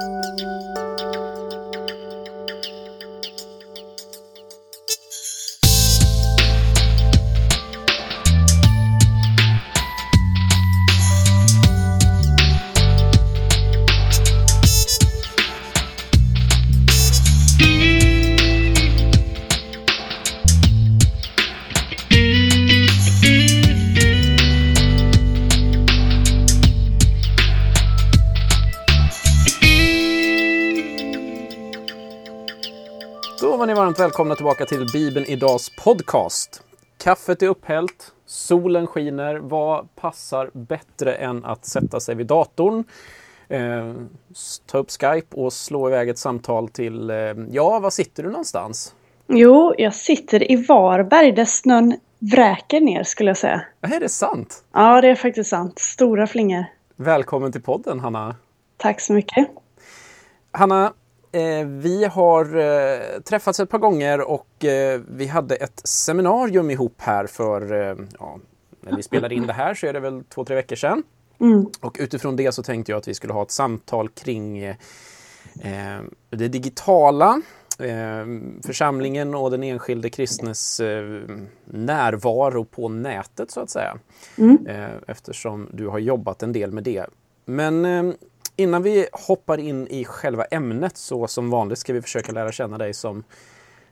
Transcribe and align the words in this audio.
Då 0.00 0.69
varmt 34.00 34.12
välkomna 34.12 34.34
tillbaka 34.34 34.66
till 34.66 34.86
Bibeln 34.92 35.26
Idags 35.26 35.70
podcast. 35.84 36.62
Kaffet 36.98 37.42
är 37.42 37.46
upphällt, 37.46 38.12
solen 38.26 38.86
skiner. 38.86 39.34
Vad 39.36 39.94
passar 39.94 40.50
bättre 40.52 41.14
än 41.14 41.44
att 41.44 41.64
sätta 41.64 42.00
sig 42.00 42.14
vid 42.14 42.26
datorn, 42.26 42.84
eh, 43.48 43.94
ta 44.66 44.78
upp 44.78 44.90
Skype 44.90 45.36
och 45.36 45.52
slå 45.52 45.88
iväg 45.88 46.08
ett 46.08 46.18
samtal 46.18 46.68
till, 46.68 47.10
eh, 47.10 47.16
ja, 47.50 47.78
var 47.78 47.90
sitter 47.90 48.22
du 48.22 48.30
någonstans? 48.30 48.94
Jo, 49.26 49.74
jag 49.78 49.94
sitter 49.94 50.52
i 50.52 50.56
Varberg 50.56 51.32
där 51.32 51.44
snön 51.44 51.96
vräker 52.18 52.80
ner 52.80 53.02
skulle 53.02 53.30
jag 53.30 53.36
säga. 53.36 53.62
Är 53.80 54.00
det 54.00 54.08
sant? 54.08 54.64
Ja, 54.72 55.00
det 55.00 55.08
är 55.08 55.14
faktiskt 55.14 55.50
sant. 55.50 55.78
Stora 55.78 56.26
flingor. 56.26 56.64
Välkommen 56.96 57.52
till 57.52 57.62
podden, 57.62 58.00
Hanna. 58.00 58.36
Tack 58.76 59.00
så 59.00 59.12
mycket. 59.12 59.48
Hanna, 60.52 60.92
vi 61.66 62.04
har 62.04 62.56
eh, 62.56 63.20
träffats 63.20 63.60
ett 63.60 63.70
par 63.70 63.78
gånger 63.78 64.20
och 64.20 64.64
eh, 64.64 65.00
vi 65.08 65.26
hade 65.26 65.54
ett 65.54 65.80
seminarium 65.84 66.70
ihop 66.70 66.94
här 66.98 67.26
för, 67.26 67.72
eh, 67.72 67.96
ja, 68.18 68.38
när 68.80 68.96
vi 68.96 69.02
spelade 69.02 69.34
in 69.34 69.46
det 69.46 69.52
här 69.52 69.74
så 69.74 69.86
är 69.86 69.92
det 69.92 70.00
väl 70.00 70.24
två, 70.24 70.44
tre 70.44 70.56
veckor 70.56 70.76
sedan. 70.76 71.02
Mm. 71.40 71.66
Och 71.80 71.96
utifrån 72.00 72.36
det 72.36 72.52
så 72.52 72.62
tänkte 72.62 72.92
jag 72.92 72.98
att 72.98 73.08
vi 73.08 73.14
skulle 73.14 73.32
ha 73.32 73.42
ett 73.42 73.50
samtal 73.50 74.08
kring 74.08 74.58
eh, 74.58 74.76
det 76.30 76.48
digitala, 76.48 77.42
eh, 77.78 78.26
församlingen 78.66 79.34
och 79.34 79.50
den 79.50 79.62
enskilde 79.62 80.10
kristnes 80.10 80.80
eh, 80.80 81.22
närvaro 81.64 82.64
på 82.64 82.88
nätet 82.88 83.50
så 83.50 83.60
att 83.60 83.70
säga. 83.70 83.98
Mm. 84.38 84.66
Eh, 84.66 84.90
eftersom 85.06 85.68
du 85.72 85.88
har 85.88 85.98
jobbat 85.98 86.42
en 86.42 86.52
del 86.52 86.72
med 86.72 86.84
det. 86.84 87.06
Men 87.50 87.84
eh, 87.84 88.14
innan 88.56 88.82
vi 88.82 89.06
hoppar 89.12 89.58
in 89.60 89.86
i 89.90 90.04
själva 90.04 90.44
ämnet 90.44 90.96
så 90.96 91.26
som 91.26 91.50
vanligt 91.50 91.78
ska 91.78 91.92
vi 91.92 92.02
försöka 92.02 92.32
lära 92.32 92.52
känna 92.52 92.78
dig 92.78 92.94
som 92.94 93.24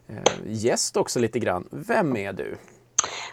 eh, 0.08 0.16
gäst 0.46 0.96
också 0.96 1.18
lite 1.18 1.38
grann. 1.38 1.68
Vem 1.70 2.16
är 2.16 2.32
du? 2.32 2.56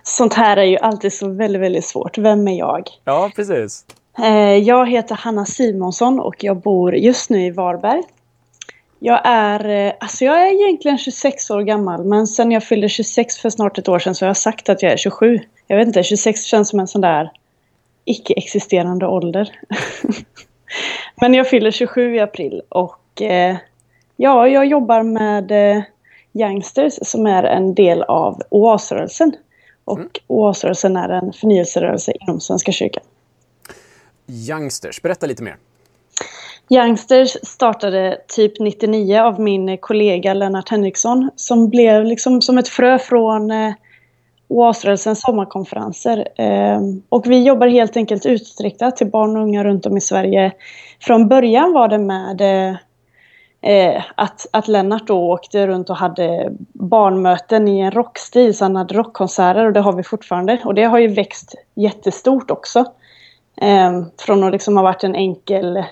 Sånt 0.04 0.34
här 0.34 0.58
är 0.58 0.64
ju 0.64 0.78
alltid 0.78 1.14
så 1.14 1.30
väldigt, 1.30 1.62
väldigt 1.62 1.86
svårt. 1.86 2.18
Vem 2.18 2.48
är 2.48 2.58
jag? 2.60 2.90
Ja, 3.04 3.32
precis. 3.36 3.86
Eh, 4.18 4.56
Jag 4.58 4.90
heter 4.90 5.16
Hanna 5.16 5.46
Simonsson 5.46 6.20
och 6.20 6.44
jag 6.44 6.58
bor 6.58 6.96
just 6.96 7.30
nu 7.30 7.46
i 7.46 7.52
Varberg. 7.52 8.04
Jag 9.00 9.22
är, 9.26 9.70
eh, 9.88 9.94
alltså 10.00 10.26
jag 10.26 10.48
är 10.48 10.52
egentligen 10.64 10.98
26 10.98 11.50
år 11.52 11.62
gammal 11.62 12.04
men 12.06 12.28
sen 12.28 12.52
jag 12.52 12.64
fyllde 12.64 12.90
26 12.90 13.38
för 13.38 13.50
snart 13.50 13.78
ett 13.78 13.88
år 13.90 14.00
sedan 14.00 14.16
så 14.16 14.26
har 14.26 14.30
jag 14.30 14.38
sagt 14.38 14.70
att 14.70 14.82
jag 14.82 14.92
är 14.92 14.98
27. 14.98 15.40
Jag 15.68 15.78
vet 15.78 15.88
inte, 15.88 16.04
26 16.04 16.44
känns 16.44 16.70
som 16.70 16.80
en 16.80 16.88
sån 16.88 17.02
där 17.02 17.32
icke-existerande 18.06 19.08
ålder. 19.08 19.60
men 21.22 21.34
jag 21.34 21.50
fyller 21.50 21.72
27 21.72 22.16
i 22.16 22.20
april 22.20 22.62
och 22.70 23.22
eh, 23.22 23.58
ja, 24.16 24.48
jag 24.48 24.66
jobbar 24.66 25.04
med 25.04 25.52
eh, 25.52 25.84
Youngsters 26.34 26.94
som 27.02 27.26
är 27.26 27.44
en 27.44 27.76
del 27.76 28.04
av 28.04 28.42
OAS-rörelsen. 28.50 29.36
Och 29.86 29.98
Mm. 29.98 30.10
OAS-rörelsen 30.28 30.98
är 30.98 31.10
en 31.10 31.34
förnyelserörelse 31.34 32.14
inom 32.22 32.40
Svenska 32.40 32.72
kyrkan. 32.72 33.04
Youngsters, 34.28 35.02
berätta 35.02 35.26
lite 35.26 35.44
mer. 35.44 35.58
Youngsters 36.70 37.38
startade 37.44 38.18
typ 38.28 38.60
99 38.60 39.20
av 39.20 39.40
min 39.40 39.78
kollega 39.78 40.34
Lennart 40.34 40.70
Henriksson 40.70 41.30
som 41.36 41.70
blev 41.70 42.06
liksom 42.06 42.42
som 42.42 42.58
ett 42.58 42.68
frö 42.68 43.00
från 43.00 43.52
eh, 43.52 43.74
OAS-rörelsens 44.48 45.22
sommarkonferenser. 45.22 46.28
Ehm, 46.36 47.02
och 47.10 47.28
vi 47.28 47.44
jobbar 47.44 47.68
helt 47.68 47.98
enkelt 47.98 48.26
utriktat 48.26 48.98
till 48.98 49.08
barn 49.08 49.36
och 49.36 49.44
unga 49.44 49.64
runt 49.64 49.86
om 49.86 49.98
i 49.98 50.02
Sverige. 50.02 50.52
Från 51.02 51.28
början 51.28 51.74
var 51.74 51.88
det 51.88 51.98
med 51.98 52.42
eh, 53.62 54.04
att, 54.16 54.48
att 54.52 54.68
Lennart 54.68 55.08
då 55.08 55.32
åkte 55.32 55.68
runt 55.68 55.90
och 55.90 55.96
hade 55.96 56.50
barnmöten 56.74 57.68
i 57.68 57.80
en 57.80 57.92
rockstil, 57.92 58.58
så 58.58 58.66
han 58.66 58.76
hade 58.76 58.94
rockkonserter 58.94 59.66
och 59.66 59.74
det 59.74 59.80
har 59.80 59.94
vi 59.94 60.04
fortfarande. 60.04 60.60
Och 60.64 60.74
det 60.74 60.84
har 60.84 61.00
ju 61.00 61.08
växt 61.08 61.56
jättestort 61.76 62.52
också. 62.52 62.86
Ehm, 63.62 64.06
från 64.20 64.44
att 64.44 64.52
liksom 64.52 64.78
ha 64.78 64.84
varit 64.84 65.04
en 65.04 65.16
enkel 65.16 65.84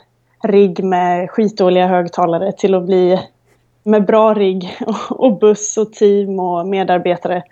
rigg 0.44 0.84
med 0.84 1.32
skitdåliga 1.32 1.88
högtalare 1.88 2.52
till 2.52 2.76
att 2.76 2.86
bli 2.86 3.20
med 3.84 4.06
bra 4.06 4.34
rigg 4.34 4.78
och 5.10 5.40
buss 5.40 5.78
och 5.78 5.94
team 5.94 6.40
och 6.40 6.68
medarbetare. 6.68 7.44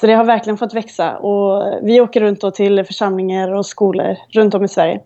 Så 0.00 0.06
det 0.06 0.12
har 0.12 0.24
verkligen 0.24 0.58
fått 0.58 0.74
växa 0.74 1.16
och 1.16 1.78
vi 1.82 2.00
åker 2.00 2.20
runt 2.20 2.40
då 2.40 2.50
till 2.50 2.84
församlingar 2.84 3.52
och 3.52 3.66
skolor 3.66 4.16
runt 4.28 4.54
om 4.54 4.64
i 4.64 4.68
Sverige. 4.68 5.00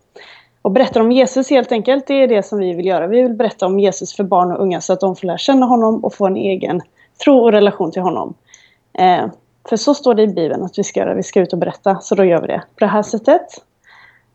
Och 0.63 0.71
berättar 0.71 1.01
om 1.01 1.13
Jesus 1.13 1.51
helt 1.51 1.73
enkelt, 1.73 2.07
det 2.07 2.15
är 2.15 2.29
det 2.29 2.43
som 2.43 2.59
vi 2.59 2.75
vill 2.75 2.87
göra. 2.87 3.07
Vi 3.07 3.23
vill 3.23 3.35
berätta 3.35 3.67
om 3.67 3.81
Jesus 3.81 4.17
för 4.17 4.25
barn 4.25 4.53
och 4.53 4.63
unga 4.63 4.81
så 4.81 4.93
att 4.93 5.01
de 5.01 5.17
får 5.17 5.27
lära 5.27 5.39
känna 5.39 5.67
honom 5.67 6.05
och 6.05 6.15
få 6.15 6.27
en 6.27 6.37
egen 6.37 6.81
tro 7.25 7.39
och 7.39 7.53
relation 7.53 7.93
till 7.93 8.03
honom. 8.03 8.35
Eh, 8.99 9.27
för 9.69 9.77
så 9.77 9.95
står 9.95 10.15
det 10.15 10.23
i 10.23 10.27
Bibeln 10.29 10.63
att 10.63 10.79
vi 10.79 10.85
ska 10.85 11.01
göra, 11.01 11.15
vi 11.15 11.23
ska 11.23 11.41
ut 11.41 11.53
och 11.53 11.59
berätta, 11.59 12.01
så 12.01 12.15
då 12.15 12.25
gör 12.25 12.41
vi 12.41 12.47
det 12.47 12.63
på 12.75 12.81
det 12.81 12.87
här 12.87 13.03
sättet. 13.03 13.47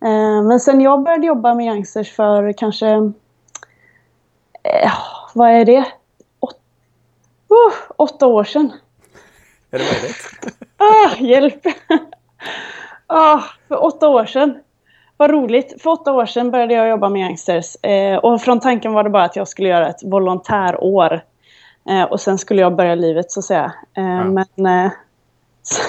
Eh, 0.03 0.43
men 0.43 0.59
sen 0.59 0.81
jag 0.81 1.03
började 1.03 1.27
jobba 1.27 1.53
med 1.53 1.65
Youngsters 1.65 2.11
för 2.11 2.53
kanske, 2.53 2.87
eh, 4.63 4.93
vad 5.33 5.49
är 5.49 5.65
det? 5.65 5.85
Åt, 6.39 6.55
uh, 7.51 7.93
åtta 7.97 8.27
år 8.27 8.43
sedan. 8.43 8.71
Är 9.72 9.80
det 9.80 9.85
möjligt? 9.94 10.30
Ah, 10.81 11.16
hjälp! 11.19 11.66
ah, 13.07 13.40
för 13.68 13.84
åtta 13.84 14.07
år 14.09 14.25
sedan. 14.25 14.59
Vad 15.18 15.31
roligt. 15.31 15.81
För 15.81 15.90
åtta 15.90 16.12
år 16.13 16.25
sedan 16.25 16.52
började 16.52 16.74
jag 16.74 16.90
jobba 16.90 17.09
med 17.09 17.22
Youngsters. 17.22 17.75
Eh, 17.84 18.18
och 18.18 18.41
från 18.41 18.59
tanken 18.59 18.94
var 18.94 19.03
det 19.03 19.09
bara 19.09 19.24
att 19.24 19.35
jag 19.35 19.47
skulle 19.47 19.69
göra 19.69 19.90
ett 19.90 20.03
volontärår. 20.03 21.22
Eh, 21.90 22.03
och 22.03 22.22
sen 22.22 22.38
skulle 22.38 22.62
jag 22.62 22.75
börja 22.75 22.96
livet 22.96 23.31
så 23.31 23.40
att 23.40 23.46
säga. 23.46 23.74
Eh, 23.97 24.03
Ja. 24.03 24.24
Men 24.24 24.85
eh, 24.85 24.91
så, 25.63 25.81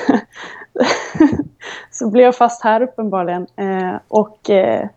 så 1.90 2.10
blev 2.10 2.24
jag 2.24 2.36
fast 2.36 2.64
här 2.64 2.82
uppenbarligen. 2.82 3.46
Eh, 3.56 3.94
och 4.08 4.50
eh, 4.50 4.88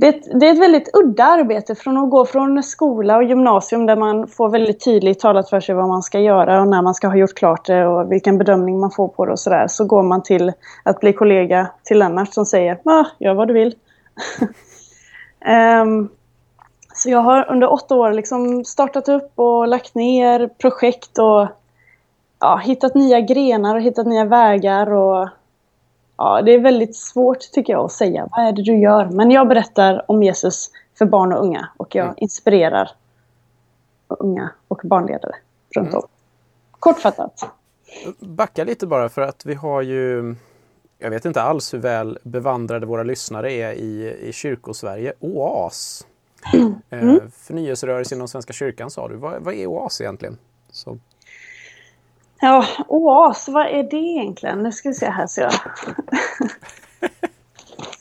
det, 0.00 0.06
är 0.06 0.12
ett- 0.12 0.40
det 0.40 0.46
är 0.48 0.52
ett 0.52 0.58
väldigt 0.60 0.90
udda 0.94 1.24
arbete 1.24 1.74
från 1.74 1.96
att 1.98 2.10
gå 2.10 2.24
från 2.26 2.62
skola 2.62 3.16
och 3.16 3.24
gymnasium 3.24 3.86
där 3.86 3.96
man 3.96 4.26
får 4.26 4.48
väldigt 4.48 4.84
tydligt 4.84 5.20
talat 5.20 5.50
för 5.50 5.60
sig 5.60 5.74
vad 5.74 5.88
man 5.88 6.02
ska 6.02 6.18
göra 6.20 6.60
och 6.60 6.68
när 6.68 6.82
man 6.82 6.94
ska 6.94 7.08
ha 7.08 7.16
gjort 7.16 7.34
klart 7.34 7.66
det 7.66 7.86
och 7.86 8.12
vilken 8.12 8.38
bedömning 8.38 8.80
man 8.80 8.90
får 8.90 9.08
på 9.08 9.26
det 9.26 9.32
och 9.32 9.38
sådär. 9.38 9.66
Så 9.68 9.84
går 9.84 10.02
man 10.02 10.22
till 10.22 10.52
att 10.82 11.00
bli 11.00 11.12
kollega 11.12 11.66
till 11.84 11.98
Lennart 11.98 12.32
som 12.34 12.46
säger 12.46 12.78
ah, 12.84 13.04
gör 13.18 13.34
vad 13.34 13.48
du 13.48 13.54
vill. 13.54 13.74
um, 15.82 16.08
så 16.94 17.10
jag 17.10 17.18
har 17.18 17.50
under 17.50 17.72
åtta 17.72 17.94
år 17.94 18.12
liksom 18.12 18.64
startat 18.64 19.08
upp 19.08 19.32
och 19.34 19.68
lagt 19.68 19.94
ner 19.94 20.48
projekt 20.48 21.18
och 21.18 21.48
ja, 22.40 22.56
hittat 22.64 22.94
nya 22.94 23.20
grenar 23.20 23.74
och 23.74 23.82
hittat 23.82 24.06
nya 24.06 24.24
vägar. 24.24 24.92
Och, 24.92 25.28
ja, 26.20 26.42
det 26.42 26.54
är 26.54 26.58
väldigt 26.58 26.96
svårt 26.96 27.40
tycker 27.52 27.72
jag 27.72 27.84
att 27.84 27.92
säga. 27.92 28.28
Vad 28.30 28.46
är 28.46 28.52
det 28.52 28.62
du 28.62 28.78
gör? 28.78 29.04
Men 29.06 29.30
jag 29.30 29.48
berättar 29.48 30.04
om 30.10 30.22
Jesus 30.22 30.70
för 30.98 31.06
barn 31.06 31.32
och 31.32 31.40
unga 31.44 31.68
och 31.76 31.94
jag 31.94 32.04
Mm. 32.04 32.14
inspirerar 32.18 32.90
unga 34.08 34.50
och 34.68 34.80
barnledare 34.84 35.34
runt 35.76 35.94
om. 35.94 36.02
Kortfattat. 36.70 37.50
Backa 38.18 38.64
lite 38.64 38.86
bara 38.86 39.08
för 39.08 39.22
att 39.22 39.46
vi 39.46 39.54
har 39.54 39.82
ju 39.82 40.34
jag 40.98 41.10
vet 41.10 41.24
inte 41.24 41.42
alls 41.42 41.74
hur 41.74 41.78
väl 41.78 42.18
bevandrade 42.22 42.86
våra 42.86 43.02
lyssnare 43.02 43.52
är 43.52 43.72
i, 43.72 44.16
i 44.20 44.32
kyrkosverige. 44.32 45.12
OAS. 45.20 46.06
Eh, 46.90 47.14
förnyelserörelse 47.32 48.14
inom 48.14 48.28
Svenska 48.28 48.52
kyrkan 48.52 48.90
sa 48.90 49.08
du. 49.08 49.16
Vad, 49.16 49.42
vad 49.42 49.54
är 49.54 49.66
OAS 49.66 50.00
egentligen? 50.00 50.38
Så, 50.70 50.98
Ja, 52.42 52.64
oas, 52.88 53.48
vad 53.48 53.66
är 53.66 53.82
det 53.82 53.96
egentligen? 53.96 54.62
Nu 54.62 54.72
ska 54.72 54.88
vi 54.88 54.94
se 54.94 55.10
här 55.10 55.26
så 55.26 55.40
jag 55.40 55.52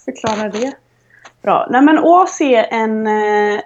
förklarar 0.05 0.49
det. 0.49 0.73
Bra. 1.41 1.67
Nej 1.69 1.81
men 1.81 1.99
oas 1.99 2.41
är 2.41 2.67
en, 2.69 3.07
eh, 3.07 3.61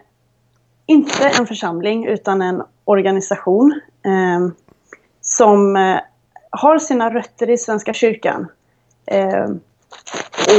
inte 0.85 1.27
en 1.39 1.47
församling 1.47 2.05
utan 2.05 2.41
en 2.41 2.63
organisation 2.85 3.81
eh, 4.05 4.47
som 5.21 5.75
eh, 5.75 5.99
har 6.49 6.79
sina 6.79 7.13
rötter 7.13 7.49
i 7.49 7.57
Svenska 7.57 7.93
kyrkan. 7.93 8.47
Eh, 9.05 9.49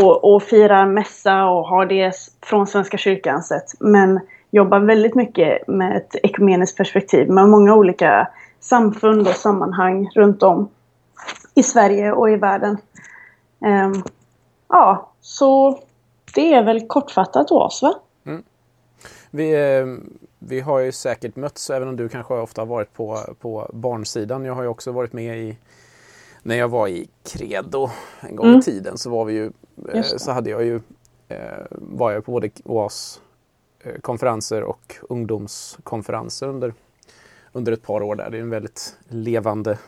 och, 0.02 0.34
och 0.34 0.42
firar 0.42 0.86
mässa 0.86 1.44
och 1.44 1.68
har 1.68 1.86
det 1.86 2.12
från 2.42 2.66
Svenska 2.66 2.98
kyrkan 2.98 3.42
sett. 3.42 3.80
Men 3.80 4.20
jobbar 4.50 4.80
väldigt 4.80 5.14
mycket 5.14 5.68
med 5.68 5.96
ett 5.96 6.16
ekumeniskt 6.22 6.76
perspektiv 6.76 7.30
med 7.30 7.48
många 7.48 7.74
olika 7.74 8.28
samfund 8.64 9.28
och 9.28 9.34
sammanhang 9.34 10.10
runt 10.14 10.42
om 10.42 10.68
i 11.54 11.62
Sverige 11.62 12.12
och 12.12 12.30
i 12.30 12.36
världen. 12.36 12.78
Um, 13.58 14.04
ja, 14.68 15.12
så 15.20 15.78
det 16.34 16.54
är 16.54 16.64
väl 16.64 16.86
kortfattat 16.86 17.50
oss 17.50 17.82
va? 17.82 17.94
Mm. 18.24 18.42
Vi, 19.30 19.52
eh, 19.52 19.86
vi 20.38 20.60
har 20.60 20.78
ju 20.78 20.92
säkert 20.92 21.36
mötts, 21.36 21.70
även 21.70 21.88
om 21.88 21.96
du 21.96 22.08
kanske 22.08 22.34
ofta 22.34 22.60
har 22.60 22.66
varit 22.66 22.92
på, 22.92 23.18
på 23.40 23.70
barnsidan. 23.72 24.44
Jag 24.44 24.54
har 24.54 24.62
ju 24.62 24.68
också 24.68 24.92
varit 24.92 25.12
med 25.12 25.38
i 25.38 25.58
när 26.42 26.56
jag 26.56 26.68
var 26.68 26.88
i 26.88 27.08
Credo 27.22 27.90
en 28.20 28.36
gång 28.36 28.46
mm. 28.46 28.58
i 28.58 28.62
tiden 28.62 28.98
så 28.98 29.10
var 29.10 29.24
vi 29.24 29.32
ju, 29.32 29.52
eh, 29.92 30.02
så 30.02 30.32
hade 30.32 30.50
jag 30.50 30.64
ju, 30.64 30.80
eh, 31.28 31.38
var 31.70 32.12
jag 32.12 32.24
på 32.24 32.32
både 32.32 32.50
OAS 32.64 33.20
konferenser 34.00 34.62
och 34.62 34.96
ungdomskonferenser 35.08 36.48
under, 36.48 36.74
under 37.54 37.72
ett 37.72 37.82
par 37.82 38.02
år 38.02 38.14
där. 38.14 38.30
Det 38.30 38.36
är 38.36 38.40
en 38.40 38.50
väldigt 38.50 38.96
levande, 39.08 39.78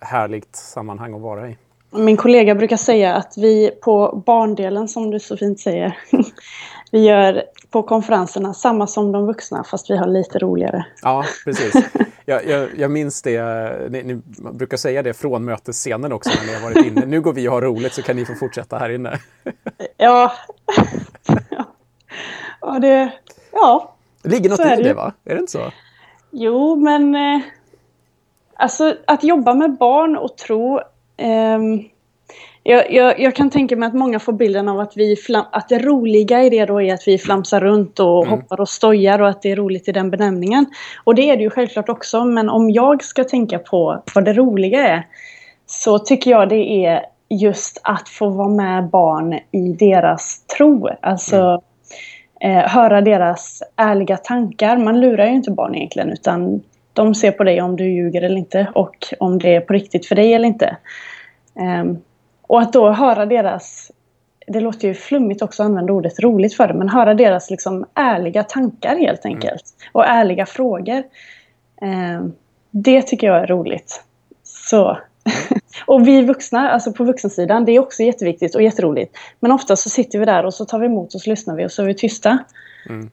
härligt 0.00 0.56
sammanhang 0.56 1.14
att 1.14 1.20
vara 1.20 1.50
i. 1.50 1.56
Min 1.90 2.16
kollega 2.16 2.54
brukar 2.54 2.76
säga 2.76 3.14
att 3.14 3.34
vi 3.36 3.70
på 3.82 4.22
barndelen, 4.26 4.88
som 4.88 5.10
du 5.10 5.20
så 5.20 5.36
fint 5.36 5.60
säger, 5.60 5.98
vi 6.90 7.06
gör 7.06 7.42
på 7.70 7.82
konferenserna 7.82 8.54
samma 8.54 8.86
som 8.86 9.12
de 9.12 9.26
vuxna 9.26 9.64
fast 9.64 9.90
vi 9.90 9.96
har 9.96 10.06
lite 10.06 10.38
roligare. 10.38 10.86
Ja, 11.02 11.24
precis. 11.44 11.74
Jag, 12.24 12.46
jag, 12.46 12.68
jag 12.76 12.90
minns 12.90 13.22
det, 13.22 13.90
ni, 13.90 14.02
ni, 14.02 14.20
brukar 14.52 14.76
säga 14.76 15.02
det 15.02 15.14
från 15.14 15.44
mötesscenen 15.44 16.12
också 16.12 16.30
när 16.38 16.46
ni 16.46 16.54
har 16.54 16.62
varit 16.62 16.86
inne. 16.86 17.06
Nu 17.06 17.20
går 17.20 17.32
vi 17.32 17.48
och 17.48 17.52
har 17.52 17.62
roligt 17.62 17.94
så 17.94 18.02
kan 18.02 18.16
ni 18.16 18.24
få 18.24 18.34
fortsätta 18.34 18.78
här 18.78 18.90
inne. 18.90 19.18
Ja, 19.96 20.32
ja 22.60 22.78
det, 22.78 23.12
ja. 23.52 23.94
Det 24.22 24.28
ligger 24.28 24.50
något 24.50 24.60
i 24.60 24.62
det, 24.62 24.82
det 24.82 24.94
va? 24.94 25.12
Är 25.24 25.34
det 25.34 25.40
inte 25.40 25.52
så? 25.52 25.72
Jo, 26.32 26.76
men 26.76 27.14
eh, 27.14 27.40
alltså 28.54 28.94
att 29.06 29.24
jobba 29.24 29.54
med 29.54 29.76
barn 29.76 30.16
och 30.16 30.36
tro 30.36 30.80
Um, 31.22 31.84
jag, 32.62 32.92
jag, 32.92 33.20
jag, 33.20 33.36
kan 33.36 33.50
tänka 33.50 33.76
mig 33.76 33.86
att 33.86 33.94
många 33.94 34.18
får 34.18 34.32
bilden 34.32 34.68
av 34.68 34.80
att, 34.80 34.92
vi 34.96 35.16
flam, 35.16 35.44
att 35.52 35.68
det 35.68 35.78
roliga 35.78 36.42
i 36.42 36.50
det 36.50 36.64
då 36.64 36.82
är 36.82 36.94
att 36.94 37.08
vi 37.08 37.18
flamsar 37.18 37.60
runt 37.60 38.00
och 38.00 38.26
mm. 38.26 38.30
hoppar 38.30 38.60
och 38.60 38.68
stojar 38.68 39.22
och 39.22 39.28
att 39.28 39.42
det 39.42 39.50
är 39.50 39.56
roligt 39.56 39.88
i 39.88 39.92
den 39.92 40.10
benämningen. 40.10 40.66
Och 41.04 41.14
det 41.14 41.30
är 41.30 41.36
det 41.36 41.42
ju 41.42 41.50
självklart 41.50 41.88
också, 41.88 42.24
men 42.24 42.48
om 42.48 42.70
jag 42.70 43.04
ska 43.04 43.24
tänka 43.24 43.58
på 43.58 44.02
vad 44.14 44.24
det 44.24 44.32
roliga 44.32 44.88
är 44.88 45.06
så 45.66 45.98
tycker 45.98 46.30
jag 46.30 46.48
det 46.48 46.86
är 46.86 47.06
just 47.28 47.80
att 47.82 48.08
få 48.08 48.28
vara 48.28 48.48
med 48.48 48.90
barn 48.90 49.32
i 49.50 49.72
deras 49.78 50.46
tro. 50.56 50.88
Alltså 51.00 51.36
mm. 51.36 51.60
Eh, 52.42 52.68
höra 52.68 53.00
deras 53.00 53.62
ärliga 53.76 54.16
tankar. 54.16 54.76
Man 54.76 55.00
lurar 55.00 55.26
ju 55.26 55.32
inte 55.32 55.50
barn 55.50 55.74
egentligen 55.74 56.10
utan 56.10 56.62
de 56.92 57.14
ser 57.14 57.32
på 57.32 57.44
dig 57.44 57.62
om 57.62 57.76
du 57.76 57.84
ljuger 57.84 58.22
eller 58.22 58.36
inte 58.36 58.66
och 58.74 58.96
om 59.18 59.38
det 59.38 59.54
är 59.54 59.60
på 59.60 59.72
riktigt 59.72 60.06
för 60.06 60.14
dig 60.14 60.34
eller 60.34 60.48
inte. 60.48 60.76
Um, 61.54 62.02
och 62.42 62.60
att 62.60 62.72
då 62.72 62.90
höra 62.90 63.26
deras, 63.26 63.92
det 64.46 64.60
låter 64.60 64.88
ju 64.88 64.94
flummigt 64.94 65.42
också 65.42 65.62
att 65.62 65.66
använda 65.66 65.92
ordet 65.92 66.20
roligt 66.20 66.54
för 66.54 66.68
det, 66.68 66.74
men 66.74 66.88
höra 66.88 67.14
deras 67.14 67.50
liksom 67.50 67.86
ärliga 67.94 68.42
tankar 68.42 68.96
helt 68.96 69.24
mm. 69.24 69.36
enkelt. 69.36 69.64
Och 69.92 70.06
ärliga 70.06 70.46
frågor. 70.46 71.02
Um, 71.80 72.32
det 72.70 73.02
tycker 73.02 73.26
jag 73.26 73.42
är 73.42 73.46
roligt. 73.46 74.04
Så. 74.42 74.98
och 75.86 76.08
vi 76.08 76.22
vuxna, 76.22 76.70
alltså 76.70 76.92
på 76.92 77.04
vuxensidan, 77.04 77.64
det 77.64 77.72
är 77.72 77.80
också 77.80 78.02
jätteviktigt 78.02 78.54
och 78.54 78.62
jätteroligt. 78.62 79.16
Men 79.40 79.52
ofta 79.52 79.76
så 79.76 79.90
sitter 79.90 80.18
vi 80.18 80.24
där 80.24 80.44
och 80.46 80.54
så 80.54 80.64
tar 80.64 80.78
vi 80.78 80.86
emot 80.86 81.14
och 81.14 81.20
så 81.20 81.30
lyssnar 81.30 81.56
vi 81.56 81.66
och 81.66 81.72
så 81.72 81.82
är 81.82 81.86
vi 81.86 81.94
tysta. 81.94 82.38
Mm. 82.88 83.10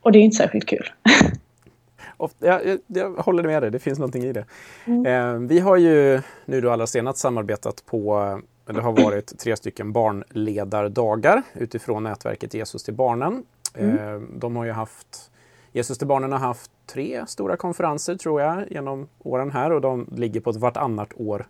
Och 0.00 0.12
det 0.12 0.18
är 0.18 0.20
inte 0.20 0.36
särskilt 0.36 0.66
kul. 0.66 0.90
Ofta, 2.16 2.46
jag, 2.46 2.78
jag, 2.86 3.10
håller 3.10 3.42
med 3.42 3.62
dig, 3.62 3.70
det 3.70 3.78
finns 3.78 3.98
någonting 3.98 4.24
i 4.24 4.32
det. 4.32 4.44
Mm. 4.84 5.06
Eh, 5.06 5.48
vi 5.48 5.58
har 5.58 5.76
ju 5.76 6.20
nu 6.44 6.60
då 6.60 6.70
allra 6.70 6.86
senast 6.86 7.18
samarbetat 7.18 7.86
på, 7.86 8.40
det 8.66 8.80
har 8.80 8.92
varit 8.92 9.38
tre 9.38 9.56
stycken 9.56 9.92
barnledardagar 9.92 11.42
utifrån 11.54 12.02
nätverket 12.02 12.54
Jesus 12.54 12.82
till 12.82 12.94
barnen. 12.94 13.44
Mm. 13.74 13.98
Eh, 13.98 14.20
de 14.38 14.56
har 14.56 14.64
ju 14.64 14.72
haft, 14.72 15.30
Jesus 15.72 15.98
till 15.98 16.06
barnen 16.06 16.32
har 16.32 16.38
haft 16.38 16.70
tre 16.86 17.26
stora 17.26 17.56
konferenser 17.56 18.14
tror 18.14 18.40
jag 18.40 18.70
genom 18.70 19.08
åren 19.18 19.50
här 19.50 19.72
och 19.72 19.80
de 19.80 20.08
ligger 20.12 20.40
på 20.40 20.50
ett 20.50 20.56
vartannat 20.56 21.08
år 21.16 21.46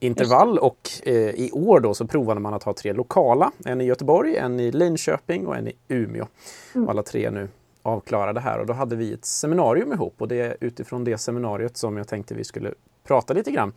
intervall 0.00 0.58
och 0.58 0.90
eh, 1.02 1.14
i 1.14 1.50
år 1.52 1.80
då 1.80 1.94
så 1.94 2.06
provade 2.06 2.40
man 2.40 2.54
att 2.54 2.62
ha 2.62 2.72
tre 2.72 2.92
lokala. 2.92 3.52
En 3.64 3.80
i 3.80 3.84
Göteborg, 3.84 4.36
en 4.36 4.60
i 4.60 4.72
Linköping 4.72 5.46
och 5.46 5.56
en 5.56 5.68
i 5.68 5.72
Umeå. 5.88 6.26
Mm. 6.74 6.88
Alla 6.88 7.02
tre 7.02 7.30
nu 7.30 7.48
avklara 7.82 8.32
det 8.32 8.40
här 8.40 8.58
och 8.58 8.66
då 8.66 8.72
hade 8.72 8.96
vi 8.96 9.12
ett 9.12 9.24
seminarium 9.24 9.92
ihop 9.92 10.14
och 10.18 10.28
det 10.28 10.40
är 10.40 10.56
utifrån 10.60 11.04
det 11.04 11.18
seminariet 11.18 11.76
som 11.76 11.96
jag 11.96 12.08
tänkte 12.08 12.34
vi 12.34 12.44
skulle 12.44 12.74
prata 13.04 13.34
lite 13.34 13.50
grann. 13.50 13.72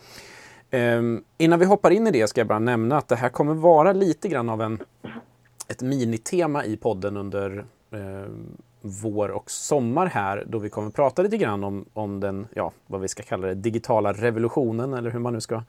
Um, 0.72 1.24
innan 1.38 1.60
vi 1.60 1.66
hoppar 1.66 1.92
in 1.92 2.07
i 2.07 2.12
det 2.12 2.28
ska 2.28 2.39
jag 2.39 2.48
bara 2.48 2.60
nämna 2.60 2.98
att 2.98 3.07
det 3.07 3.16
här 3.16 3.30
kommer 3.30 3.54
vara 3.54 3.94
lite 3.94 4.28
grann 4.28 4.50
av 4.50 4.62
en, 4.62 4.80
ett 5.68 5.81
minitema 5.81 6.66
i 6.66 6.78
podden 6.78 7.18
under 7.18 7.66
um, 7.89 8.57
vår 8.81 9.30
och 9.30 9.51
sommar 9.51 10.06
här 10.06 10.44
då 10.48 10.57
vi 10.57 10.69
kommer 10.69 10.89
prata 10.89 11.22
lite 11.22 11.38
grann 11.38 11.63
om, 11.63 11.86
om 11.94 12.19
den, 12.19 12.48
ja, 12.54 12.72
vad 12.88 13.01
vi 13.01 13.07
ska 13.07 13.24
kalla 13.24 13.48
det, 13.48 13.54
digitala 13.54 14.13
revolutionen 14.13 14.94
eller 14.94 15.12
hur 15.12 15.19
man 15.19 15.33
nu 15.33 15.42
ska 15.42 15.63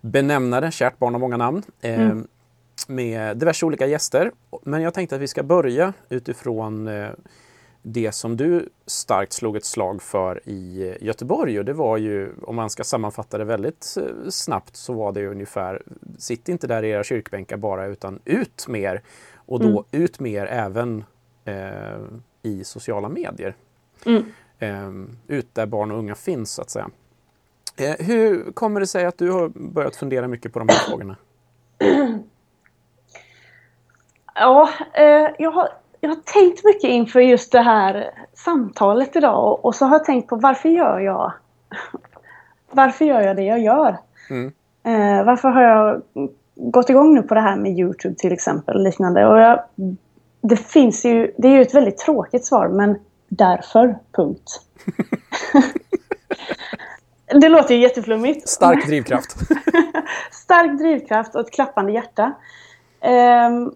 benämna 0.00 0.60
det, 0.60 0.70
kärt 0.70 0.98
barn 0.98 1.14
har 1.14 1.20
många 1.20 1.36
namn. 1.36 1.62
Mm. 1.80 2.10
Um, 2.10 2.28
med 2.88 3.36
diverse 3.36 3.66
olika 3.66 3.86
gäster. 3.86 4.32
Men 4.62 4.82
jag 4.82 4.94
tänkte 4.94 5.16
att 5.16 5.22
vi 5.22 5.28
ska 5.28 5.42
börja 5.42 5.92
utifrån 6.08 6.88
uh, 6.88 7.10
det 7.82 8.12
som 8.12 8.36
du 8.36 8.68
starkt 8.86 9.32
slog 9.32 9.56
ett 9.56 9.64
slag 9.64 10.02
för 10.02 10.48
i 10.48 10.96
Göteborg 11.00 11.58
och 11.58 11.64
det 11.64 11.72
var 11.72 11.96
ju, 11.96 12.32
om 12.42 12.56
man 12.56 12.70
ska 12.70 12.84
sammanfatta 12.84 13.38
det 13.38 13.44
väldigt 13.44 13.94
eh, 13.96 14.28
snabbt, 14.30 14.76
så 14.76 14.92
var 14.92 15.12
det 15.12 15.26
ungefär 15.26 15.82
sitt 16.18 16.48
inte 16.48 16.66
där 16.66 16.82
i 16.82 16.90
era 16.90 17.04
kyrkbänkar 17.04 17.56
bara 17.56 17.86
utan 17.86 18.20
ut 18.24 18.68
mer 18.68 19.02
och 19.34 19.60
då 19.60 19.68
mm. 19.68 20.04
ut 20.04 20.20
mer 20.20 20.46
även 20.46 21.04
eh, 21.44 21.98
i 22.42 22.64
sociala 22.64 23.08
medier. 23.08 23.54
Mm. 24.06 24.24
Eh, 24.58 25.36
ut 25.36 25.54
där 25.54 25.66
barn 25.66 25.90
och 25.90 25.98
unga 25.98 26.14
finns 26.14 26.52
så 26.52 26.62
att 26.62 26.70
säga. 26.70 26.90
Eh, 27.76 28.06
hur 28.06 28.52
kommer 28.52 28.80
det 28.80 28.86
sig 28.86 29.04
att 29.04 29.18
du 29.18 29.30
har 29.30 29.48
börjat 29.48 29.96
fundera 29.96 30.28
mycket 30.28 30.52
på 30.52 30.58
de 30.58 30.68
här 30.68 30.78
frågorna? 30.78 31.16
Ja, 34.40 34.68
eh, 34.94 35.28
jag 35.38 35.50
har 35.50 35.68
jag 36.00 36.08
har 36.08 36.16
tänkt 36.16 36.64
mycket 36.64 36.90
inför 36.90 37.20
just 37.20 37.52
det 37.52 37.60
här 37.60 38.10
samtalet 38.34 39.16
idag 39.16 39.64
och 39.64 39.74
så 39.74 39.86
har 39.86 39.94
jag 39.94 40.04
tänkt 40.04 40.28
på 40.28 40.36
varför 40.36 40.68
gör 40.68 40.98
jag 40.98 41.32
varför 42.70 43.04
gör 43.04 43.20
jag 43.20 43.36
det 43.36 43.42
jag 43.42 43.60
gör? 43.60 43.96
Mm. 44.30 44.52
Eh, 44.82 45.24
varför 45.24 45.48
har 45.48 45.62
jag 45.62 46.02
gått 46.54 46.90
igång 46.90 47.14
nu 47.14 47.22
på 47.22 47.34
det 47.34 47.40
här 47.40 47.56
med 47.56 47.78
Youtube 47.78 48.14
till 48.14 48.32
exempel 48.32 48.76
och 48.76 48.82
liknande? 48.82 49.26
Och 49.26 49.38
jag, 49.38 49.62
det 50.40 50.56
finns 50.56 51.04
ju, 51.04 51.34
det 51.38 51.48
är 51.48 51.52
ju 51.52 51.62
ett 51.62 51.74
väldigt 51.74 51.98
tråkigt 51.98 52.46
svar 52.46 52.68
men 52.68 52.98
därför, 53.28 53.98
punkt. 54.12 54.60
det 57.40 57.48
låter 57.48 57.74
ju 57.74 57.80
jätteflummigt. 57.80 58.48
Stark 58.48 58.86
drivkraft. 58.86 59.36
Stark 60.30 60.78
drivkraft 60.78 61.34
och 61.34 61.40
ett 61.40 61.50
klappande 61.50 61.92
hjärta. 61.92 62.32
Um, 63.50 63.74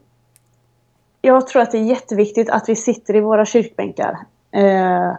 jag 1.20 1.46
tror 1.46 1.62
att 1.62 1.70
det 1.70 1.78
är 1.78 1.82
jätteviktigt 1.82 2.50
att 2.50 2.68
vi 2.68 2.76
sitter 2.76 3.16
i 3.16 3.20
våra 3.20 3.46
kyrkbänkar. 3.46 4.18
Eh, 4.50 5.12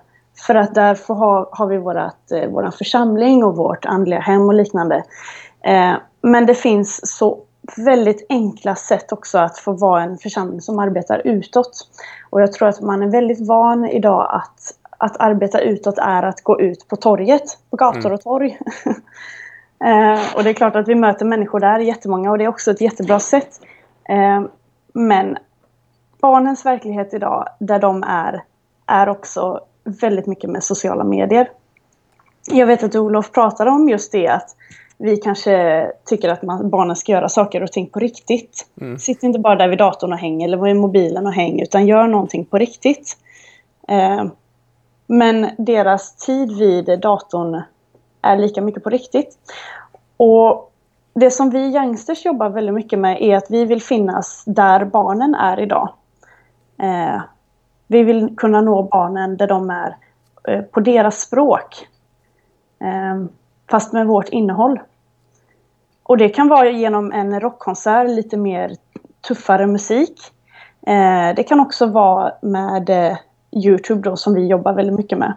för 0.48 0.56
att 0.56 0.76
där 0.76 0.96
får 0.96 1.16
ha, 1.16 1.50
har 1.52 1.68
vi 1.68 1.78
vårat, 1.78 2.32
eh, 2.32 2.50
vår 2.50 2.72
församling 2.72 3.44
och 3.44 3.56
vårt 3.56 3.86
andliga 3.86 4.20
hem 4.20 4.42
och 4.42 4.54
liknande. 4.54 5.04
Eh, 5.62 5.94
men 6.22 6.46
det 6.46 6.56
finns 6.56 7.18
så 7.18 7.40
väldigt 7.78 8.26
enkla 8.30 8.76
sätt 8.76 9.12
också 9.12 9.38
att 9.38 9.58
få 9.58 9.72
vara 9.72 10.04
en 10.04 10.18
församling 10.18 10.62
som 10.62 10.80
arbetar 10.80 11.22
utåt. 11.26 11.88
Och 12.30 12.42
jag 12.42 12.54
tror 12.54 12.68
att 12.68 12.82
man 12.82 13.04
är 13.04 13.08
väldigt 13.08 13.48
van 13.48 13.86
idag 13.86 14.28
att, 14.32 14.76
att 14.98 15.18
arbeta 15.18 15.62
utåt 15.62 15.98
är 15.98 16.24
att 16.24 16.42
gå 16.44 16.62
ut 16.62 16.88
på 16.88 16.96
torget, 16.96 17.44
på 17.70 17.78
gator 17.78 18.00
mm. 18.00 18.14
och 18.14 18.22
torg. 18.22 18.58
eh, 19.86 20.36
och 20.36 20.44
det 20.44 20.50
är 20.50 20.54
klart 20.54 20.76
att 20.76 20.88
vi 20.88 20.96
möter 20.96 21.26
människor 21.26 21.60
där, 21.60 21.80
jättemånga, 21.80 22.32
och 22.32 22.38
det 22.38 22.44
är 22.44 22.50
också 22.50 22.72
ett 22.72 22.82
jättebra 22.82 23.20
sätt. 23.20 23.60
Eh, 24.10 24.44
men 24.94 25.38
barnens 26.22 26.66
verklighet 26.66 27.14
idag, 27.14 27.48
där 27.60 27.80
de 27.80 28.04
är, 28.04 28.44
är 28.86 29.10
också 29.10 29.60
väldigt 29.84 30.28
mycket 30.28 30.50
med 30.50 30.64
sociala 30.64 31.04
medier. 31.04 31.50
Jag 32.46 32.68
vet 32.68 32.84
att 32.84 32.96
Olof 32.96 33.32
pratade 33.32 33.72
om 33.72 33.90
just 33.90 34.12
det 34.12 34.28
att 34.28 34.56
vi 34.98 35.18
kanske 35.18 35.92
tycker 36.06 36.30
att 36.30 36.44
man, 36.44 36.70
barnen 36.70 36.96
ska 36.96 37.12
göra 37.12 37.30
saker 37.30 37.64
och 37.64 37.72
ting 37.72 37.90
på 37.90 38.00
riktigt. 38.00 38.68
Mm. 38.82 38.98
Sitt 38.98 39.24
inte 39.24 39.40
bara 39.40 39.56
där 39.56 39.68
vid 39.68 39.78
datorn 39.78 40.14
och 40.14 40.20
häng 40.20 40.44
eller 40.44 40.58
vid 40.58 40.76
mobilen 40.76 41.28
och 41.28 41.34
häng 41.34 41.62
utan 41.62 41.88
gör 41.88 42.08
någonting 42.08 42.46
på 42.46 42.58
riktigt. 42.58 43.18
Eh, 43.88 44.26
men 45.08 45.50
deras 45.58 46.16
tid 46.16 46.58
vid 46.58 47.00
datorn 47.00 47.62
är 48.22 48.38
lika 48.38 48.62
mycket 48.62 48.84
på 48.84 48.90
riktigt. 48.90 49.38
Och 50.18 50.72
det 51.14 51.32
som 51.32 51.50
vi 51.50 51.60
youngsters 51.60 52.26
jobbar 52.26 52.50
väldigt 52.50 52.76
mycket 52.76 53.00
med 53.00 53.22
är 53.22 53.38
att 53.38 53.52
vi 53.52 53.66
vill 53.66 53.82
finnas 53.82 54.44
där 54.46 54.86
barnen 54.86 55.36
är 55.36 55.60
idag. 55.60 55.94
Eh, 56.82 57.22
vi 57.88 58.04
vill 58.04 58.36
kunna 58.38 58.62
nå 58.62 58.84
barnen 58.84 59.38
där 59.38 59.48
de 59.48 59.70
är 59.70 59.96
eh, 60.48 60.62
på 60.62 60.80
deras 60.80 61.22
språk. 61.22 61.88
Fast 63.70 63.94
med 63.94 64.08
vårt 64.08 64.30
innehåll. 64.30 64.80
Och 66.04 66.18
det 66.18 66.30
kan 66.30 66.48
vara 66.48 66.70
genom 66.70 67.12
en 67.12 67.40
rockkonsert, 67.40 68.10
lite 68.10 68.38
mer 68.38 68.76
tuffare 69.28 69.68
musik. 69.68 70.22
Eh, 70.88 71.36
det 71.36 71.44
kan 71.48 71.60
också 71.60 71.86
vara 71.86 72.34
med 72.42 72.90
eh, 72.90 73.18
Youtube 73.52 74.10
då 74.10 74.18
som 74.18 74.34
vi 74.34 74.48
jobbar 74.48 74.74
väldigt 74.74 74.96
mycket 74.96 75.18
med. 75.18 75.34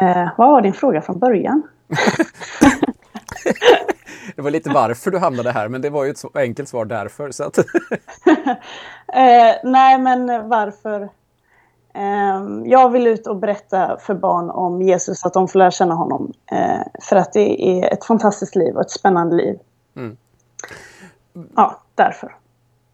Eh, 0.00 0.28
vad 0.36 0.48
var 0.48 0.62
din 0.62 0.72
fråga 0.72 1.02
från 1.02 1.18
början? 1.18 1.62
det 4.36 4.42
var 4.42 4.50
lite 4.50 4.70
varför 4.70 5.10
du 5.10 5.18
hamnade 5.18 5.52
här, 5.52 5.68
men 5.68 5.82
det 5.82 5.90
var 5.90 6.04
ju 6.04 6.10
ett 6.10 6.22
enkelt 6.34 6.68
svar 6.68 6.84
därför. 6.84 7.30
Så 7.30 7.44
att 7.44 7.58
eh, 7.58 7.64
nej, 9.64 9.98
men 9.98 10.48
varför? 10.48 11.08
Eh, 11.94 12.42
jag 12.64 12.90
vill 12.90 13.06
ut 13.06 13.26
och 13.26 13.36
berätta 13.36 13.96
för 14.00 14.14
barn 14.14 14.50
om 14.50 14.82
Jesus, 14.82 15.24
att 15.24 15.32
de 15.32 15.48
får 15.48 15.58
lära 15.58 15.70
känna 15.70 15.94
honom. 15.94 16.32
Eh, 16.52 16.80
för 17.02 17.16
att 17.16 17.32
det 17.32 17.62
är 17.62 17.92
ett 17.92 18.04
fantastiskt 18.04 18.56
liv 18.56 18.74
och 18.74 18.80
ett 18.80 18.90
spännande 18.90 19.36
liv. 19.36 19.58
Mm. 19.96 20.16
Ja, 21.56 21.80
därför. 21.94 22.36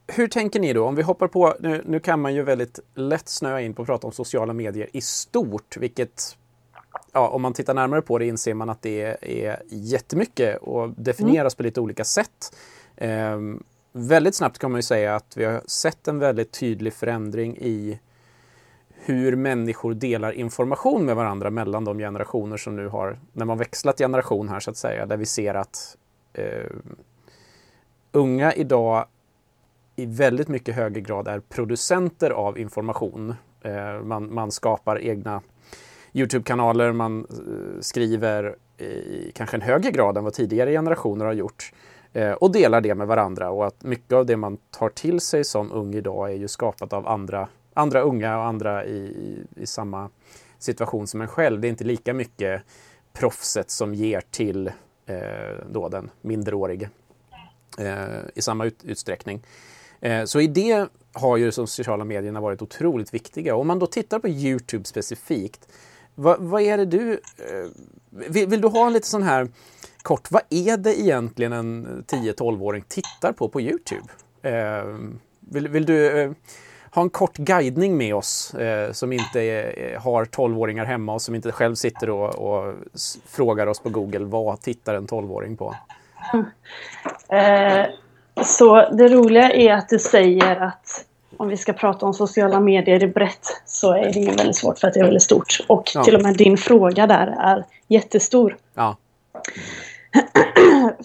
Hur 0.07 0.29
tänker 0.29 0.61
ni 0.61 0.73
då? 0.73 0.85
Om 0.85 0.95
vi 0.95 1.03
hoppar 1.03 1.29
på, 1.29 1.55
nu, 1.61 1.83
nu 1.87 2.01
kan 2.01 2.21
man 2.21 2.35
ju 2.35 2.43
väldigt 2.43 2.81
lätt 2.95 3.29
snöa 3.29 3.61
in 3.61 3.75
på 3.75 3.83
att 3.83 3.89
prata 3.89 4.07
om 4.07 4.13
sociala 4.13 4.53
medier 4.53 4.89
i 4.93 5.01
stort, 5.01 5.77
vilket 5.77 6.37
ja, 7.13 7.29
om 7.29 7.43
man 7.43 7.53
tittar 7.53 7.75
närmare 7.75 8.03
på 8.03 8.19
det 8.19 8.27
inser 8.27 8.55
man 8.55 8.71
att 8.71 8.83
det 8.83 9.17
är 9.21 9.63
jättemycket 9.69 10.57
och 10.63 10.91
definieras 10.91 11.55
mm. 11.55 11.57
på 11.57 11.63
lite 11.63 11.81
olika 11.81 12.05
sätt. 12.05 12.57
Eh, 12.97 13.39
väldigt 13.93 14.35
snabbt 14.35 14.59
kan 14.59 14.71
man 14.71 14.79
ju 14.79 14.83
säga 14.83 15.17
att 15.17 15.37
vi 15.37 15.45
har 15.45 15.63
sett 15.67 16.09
en 16.09 16.19
väldigt 16.19 16.53
tydlig 16.53 16.93
förändring 16.93 17.57
i 17.57 17.99
hur 19.07 19.37
människor 19.37 19.95
delar 19.95 20.33
information 20.33 21.05
med 21.05 21.17
varandra 21.17 21.51
mellan 21.51 21.85
de 21.85 21.99
generationer 21.99 22.57
som 22.57 22.77
nu 22.77 22.89
har, 22.89 23.19
när 23.33 23.45
man 23.45 23.59
växlat 23.59 23.99
generation 23.99 24.49
här 24.49 24.61
så 24.61 24.71
att 24.71 24.77
säga, 24.77 25.07
där 25.07 25.17
vi 25.17 25.27
ser 25.27 25.55
att 25.55 25.97
eh, 26.33 26.71
unga 28.13 28.53
idag 28.53 29.07
i 29.97 30.07
väldigt 30.07 30.49
mycket 30.49 30.75
högre 30.75 31.01
grad 31.01 31.29
är 31.29 31.41
producenter 31.41 32.31
av 32.31 32.59
information. 32.59 33.35
Eh, 33.63 34.01
man, 34.03 34.35
man 34.35 34.51
skapar 34.51 35.01
egna 35.01 35.43
Youtube-kanaler, 36.13 36.93
man 36.93 37.27
eh, 37.31 37.81
skriver 37.81 38.57
i 38.79 39.33
kanske 39.35 39.57
en 39.57 39.63
högre 39.63 39.91
grad 39.91 40.19
än 40.19 40.25
vad 40.25 40.33
tidigare 40.33 40.71
generationer 40.71 41.25
har 41.25 41.33
gjort 41.33 41.73
eh, 42.13 42.33
och 42.33 42.53
delar 42.53 42.81
det 42.81 42.95
med 42.95 43.07
varandra 43.07 43.51
och 43.51 43.67
att 43.67 43.83
mycket 43.83 44.13
av 44.13 44.27
det 44.27 44.37
man 44.37 44.59
tar 44.71 44.89
till 44.89 45.21
sig 45.21 45.45
som 45.45 45.73
ung 45.73 45.95
idag 45.95 46.31
är 46.31 46.35
ju 46.35 46.49
skapat 46.49 46.93
av 46.93 47.09
andra, 47.09 47.49
andra 47.77 48.01
unga 48.01 48.39
och 48.39 48.45
andra 48.45 48.85
i, 48.85 48.97
i, 48.97 49.47
i 49.63 49.67
samma 49.67 50.11
situation 50.59 51.07
som 51.07 51.21
en 51.21 51.29
själv. 51.29 51.61
Det 51.61 51.69
är 51.69 51.71
inte 51.71 51.85
lika 51.85 52.15
mycket 52.15 52.63
proffset 53.13 53.71
som 53.71 53.95
ger 53.95 54.23
till 54.31 54.67
eh, 55.07 55.67
då 55.71 55.89
den 55.89 56.11
minderårige 56.21 56.91
eh, 57.79 58.21
i 58.35 58.43
samma 58.43 58.65
ut, 58.65 58.85
utsträckning. 58.85 59.43
Eh, 60.01 60.25
så 60.25 60.41
i 60.41 60.47
det 60.47 60.89
har 61.13 61.37
ju 61.37 61.51
de 61.51 61.67
sociala 61.67 62.05
medierna 62.05 62.41
varit 62.41 62.63
otroligt 62.63 63.15
viktiga. 63.15 63.57
Om 63.57 63.67
man 63.67 63.79
då 63.79 63.87
tittar 63.87 64.19
på 64.19 64.29
Youtube 64.29 64.85
specifikt 64.85 65.69
vad, 66.15 66.41
vad 66.41 66.63
är 66.63 66.79
det 66.79 66.85
du... 66.85 67.13
Eh, 67.13 67.71
vill, 68.11 68.49
vill, 68.49 68.61
du 68.61 68.69
ha 68.69 68.87
en 68.87 68.93
lite 68.93 69.07
sån 69.07 69.23
här 69.23 69.49
kort, 70.03 70.31
vad 70.31 70.43
är 70.51 70.77
det 70.77 71.01
egentligen 71.01 71.53
en 71.53 72.05
10-12-åring 72.07 72.85
tittar 72.89 73.33
på 73.33 73.49
på 73.49 73.61
Youtube? 73.61 74.09
Eh, 74.43 74.85
vill, 75.41 75.69
vill, 75.69 75.87
du 75.87 76.21
eh, 76.21 76.31
ha 76.97 77.03
en 77.03 77.11
kort 77.11 77.37
guidning 77.37 77.97
med 77.97 78.15
oss 78.15 78.55
eh, 78.55 78.93
som 78.93 79.13
inte 79.13 79.41
är, 79.41 79.99
har 79.99 80.25
12-åringar 80.25 80.85
hemma 80.85 81.15
och 81.15 81.23
som 81.23 81.35
inte 81.35 81.53
själv 81.53 81.75
sitter 81.75 82.11
och, 82.11 82.35
och 82.35 82.75
frågar 83.27 83.67
oss 83.67 83.81
på 83.81 83.89
Google 83.89 84.25
vad 84.25 84.61
tittar 84.61 84.95
en 84.95 85.07
12-åring 85.07 85.57
på? 85.57 85.75
Eh, 87.29 87.87
så 88.45 88.91
det 88.91 89.09
roliga 89.09 89.53
är 89.53 89.73
att 89.73 89.89
du 89.89 89.99
säger 89.99 90.57
att 90.57 91.05
om 91.37 91.49
vi 91.49 91.57
ska 91.57 91.73
prata 91.73 92.07
om 92.07 92.15
sociala 92.15 92.61
medier 92.61 93.03
i 93.03 93.07
brett 93.07 93.63
så 93.67 93.93
är 93.93 94.13
det 94.13 94.21
ju 94.21 94.31
väldigt 94.31 94.57
svårt 94.57 94.79
för 94.79 94.89
att 94.89 94.95
det 94.95 95.01
är 95.01 95.05
väldigt 95.05 95.23
stort. 95.23 95.59
Och 95.67 95.91
ja. 95.95 96.05
till 96.05 96.17
och 96.17 96.23
med 96.23 96.37
din 96.37 96.57
fråga 96.57 97.07
där 97.07 97.27
är 97.27 97.65
jättestor. 97.89 98.57
Ja. 98.75 98.97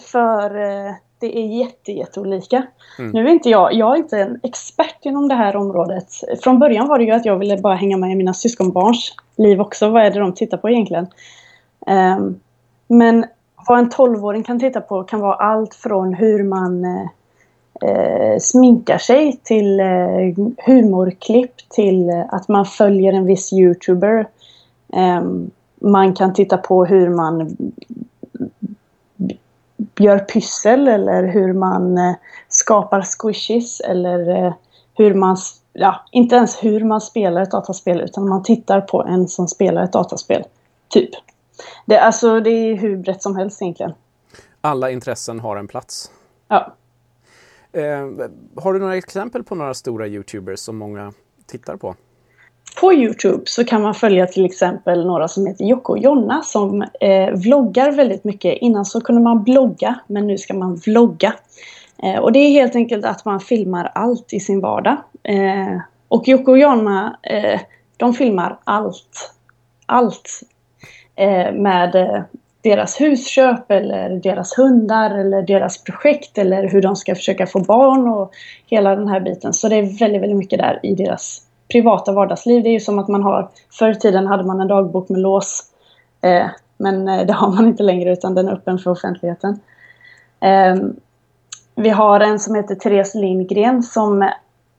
för 0.00 0.60
eh, 0.60 0.94
det 1.22 1.38
är 1.38 1.46
jätte, 1.46 1.92
jätteolika. 1.92 2.62
Mm. 2.98 3.10
Nu 3.10 3.28
är 3.28 3.32
inte 3.32 3.50
jag, 3.50 3.74
jag 3.74 3.92
är 3.92 3.96
inte 3.96 4.18
en 4.18 4.40
expert 4.42 4.98
inom 5.02 5.28
det 5.28 5.34
här 5.34 5.56
området. 5.56 6.08
Från 6.42 6.58
början 6.58 6.88
var 6.88 6.98
det 6.98 7.04
ju 7.04 7.10
att 7.10 7.24
jag 7.24 7.38
ville 7.38 7.56
bara 7.56 7.74
hänga 7.74 7.96
med 7.96 8.12
i 8.12 8.14
mina 8.14 8.34
syskonbarns 8.34 9.14
liv 9.36 9.60
också. 9.60 9.88
Vad 9.88 10.02
är 10.02 10.10
det 10.10 10.20
de 10.20 10.32
tittar 10.32 10.56
på 10.56 10.70
egentligen? 10.70 11.06
Um, 11.86 12.40
men 12.88 13.24
vad 13.68 13.78
en 13.78 13.90
tolvåring 13.90 14.42
kan 14.42 14.60
titta 14.60 14.80
på 14.80 15.02
kan 15.02 15.20
vara 15.20 15.34
allt 15.34 15.74
från 15.74 16.14
hur 16.14 16.44
man 16.44 16.84
eh, 16.84 17.06
eh, 17.90 18.38
sminkar 18.38 18.98
sig 18.98 19.40
till 19.42 19.80
eh, 19.80 19.86
humorklipp 20.66 21.56
till 21.68 22.10
eh, 22.10 22.24
att 22.28 22.48
man 22.48 22.66
följer 22.66 23.12
en 23.12 23.26
viss 23.26 23.52
youtuber. 23.52 24.26
Eh, 24.92 25.22
man 25.80 26.14
kan 26.14 26.34
titta 26.34 26.56
på 26.56 26.84
hur 26.84 27.08
man 27.08 27.56
gör 29.96 30.18
pyssel 30.18 30.88
eller 30.88 31.22
hur 31.24 31.52
man 31.52 31.98
eh, 31.98 32.14
skapar 32.48 33.02
squishes 33.02 33.80
eller 33.80 34.46
eh, 34.46 34.54
hur 34.94 35.14
man, 35.14 35.36
ja, 35.72 36.04
inte 36.12 36.36
ens 36.36 36.64
hur 36.64 36.84
man 36.84 37.00
spelar 37.00 37.42
ett 37.42 37.50
dataspel 37.50 38.00
utan 38.00 38.28
man 38.28 38.42
tittar 38.42 38.80
på 38.80 39.02
en 39.02 39.28
som 39.28 39.48
spelar 39.48 39.82
ett 39.84 39.92
dataspel. 39.92 40.44
Typ. 40.88 41.10
Det, 41.86 41.98
alltså, 41.98 42.40
det 42.40 42.50
är 42.50 42.74
hur 42.74 42.96
brett 42.96 43.22
som 43.22 43.36
helst 43.36 43.62
egentligen. 43.62 43.92
Alla 44.60 44.90
intressen 44.90 45.40
har 45.40 45.56
en 45.56 45.68
plats. 45.68 46.10
Ja. 46.48 46.74
Eh, 47.72 48.08
har 48.56 48.72
du 48.72 48.78
några 48.78 48.96
exempel 48.96 49.44
på 49.44 49.54
några 49.54 49.74
stora 49.74 50.06
Youtubers 50.06 50.60
som 50.60 50.76
många 50.76 51.12
tittar 51.46 51.76
på? 51.76 51.94
På 52.80 52.92
Youtube 52.92 53.42
så 53.46 53.64
kan 53.64 53.82
man 53.82 53.94
följa 53.94 54.26
till 54.26 54.44
exempel 54.44 55.06
några 55.06 55.28
som 55.28 55.46
heter 55.46 55.64
Jocke 55.64 55.92
och 55.92 55.98
Jonna 55.98 56.42
som 56.42 56.82
eh, 57.00 57.30
vloggar 57.34 57.92
väldigt 57.92 58.24
mycket. 58.24 58.58
Innan 58.58 58.84
så 58.84 59.00
kunde 59.00 59.22
man 59.22 59.44
blogga 59.44 59.98
men 60.06 60.26
nu 60.26 60.38
ska 60.38 60.54
man 60.54 60.76
vlogga. 60.76 61.34
Eh, 62.02 62.18
och 62.18 62.32
det 62.32 62.38
är 62.38 62.50
helt 62.50 62.76
enkelt 62.76 63.04
att 63.04 63.24
man 63.24 63.40
filmar 63.40 63.92
allt 63.94 64.32
i 64.32 64.40
sin 64.40 64.60
vardag. 64.60 64.96
Eh, 65.22 65.80
och 66.08 66.28
Jocke 66.28 66.50
och 66.50 66.58
Jonna 66.58 67.18
eh, 67.22 67.60
de 67.96 68.14
filmar 68.14 68.58
allt. 68.64 69.34
Allt. 69.86 70.40
Eh, 71.16 71.52
med 71.52 71.94
eh, 71.94 72.22
deras 72.62 73.00
husköp 73.00 73.70
eller 73.70 74.10
deras 74.10 74.58
hundar 74.58 75.10
eller 75.10 75.42
deras 75.42 75.84
projekt 75.84 76.38
eller 76.38 76.68
hur 76.68 76.82
de 76.82 76.96
ska 76.96 77.14
försöka 77.14 77.46
få 77.46 77.60
barn 77.60 78.08
och 78.08 78.32
hela 78.66 78.96
den 78.96 79.08
här 79.08 79.20
biten. 79.20 79.52
Så 79.52 79.68
det 79.68 79.76
är 79.76 79.98
väldigt, 79.98 80.22
väldigt 80.22 80.38
mycket 80.38 80.58
där 80.58 80.80
i 80.82 80.94
deras 80.94 81.42
privata 81.72 82.12
vardagsliv. 82.12 82.62
Det 82.62 82.68
är 82.68 82.72
ju 82.72 82.80
som 82.80 82.98
att 82.98 83.08
man 83.08 83.22
har, 83.22 83.48
förr 83.70 83.90
i 83.90 83.94
tiden 83.94 84.26
hade 84.26 84.44
man 84.44 84.60
en 84.60 84.68
dagbok 84.68 85.08
med 85.08 85.20
lås. 85.20 85.64
Eh, 86.20 86.46
men 86.76 87.08
eh, 87.08 87.26
det 87.26 87.32
har 87.32 87.48
man 87.48 87.66
inte 87.68 87.82
längre 87.82 88.12
utan 88.12 88.34
den 88.34 88.48
är 88.48 88.52
öppen 88.52 88.78
för 88.78 88.90
offentligheten. 88.90 89.60
Eh, 90.40 90.76
vi 91.74 91.88
har 91.88 92.20
en 92.20 92.38
som 92.38 92.54
heter 92.54 92.74
Therese 92.74 93.14
Lindgren 93.14 93.82
som 93.82 94.22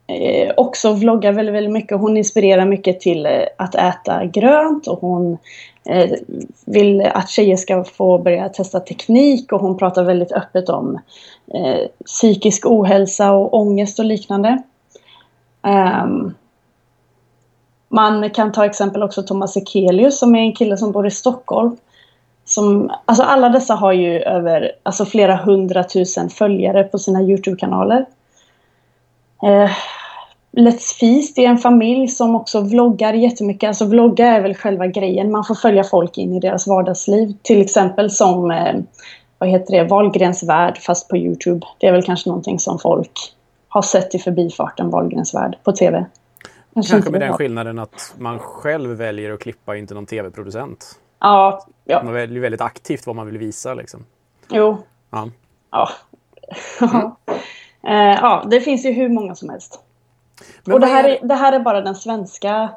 eh, 0.08 0.52
också 0.58 0.94
vloggar 0.94 1.32
väldigt, 1.32 1.56
väldigt 1.56 1.74
mycket. 1.74 2.00
Hon 2.00 2.18
inspirerar 2.18 2.66
mycket 2.66 3.00
till 3.00 3.26
eh, 3.26 3.44
att 3.58 3.76
äta 3.76 4.26
grönt 4.26 4.88
och 4.88 5.00
hon 5.00 5.38
eh, 5.90 6.12
vill 6.66 7.02
att 7.02 7.30
tjejer 7.30 7.58
ska 7.58 7.84
få 7.84 8.18
börja 8.18 8.50
testa 8.50 8.80
teknik 8.80 9.52
och 9.52 9.62
hon 9.62 9.78
pratar 9.78 10.04
väldigt 10.04 10.32
öppet 10.32 10.70
om 10.70 11.00
eh, 11.54 11.88
psykisk 12.06 12.66
ohälsa 12.66 13.32
och 13.32 13.54
ångest 13.54 14.00
och 14.00 14.06
liknande. 14.06 14.62
Um, 15.62 16.34
man 17.94 18.30
kan 18.30 18.52
ta 18.52 18.66
exempel 18.66 19.04
också 19.04 19.24
Thomas 19.24 19.58
Ekelius 19.58 20.20
som 20.20 20.36
är 20.36 20.40
en 20.40 20.56
kille 20.56 20.78
som 20.78 20.92
bor 20.92 21.08
i 21.08 21.12
Stockholm. 21.12 21.78
Som, 22.46 22.92
alltså 23.06 23.24
alla 23.24 23.50
dessa 23.50 23.76
har 23.76 23.94
ju 23.94 24.20
över 24.20 24.72
alltså 24.84 25.06
flera 25.06 25.36
hundratusen 25.36 26.30
följare 26.30 26.84
på 26.84 27.00
sina 27.00 27.22
Youtube-kanaler. 27.22 28.06
Eh, 29.44 29.72
Let's 30.58 31.00
Feast 31.00 31.38
är 31.38 31.44
en 31.44 31.58
familj 31.58 32.08
som 32.08 32.36
också 32.36 32.62
vloggar 32.62 33.14
jättemycket. 33.14 33.68
Alltså 33.68 33.86
vlogga 33.86 34.28
är 34.28 34.42
väl 34.42 34.56
själva 34.56 34.88
grejen. 34.88 35.32
Man 35.32 35.44
får 35.44 35.56
följa 35.56 35.84
folk 35.84 36.18
in 36.18 36.34
i 36.34 36.40
deras 36.40 36.68
vardagsliv. 36.68 37.34
Till 37.42 37.62
exempel 37.62 38.12
som 38.12 38.52
eh, 38.52 38.76
vad 39.38 39.50
heter 39.50 39.78
det, 39.78 39.84
Wahlgrens 39.84 40.44
värld 40.44 40.78
fast 40.78 41.10
på 41.10 41.18
Youtube. 41.18 41.66
Det 41.78 41.88
är 41.88 41.92
väl 41.92 42.04
kanske 42.04 42.30
någonting 42.30 42.60
som 42.60 42.80
folk 42.80 43.34
har 43.68 43.82
sett 43.82 44.16
i 44.16 44.20
förbifarten, 44.20 44.90
Wahlgrens 44.90 45.34
värld, 45.34 45.58
på 45.64 45.72
TV. 45.72 46.06
Kanske 46.74 47.12
med 47.12 47.22
den 47.22 47.34
skillnaden 47.34 47.80
att 47.80 48.16
man 48.18 48.40
själv 48.40 48.90
väljer 48.90 49.32
att 49.32 49.40
klippa, 49.40 49.76
inte 49.76 49.94
någon 49.94 50.06
TV-producent. 50.06 51.00
Ja, 51.20 51.66
ja. 51.86 52.04
Man 52.04 52.14
väljer 52.14 52.42
väldigt 52.42 52.62
aktivt 52.62 53.08
vad 53.08 53.16
man 53.16 53.26
vill 53.26 53.38
visa. 53.38 53.74
Liksom. 53.74 54.06
Jo. 54.50 54.78
Ja. 55.10 55.30
Ja. 55.72 55.90
Mm. 57.86 58.18
ja, 58.22 58.44
det 58.50 58.62
finns 58.62 58.86
ju 58.86 58.92
hur 58.92 59.10
många 59.10 59.36
som 59.36 59.50
helst. 59.50 59.80
Men 60.64 60.74
och 60.74 60.80
det 60.80 60.88
här, 60.88 61.04
är, 61.04 61.28
det 61.28 61.34
här 61.34 61.54
är 61.54 61.60
bara 61.60 61.82
den 61.82 61.96
svenska, 61.96 62.70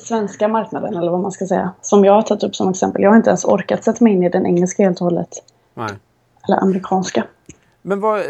svenska 0.00 0.48
marknaden, 0.48 0.96
eller 0.96 1.10
vad 1.10 1.20
man 1.20 1.32
ska 1.32 1.46
säga, 1.46 1.72
som 1.80 2.04
jag 2.04 2.12
har 2.12 2.22
tagit 2.22 2.42
upp 2.42 2.56
som 2.56 2.70
exempel. 2.70 3.02
Jag 3.02 3.10
har 3.10 3.16
inte 3.16 3.30
ens 3.30 3.44
orkat 3.44 3.84
sätta 3.84 4.04
mig 4.04 4.12
in 4.12 4.22
i 4.22 4.28
den 4.28 4.46
engelska 4.46 4.82
helt 4.82 5.00
och 5.00 5.04
hållet. 5.04 5.28
Nej. 5.74 5.90
Eller 6.48 6.62
amerikanska. 6.62 7.24
Men 7.82 8.00
vad, 8.00 8.22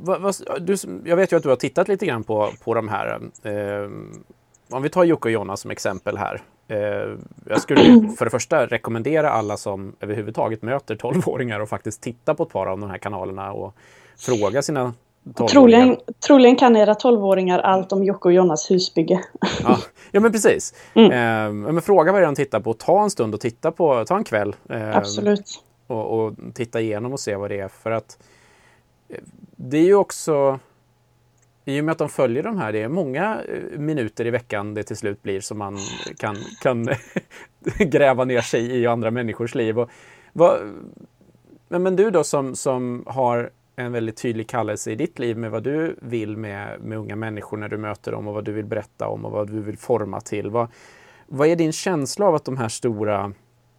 vad, 0.00 0.20
vad, 0.20 0.34
du, 0.60 0.76
jag 1.04 1.16
vet 1.16 1.32
ju 1.32 1.36
att 1.36 1.42
du 1.42 1.48
har 1.48 1.56
tittat 1.56 1.88
lite 1.88 2.06
grann 2.06 2.24
på, 2.24 2.50
på 2.64 2.74
de 2.74 2.88
här. 2.88 3.20
Eh, 3.42 3.90
om 4.70 4.82
vi 4.82 4.88
tar 4.88 5.04
Jocke 5.04 5.28
och 5.28 5.32
Jonna 5.32 5.56
som 5.56 5.70
exempel 5.70 6.16
här. 6.16 6.42
Eh, 6.68 7.16
jag 7.46 7.60
skulle 7.60 7.80
för 8.18 8.24
det 8.24 8.30
första 8.30 8.66
rekommendera 8.66 9.30
alla 9.30 9.56
som 9.56 9.96
överhuvudtaget 10.00 10.62
möter 10.62 10.96
12-åringar 10.96 11.60
och 11.60 11.68
faktiskt 11.68 12.00
titta 12.02 12.34
på 12.34 12.42
ett 12.42 12.48
par 12.48 12.66
av 12.66 12.80
de 12.80 12.90
här 12.90 12.98
kanalerna 12.98 13.52
och 13.52 13.74
fråga 14.16 14.62
sina 14.62 14.94
Troligen, 15.50 15.96
troligen 16.26 16.56
kan 16.56 16.76
era 16.76 16.94
12-åringar 16.94 17.58
allt 17.58 17.92
om 17.92 18.04
Jocke 18.04 18.28
och 18.28 18.32
Jonas 18.32 18.70
husbygge. 18.70 19.20
Ja, 19.62 19.78
ja 20.10 20.20
men 20.20 20.32
precis. 20.32 20.74
Mm. 20.94 21.12
Eh, 21.12 21.72
men 21.72 21.82
fråga 21.82 22.12
vad 22.12 22.22
de 22.22 22.34
tittar 22.34 22.60
på. 22.60 22.74
Ta 22.74 23.02
en 23.02 23.10
stund 23.10 23.34
och 23.34 23.40
titta 23.40 23.72
på, 23.72 24.04
ta 24.04 24.16
en 24.16 24.24
kväll. 24.24 24.56
Eh, 24.68 24.96
Absolut. 24.96 25.62
Och, 25.86 26.18
och, 26.18 26.34
titta 26.54 26.80
igenom 26.80 27.12
och 27.12 27.20
se 27.20 27.36
vad 27.36 27.50
det 27.50 27.60
är. 27.60 27.68
För 27.68 27.90
att 27.90 28.18
det 29.56 29.78
är 29.78 29.84
ju 29.84 29.94
också 29.94 30.58
i 31.64 31.80
och 31.80 31.84
med 31.84 31.92
att 31.92 31.98
de 31.98 32.08
följer 32.08 32.42
de 32.42 32.58
här, 32.58 32.72
det 32.72 32.82
är 32.82 32.88
många 32.88 33.42
eh, 33.48 33.78
minuter 33.78 34.26
i 34.26 34.30
veckan 34.30 34.74
det 34.74 34.82
till 34.82 34.96
slut 34.96 35.22
blir 35.22 35.40
som 35.40 35.58
man 35.58 35.78
kan, 36.18 36.36
kan 36.62 36.88
gräva 37.78 38.24
ner 38.24 38.40
sig 38.40 38.80
i 38.80 38.86
andra 38.86 39.10
människors 39.10 39.54
liv. 39.54 39.78
Och 39.78 39.90
vad, 40.32 40.60
men 41.68 41.96
du 41.96 42.10
då 42.10 42.24
som, 42.24 42.54
som 42.54 43.04
har 43.06 43.50
en 43.76 43.92
väldigt 43.92 44.16
tydlig 44.16 44.48
kallelse 44.48 44.90
i 44.90 44.94
ditt 44.94 45.18
liv 45.18 45.38
med 45.38 45.50
vad 45.50 45.62
du 45.62 45.96
vill 46.02 46.36
med, 46.36 46.80
med 46.80 46.98
unga 46.98 47.16
människor 47.16 47.56
när 47.56 47.68
du 47.68 47.76
möter 47.76 48.12
dem 48.12 48.28
och 48.28 48.34
vad 48.34 48.44
du 48.44 48.52
vill 48.52 48.66
berätta 48.66 49.08
om 49.08 49.24
och 49.24 49.32
vad 49.32 49.50
du 49.50 49.60
vill 49.60 49.78
forma 49.78 50.20
till. 50.20 50.50
Vad, 50.50 50.68
vad 51.26 51.48
är 51.48 51.56
din 51.56 51.72
känsla 51.72 52.26
av 52.26 52.34
att 52.34 52.44
de 52.44 52.56
här 52.56 52.68
stora 52.68 53.32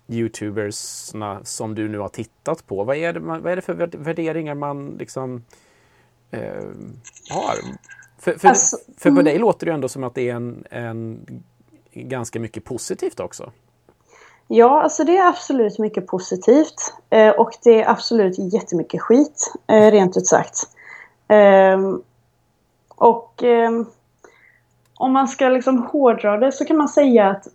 youtubersna 0.07 1.39
som 1.43 1.75
du 1.75 1.89
nu 1.89 1.97
har 1.97 2.09
tittat 2.09 2.67
på, 2.67 2.83
vad 2.83 2.97
är 2.97 3.13
det, 3.13 3.19
vad 3.19 3.47
är 3.47 3.55
det 3.55 3.61
för 3.61 3.73
värderingar 3.97 4.55
man 4.55 4.95
liksom 4.99 5.43
eh, 6.31 6.63
har. 7.29 7.55
För, 8.19 8.33
för, 8.33 8.47
alltså, 8.47 8.77
för 8.97 9.09
på 9.09 9.13
mm. 9.13 9.25
dig 9.25 9.39
låter 9.39 9.65
det 9.65 9.71
ändå 9.71 9.89
som 9.89 10.03
att 10.03 10.15
det 10.15 10.29
är 10.29 10.35
en, 10.35 10.63
en 10.69 11.25
ganska 11.93 12.39
mycket 12.39 12.63
positivt 12.63 13.19
också. 13.19 13.51
Ja, 14.47 14.81
alltså 14.81 15.03
det 15.03 15.17
är 15.17 15.27
absolut 15.27 15.79
mycket 15.79 16.07
positivt. 16.07 16.93
Eh, 17.09 17.29
och 17.29 17.51
det 17.63 17.81
är 17.81 17.89
absolut 17.89 18.53
jättemycket 18.53 19.01
skit, 19.01 19.53
eh, 19.67 19.91
rent 19.91 20.17
ut 20.17 20.27
sagt. 20.27 20.55
Eh, 21.27 21.79
och 22.89 23.43
ehm, 23.43 23.85
om 24.93 25.11
man 25.11 25.27
ska 25.27 25.49
liksom 25.49 25.77
hårdra 25.83 26.37
det 26.37 26.51
så 26.51 26.65
kan 26.65 26.77
man 26.77 26.89
säga 26.89 27.29
att 27.29 27.47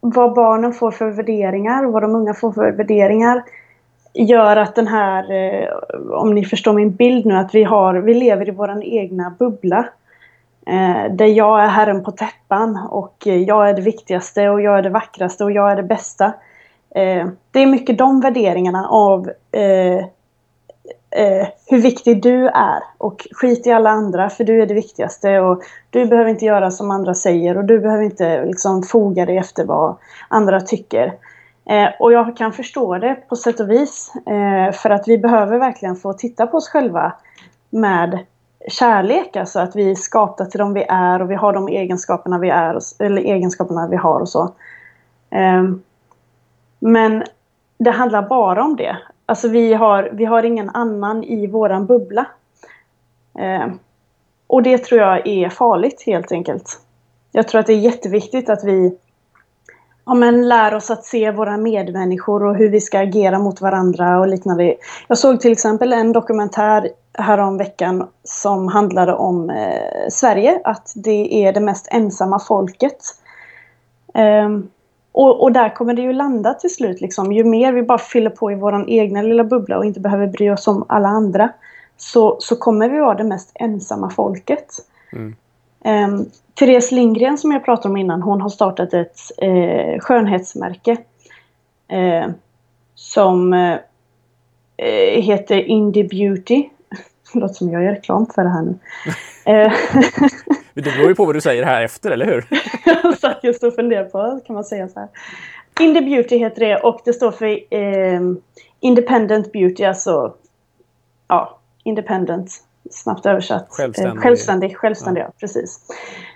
vad 0.00 0.34
barnen 0.34 0.72
får 0.72 0.90
för 0.90 1.10
värderingar, 1.10 1.84
vad 1.84 2.02
de 2.02 2.14
unga 2.14 2.34
får 2.34 2.52
för 2.52 2.72
värderingar 2.72 3.42
gör 4.14 4.56
att 4.56 4.74
den 4.74 4.86
här, 4.86 5.32
eh, 5.32 5.68
om 6.10 6.34
ni 6.34 6.44
förstår 6.44 6.72
min 6.72 6.90
bild 6.90 7.26
nu, 7.26 7.34
att 7.34 7.54
vi, 7.54 7.64
har, 7.64 7.94
vi 7.94 8.14
lever 8.14 8.48
i 8.48 8.50
vår 8.50 8.84
egna 8.84 9.34
bubbla. 9.38 9.88
Eh, 10.66 11.12
där 11.12 11.26
jag 11.26 11.62
är 11.62 11.68
herren 11.68 12.04
på 12.04 12.10
täppan 12.10 12.78
och 12.90 13.16
jag 13.26 13.68
är 13.68 13.74
det 13.74 13.82
viktigaste 13.82 14.48
och 14.48 14.60
jag 14.60 14.78
är 14.78 14.82
det 14.82 14.90
vackraste 14.90 15.44
och 15.44 15.52
jag 15.52 15.72
är 15.72 15.76
det 15.76 15.82
bästa. 15.82 16.24
Eh, 16.94 17.26
det 17.50 17.62
är 17.62 17.66
mycket 17.66 17.98
de 17.98 18.20
värderingarna 18.20 18.88
av 18.88 19.30
eh, 21.16 21.46
hur 21.66 21.78
viktig 21.78 22.22
du 22.22 22.48
är 22.48 22.82
och 22.98 23.26
skit 23.30 23.66
i 23.66 23.72
alla 23.72 23.90
andra 23.90 24.30
för 24.30 24.44
du 24.44 24.62
är 24.62 24.66
det 24.66 24.74
viktigaste 24.74 25.40
och 25.40 25.62
du 25.90 26.06
behöver 26.06 26.30
inte 26.30 26.44
göra 26.44 26.70
som 26.70 26.90
andra 26.90 27.14
säger 27.14 27.56
och 27.56 27.64
du 27.64 27.78
behöver 27.78 28.04
inte 28.04 28.44
liksom 28.44 28.82
foga 28.82 29.26
dig 29.26 29.36
efter 29.36 29.64
vad 29.64 29.96
andra 30.28 30.60
tycker. 30.60 31.14
Eh, 31.70 31.88
och 31.98 32.12
jag 32.12 32.36
kan 32.36 32.52
förstå 32.52 32.98
det 32.98 33.14
på 33.28 33.36
sätt 33.36 33.60
och 33.60 33.70
vis. 33.70 34.12
Eh, 34.26 34.72
för 34.72 34.90
att 34.90 35.08
vi 35.08 35.18
behöver 35.18 35.58
verkligen 35.58 35.96
få 35.96 36.12
titta 36.12 36.46
på 36.46 36.56
oss 36.56 36.68
själva 36.68 37.12
med 37.70 38.18
kärlek. 38.68 39.36
Alltså 39.36 39.60
att 39.60 39.76
vi 39.76 39.90
är 39.90 39.94
skapta 39.94 40.44
till 40.44 40.58
dem 40.58 40.74
vi 40.74 40.84
är 40.88 41.22
och 41.22 41.30
vi 41.30 41.34
har 41.34 41.52
de 41.52 41.68
egenskaperna 41.68 42.38
vi 42.38 42.50
är, 42.50 42.78
eller 42.98 43.22
egenskaperna 43.22 43.88
vi 43.88 43.96
har 43.96 44.20
och 44.20 44.28
så. 44.28 44.42
Eh, 45.30 45.64
men 46.78 47.24
det 47.78 47.90
handlar 47.90 48.22
bara 48.22 48.64
om 48.64 48.76
det. 48.76 48.96
Alltså 49.26 49.48
vi 49.48 49.74
har, 49.74 50.10
vi 50.12 50.24
har 50.24 50.42
ingen 50.42 50.70
annan 50.70 51.24
i 51.24 51.46
våran 51.46 51.86
bubbla. 51.86 52.26
Eh, 53.38 53.66
och 54.46 54.62
det 54.62 54.78
tror 54.78 55.00
jag 55.00 55.26
är 55.26 55.48
farligt 55.48 56.02
helt 56.06 56.32
enkelt. 56.32 56.80
Jag 57.32 57.48
tror 57.48 57.60
att 57.60 57.66
det 57.66 57.72
är 57.72 57.78
jätteviktigt 57.78 58.48
att 58.48 58.64
vi 58.64 58.98
ja, 60.06 60.14
men 60.14 60.48
lär 60.48 60.74
oss 60.74 60.90
att 60.90 61.04
se 61.04 61.30
våra 61.30 61.56
medmänniskor 61.56 62.44
och 62.44 62.56
hur 62.56 62.68
vi 62.68 62.80
ska 62.80 62.98
agera 62.98 63.38
mot 63.38 63.60
varandra 63.60 64.20
och 64.20 64.28
liknande. 64.28 64.74
Jag 65.08 65.18
såg 65.18 65.40
till 65.40 65.52
exempel 65.52 65.92
en 65.92 66.12
dokumentär 66.12 66.88
häromveckan 67.18 68.08
som 68.24 68.68
handlade 68.68 69.14
om 69.14 69.50
eh, 69.50 70.08
Sverige, 70.10 70.60
att 70.64 70.92
det 70.94 71.46
är 71.46 71.52
det 71.52 71.60
mest 71.60 71.88
ensamma 71.90 72.38
folket. 72.38 72.98
Um, 74.14 74.70
och, 75.16 75.42
och, 75.42 75.52
där 75.52 75.74
kommer 75.74 75.94
det 75.94 76.02
ju 76.02 76.12
landa 76.12 76.54
till 76.54 76.74
slut. 76.74 77.00
Liksom. 77.00 77.32
Ju 77.32 77.44
mer 77.44 77.72
vi 77.72 77.82
bara 77.82 77.98
fyller 77.98 78.30
på 78.30 78.52
i 78.52 78.54
vår 78.54 78.90
egna 78.90 79.22
lilla 79.22 79.44
bubbla 79.44 79.78
och 79.78 79.84
inte 79.84 80.00
behöver 80.00 80.26
bry 80.26 80.50
oss 80.50 80.68
om 80.68 80.84
alla 80.88 81.08
andra 81.08 81.52
så, 81.96 82.36
så 82.40 82.56
kommer 82.56 82.88
vi 82.88 82.98
vara 82.98 83.14
det 83.14 83.24
mest 83.24 83.50
ensamma 83.54 84.10
folket. 84.10 84.66
Mm. 85.12 85.36
Um, 85.84 86.30
Therese 86.54 86.92
Lindgren 86.92 87.38
som 87.38 87.52
jag 87.52 87.64
pratade 87.64 87.88
om 87.88 87.96
innan, 87.96 88.22
hon 88.22 88.40
har 88.40 88.48
startat 88.48 88.94
ett 88.94 89.18
eh, 89.38 90.00
skönhetsmärke 90.00 90.96
eh, 91.88 92.26
som 92.94 93.52
eh, 93.52 95.22
heter 95.22 95.58
Indie 95.58 96.04
Beauty. 96.04 96.68
Det 97.32 97.38
låter 97.40 97.54
som 97.54 97.70
jag 97.70 97.82
gör 97.82 97.92
reklam 97.92 98.26
för 98.26 98.44
det 98.44 98.50
här 98.50 98.62
nu. 98.62 98.78
Det 100.76 100.82
beror 100.82 101.08
ju 101.08 101.14
på 101.14 101.24
vad 101.24 101.34
du 101.34 101.40
säger 101.40 101.62
här 101.62 101.82
efter, 101.82 102.10
eller 102.10 102.26
hur? 102.26 102.46
jag 103.02 103.18
satt 103.18 103.44
just 103.44 103.62
och 103.62 103.74
funderade 103.74 104.08
på, 104.08 104.40
kan 104.46 104.54
man 104.54 104.64
säga 104.64 104.88
så 104.88 105.00
här. 105.00 105.08
Indie 105.80 106.02
Beauty 106.02 106.38
heter 106.38 106.60
det 106.60 106.76
och 106.76 107.00
det 107.04 107.12
står 107.12 107.30
för 107.30 107.74
eh, 107.74 108.20
Independent 108.80 109.52
Beauty, 109.52 109.84
alltså 109.84 110.34
ja, 111.28 111.58
independent 111.84 112.50
snabbt 112.90 113.26
översatt. 113.26 113.66
Självständig. 113.68 114.16
Eh, 114.16 114.22
självständig, 114.22 114.76
självständig 114.76 115.20
ja. 115.20 115.24
ja 115.24 115.32
precis. 115.40 115.80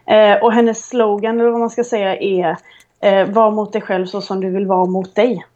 Eh, 0.06 0.42
och 0.42 0.52
hennes 0.52 0.88
slogan, 0.88 1.40
eller 1.40 1.50
vad 1.50 1.60
man 1.60 1.70
ska 1.70 1.84
säga, 1.84 2.16
är 2.16 2.56
eh, 3.00 3.28
Var 3.28 3.50
mot 3.50 3.72
dig 3.72 3.82
själv 3.82 4.06
så 4.06 4.20
som 4.20 4.40
du 4.40 4.50
vill 4.50 4.66
vara 4.66 4.84
mot 4.84 5.14
dig. 5.14 5.46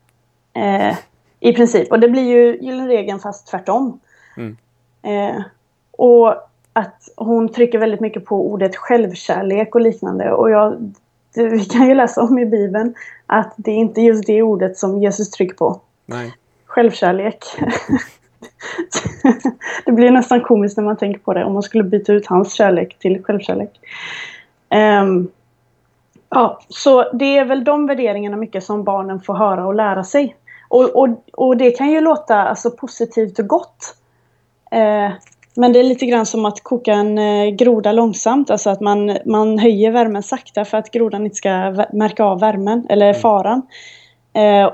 Eh, 0.52 0.96
I 1.40 1.52
princip. 1.52 1.92
Och 1.92 2.00
det 2.00 2.08
blir 2.08 2.22
ju 2.22 2.58
gyllene 2.60 2.88
regeln 2.88 3.20
fast 3.20 3.46
tvärtom. 3.46 4.00
Mm. 4.36 4.56
Eh, 5.02 5.42
och 5.90 6.34
att 6.76 7.08
hon 7.16 7.48
trycker 7.48 7.78
väldigt 7.78 8.00
mycket 8.00 8.24
på 8.24 8.50
ordet 8.50 8.76
självkärlek 8.76 9.74
och 9.74 9.80
liknande. 9.80 10.32
Och 10.32 10.50
jag, 10.50 10.92
vi 11.34 11.64
kan 11.64 11.88
ju 11.88 11.94
läsa 11.94 12.22
om 12.22 12.38
i 12.38 12.46
Bibeln 12.46 12.94
att 13.26 13.54
det 13.56 13.70
är 13.70 13.76
inte 13.76 14.00
just 14.00 14.26
det 14.26 14.42
ordet 14.42 14.78
som 14.78 15.02
Jesus 15.02 15.30
trycker 15.30 15.54
på. 15.54 15.80
Nej. 16.06 16.34
Självkärlek. 16.66 17.44
det 19.84 19.92
blir 19.92 20.10
nästan 20.10 20.40
komiskt 20.40 20.76
när 20.76 20.84
man 20.84 20.96
tänker 20.96 21.20
på 21.20 21.34
det 21.34 21.44
om 21.44 21.52
man 21.52 21.62
skulle 21.62 21.84
byta 21.84 22.12
ut 22.12 22.26
hans 22.26 22.54
kärlek 22.54 22.98
till 22.98 23.24
självkärlek. 23.24 23.80
Um, 25.02 25.28
ja, 26.28 26.60
så 26.68 27.12
det 27.12 27.38
är 27.38 27.44
väl 27.44 27.64
de 27.64 27.86
värderingarna 27.86 28.36
mycket 28.36 28.64
som 28.64 28.84
barnen 28.84 29.20
får 29.20 29.34
höra 29.34 29.66
och 29.66 29.74
lära 29.74 30.04
sig. 30.04 30.36
Och, 30.68 30.96
och, 30.96 31.08
och 31.32 31.56
det 31.56 31.70
kan 31.70 31.90
ju 31.90 32.00
låta 32.00 32.36
alltså, 32.36 32.70
positivt 32.70 33.38
och 33.38 33.46
gott. 33.46 33.96
Uh, 34.74 35.12
men 35.56 35.72
det 35.72 35.78
är 35.78 35.84
lite 35.84 36.06
grann 36.06 36.26
som 36.26 36.44
att 36.44 36.62
koka 36.62 36.92
en 36.92 37.18
uh, 37.18 37.50
groda 37.50 37.92
långsamt, 37.92 38.50
alltså 38.50 38.70
att 38.70 38.80
man, 38.80 39.18
man 39.24 39.58
höjer 39.58 39.90
värmen 39.90 40.22
sakta 40.22 40.64
för 40.64 40.78
att 40.78 40.90
grodan 40.90 41.24
inte 41.24 41.36
ska 41.36 41.50
märka 41.92 42.24
av 42.24 42.40
värmen 42.40 42.86
eller 42.88 43.08
mm. 43.08 43.20
faran. 43.20 43.62
Uh, 44.38 44.70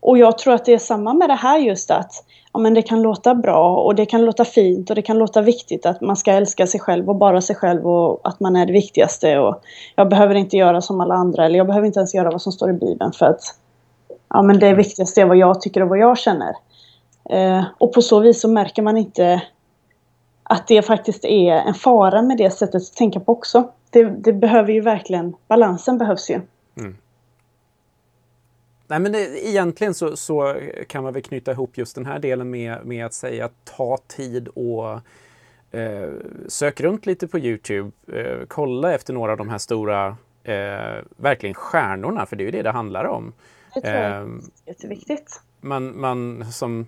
och 0.00 0.18
jag 0.18 0.38
tror 0.38 0.54
att 0.54 0.64
det 0.64 0.74
är 0.74 0.78
samma 0.78 1.14
med 1.14 1.28
det 1.28 1.34
här 1.34 1.58
just 1.58 1.90
att 1.90 2.12
ja, 2.52 2.60
men 2.60 2.74
det 2.74 2.82
kan 2.82 3.02
låta 3.02 3.34
bra 3.34 3.76
och 3.76 3.94
det 3.94 4.06
kan 4.06 4.24
låta 4.24 4.44
fint 4.44 4.90
och 4.90 4.96
det 4.96 5.02
kan 5.02 5.18
låta 5.18 5.40
viktigt 5.40 5.86
att 5.86 6.00
man 6.00 6.16
ska 6.16 6.32
älska 6.32 6.66
sig 6.66 6.80
själv 6.80 7.08
och 7.08 7.16
bara 7.16 7.40
sig 7.40 7.56
själv 7.56 7.86
och 7.86 8.20
att 8.28 8.40
man 8.40 8.56
är 8.56 8.66
det 8.66 8.72
viktigaste 8.72 9.38
och 9.38 9.62
jag 9.96 10.08
behöver 10.08 10.34
inte 10.34 10.56
göra 10.56 10.80
som 10.80 11.00
alla 11.00 11.14
andra 11.14 11.46
eller 11.46 11.58
jag 11.58 11.66
behöver 11.66 11.86
inte 11.86 11.98
ens 11.98 12.14
göra 12.14 12.30
vad 12.30 12.42
som 12.42 12.52
står 12.52 12.70
i 12.70 12.72
Bibeln 12.72 13.12
för 13.12 13.26
att 13.26 13.40
ja, 14.28 14.42
men 14.42 14.58
det 14.58 14.74
viktigaste 14.74 15.20
är 15.20 15.26
vad 15.26 15.36
jag 15.36 15.60
tycker 15.60 15.82
och 15.82 15.88
vad 15.88 15.98
jag 15.98 16.18
känner. 16.18 16.54
Eh, 17.30 17.64
och 17.78 17.92
på 17.92 18.02
så 18.02 18.20
vis 18.20 18.40
så 18.40 18.48
märker 18.48 18.82
man 18.82 18.96
inte 18.96 19.42
att 20.42 20.68
det 20.68 20.82
faktiskt 20.82 21.24
är 21.24 21.52
en 21.52 21.74
fara 21.74 22.22
med 22.22 22.36
det 22.36 22.50
sättet 22.50 22.74
att 22.74 22.94
tänka 22.96 23.20
på 23.20 23.32
också. 23.32 23.72
Det, 23.90 24.04
det 24.04 24.32
behöver 24.32 24.72
ju 24.72 24.80
verkligen, 24.80 25.34
balansen 25.48 25.98
behövs 25.98 26.30
ju. 26.30 26.40
Mm. 26.76 26.96
Nej, 28.86 29.00
men 29.00 29.12
det, 29.12 29.48
egentligen 29.48 29.94
så, 29.94 30.16
så, 30.16 30.56
kan 30.88 31.02
man 31.02 31.12
väl 31.12 31.22
knyta 31.22 31.52
ihop 31.52 31.78
just 31.78 31.94
den 31.94 32.06
här 32.06 32.18
delen 32.18 32.50
med, 32.50 32.86
med 32.86 33.06
att 33.06 33.14
säga 33.14 33.48
ta 33.64 33.98
tid 34.06 34.48
och 34.48 35.00
eh, 35.78 36.10
sök 36.48 36.80
runt 36.80 37.06
lite 37.06 37.28
på 37.28 37.38
Youtube, 37.38 37.90
eh, 38.12 38.46
kolla 38.48 38.94
efter 38.94 39.12
några 39.12 39.32
av 39.32 39.38
de 39.38 39.48
här 39.48 39.58
stora, 39.58 40.16
eh, 40.44 41.04
verkligen 41.16 41.54
stjärnorna, 41.54 42.26
för 42.26 42.36
det 42.36 42.42
är 42.42 42.46
ju 42.46 42.50
det 42.50 42.62
det 42.62 42.70
handlar 42.70 43.04
om. 43.04 43.32
Det 43.74 43.80
tror 43.80 43.94
jag 43.94 44.04
är 44.04 44.20
Ehm, 44.20 44.42
jätteviktigt. 44.66 45.40
man, 45.60 46.00
man 46.00 46.52
som 46.52 46.86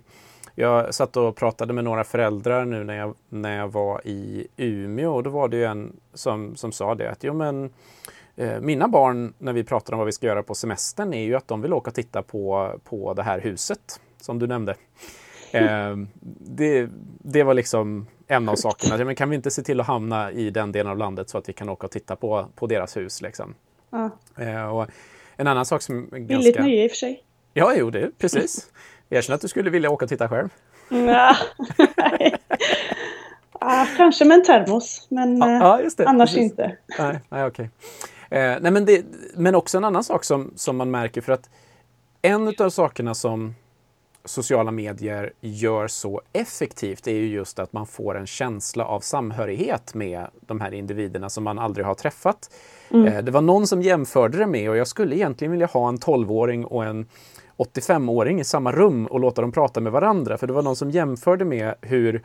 jag 0.55 0.95
satt 0.95 1.17
och 1.17 1.35
pratade 1.35 1.73
med 1.73 1.83
några 1.83 2.03
föräldrar 2.03 2.65
nu 2.65 2.83
när 2.83 2.97
jag, 2.97 3.15
när 3.29 3.57
jag 3.57 3.67
var 3.67 4.07
i 4.07 4.47
Umeå 4.57 5.15
och 5.15 5.23
då 5.23 5.29
var 5.29 5.47
det 5.47 5.57
ju 5.57 5.65
en 5.65 5.95
som, 6.13 6.55
som 6.55 6.71
sa 6.71 6.95
det 6.95 7.11
att 7.11 7.23
jo 7.23 7.33
men 7.33 7.73
eh, 8.35 8.59
mina 8.59 8.87
barn 8.87 9.33
när 9.37 9.53
vi 9.53 9.63
pratar 9.63 9.93
om 9.93 9.99
vad 9.99 10.05
vi 10.05 10.11
ska 10.11 10.27
göra 10.27 10.43
på 10.43 10.55
semestern 10.55 11.13
är 11.13 11.23
ju 11.23 11.35
att 11.35 11.47
de 11.47 11.61
vill 11.61 11.73
åka 11.73 11.89
och 11.89 11.95
titta 11.95 12.21
på, 12.21 12.71
på 12.83 13.13
det 13.13 13.23
här 13.23 13.39
huset 13.39 14.01
som 14.21 14.39
du 14.39 14.47
nämnde. 14.47 14.75
Eh, 15.51 15.95
det, 16.39 16.89
det 17.19 17.43
var 17.43 17.53
liksom 17.53 18.07
en 18.27 18.49
av 18.49 18.55
sakerna. 18.55 19.05
Men 19.05 19.15
kan 19.15 19.29
vi 19.29 19.35
inte 19.35 19.51
se 19.51 19.61
till 19.61 19.79
att 19.79 19.87
hamna 19.87 20.31
i 20.31 20.49
den 20.49 20.71
delen 20.71 20.91
av 20.91 20.97
landet 20.97 21.29
så 21.29 21.37
att 21.37 21.49
vi 21.49 21.53
kan 21.53 21.69
åka 21.69 21.87
och 21.87 21.91
titta 21.91 22.15
på, 22.15 22.47
på 22.55 22.67
deras 22.67 22.97
hus? 22.97 23.21
Liksom. 23.21 23.55
Ja. 23.89 24.09
Eh, 24.37 24.75
och 24.75 24.87
en 25.35 25.47
annan 25.47 25.65
sak 25.65 25.81
som 25.81 25.97
är 25.97 26.19
Billigt 26.19 26.27
ganska... 26.27 26.61
nöje 26.61 26.83
i 26.83 26.87
och 26.87 26.91
för 26.91 26.97
sig. 26.97 27.23
Ja, 27.53 27.73
jo, 27.77 27.89
det 27.89 28.17
precis. 28.17 28.71
Erkänn 29.09 29.35
att 29.35 29.41
du 29.41 29.47
skulle 29.47 29.69
vilja 29.69 29.89
åka 29.89 30.05
och 30.05 30.09
titta 30.09 30.29
själv. 30.29 30.49
Ja. 30.89 31.35
Nej. 31.97 32.35
ah, 33.51 33.85
kanske 33.97 34.25
med 34.25 34.35
en 34.35 34.43
termos, 34.43 35.07
men 35.09 35.41
just 35.83 35.97
det. 35.97 36.07
annars 36.07 36.29
precis. 36.29 36.51
inte. 36.51 36.77
Nej, 36.99 37.19
nej 37.29 37.45
okej. 37.45 37.69
Eh, 38.29 38.55
nej, 38.61 38.71
men, 38.71 38.85
det, 38.85 39.05
men 39.35 39.55
också 39.55 39.77
en 39.77 39.83
annan 39.83 40.03
sak 40.03 40.23
som, 40.23 40.53
som 40.55 40.77
man 40.77 40.91
märker 40.91 41.21
för 41.21 41.33
att 41.33 41.49
en 42.21 42.53
av 42.59 42.69
sakerna 42.69 43.13
som 43.13 43.55
sociala 44.25 44.71
medier 44.71 45.33
gör 45.41 45.87
så 45.87 46.21
effektivt 46.33 47.07
är 47.07 47.13
ju 47.13 47.27
just 47.27 47.59
att 47.59 47.73
man 47.73 47.85
får 47.85 48.17
en 48.17 48.27
känsla 48.27 48.85
av 48.85 48.99
samhörighet 48.99 49.93
med 49.93 50.27
de 50.39 50.61
här 50.61 50.73
individerna 50.73 51.29
som 51.29 51.43
man 51.43 51.59
aldrig 51.59 51.85
har 51.85 51.95
träffat. 51.95 52.49
Eh, 52.89 53.23
det 53.23 53.31
var 53.31 53.41
någon 53.41 53.67
som 53.67 53.81
jämförde 53.81 54.37
det 54.37 54.47
med 54.47 54.69
och 54.69 54.77
jag 54.77 54.87
skulle 54.87 55.15
egentligen 55.15 55.51
vilja 55.51 55.67
ha 55.67 55.89
en 55.89 55.97
12-åring 55.97 56.65
och 56.65 56.85
en 56.85 57.07
85-åring 57.57 58.39
i 58.39 58.43
samma 58.43 58.71
rum 58.71 59.05
och 59.05 59.19
låta 59.19 59.41
dem 59.41 59.51
prata 59.51 59.81
med 59.81 59.91
varandra. 59.91 60.37
För 60.37 60.47
det 60.47 60.53
var 60.53 60.61
någon 60.61 60.75
som 60.75 60.91
jämförde 60.91 61.45
med 61.45 61.75
hur 61.81 62.21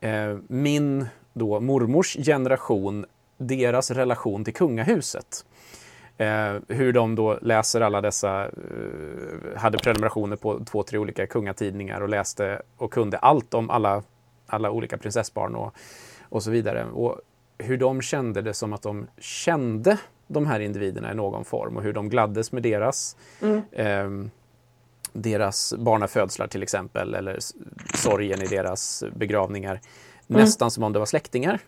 eh, 0.00 0.36
min 0.48 1.06
då 1.32 1.60
mormors 1.60 2.16
generation, 2.16 3.06
deras 3.38 3.90
relation 3.90 4.44
till 4.44 4.54
kungahuset. 4.54 5.44
Eh, 6.18 6.54
hur 6.68 6.92
de 6.92 7.14
då 7.14 7.38
läser 7.42 7.80
alla 7.80 8.00
dessa, 8.00 8.44
eh, 8.44 8.50
hade 9.56 9.78
prenumerationer 9.78 10.36
på 10.36 10.64
två, 10.64 10.82
tre 10.82 10.98
olika 10.98 11.26
kungatidningar 11.26 12.00
och 12.00 12.08
läste 12.08 12.62
och 12.76 12.92
kunde 12.92 13.18
allt 13.18 13.54
om 13.54 13.70
alla, 13.70 14.02
alla 14.46 14.70
olika 14.70 14.98
prinsessbarn 14.98 15.54
och, 15.54 15.74
och 16.22 16.42
så 16.42 16.50
vidare. 16.50 16.84
Och 16.84 17.20
hur 17.58 17.76
de 17.76 18.02
kände 18.02 18.42
det 18.42 18.54
som 18.54 18.72
att 18.72 18.82
de 18.82 19.06
kände 19.18 19.98
de 20.26 20.46
här 20.46 20.60
individerna 20.60 21.12
i 21.12 21.14
någon 21.14 21.44
form 21.44 21.76
och 21.76 21.82
hur 21.82 21.92
de 21.92 22.08
gladdes 22.08 22.52
med 22.52 22.62
deras 22.62 23.16
ehm, 23.72 24.30
deras 25.22 25.74
barnafödslar 25.78 26.46
till 26.46 26.62
exempel 26.62 27.14
eller 27.14 27.38
sorgen 27.94 28.42
i 28.42 28.46
deras 28.46 29.04
begravningar. 29.14 29.80
Nästan 30.26 30.70
som 30.70 30.82
om 30.82 30.92
det 30.92 30.98
var 30.98 31.06
släktingar. 31.06 31.60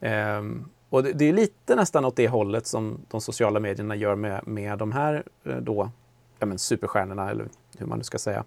Ehm, 0.00 0.64
och 0.88 1.02
det, 1.02 1.12
det 1.12 1.24
är 1.24 1.32
lite 1.32 1.76
nästan 1.76 2.04
åt 2.04 2.16
det 2.16 2.28
hållet 2.28 2.66
som 2.66 3.00
de 3.08 3.20
sociala 3.20 3.60
medierna 3.60 3.96
gör 3.96 4.14
med, 4.14 4.46
med 4.46 4.78
de 4.78 4.92
här 4.92 5.24
eh, 5.44 5.56
då, 5.56 5.90
ja, 6.38 6.46
men 6.46 6.58
superstjärnorna 6.58 7.30
eller 7.30 7.48
hur 7.78 7.86
man 7.86 7.98
nu 7.98 8.04
ska 8.04 8.18
säga. 8.18 8.44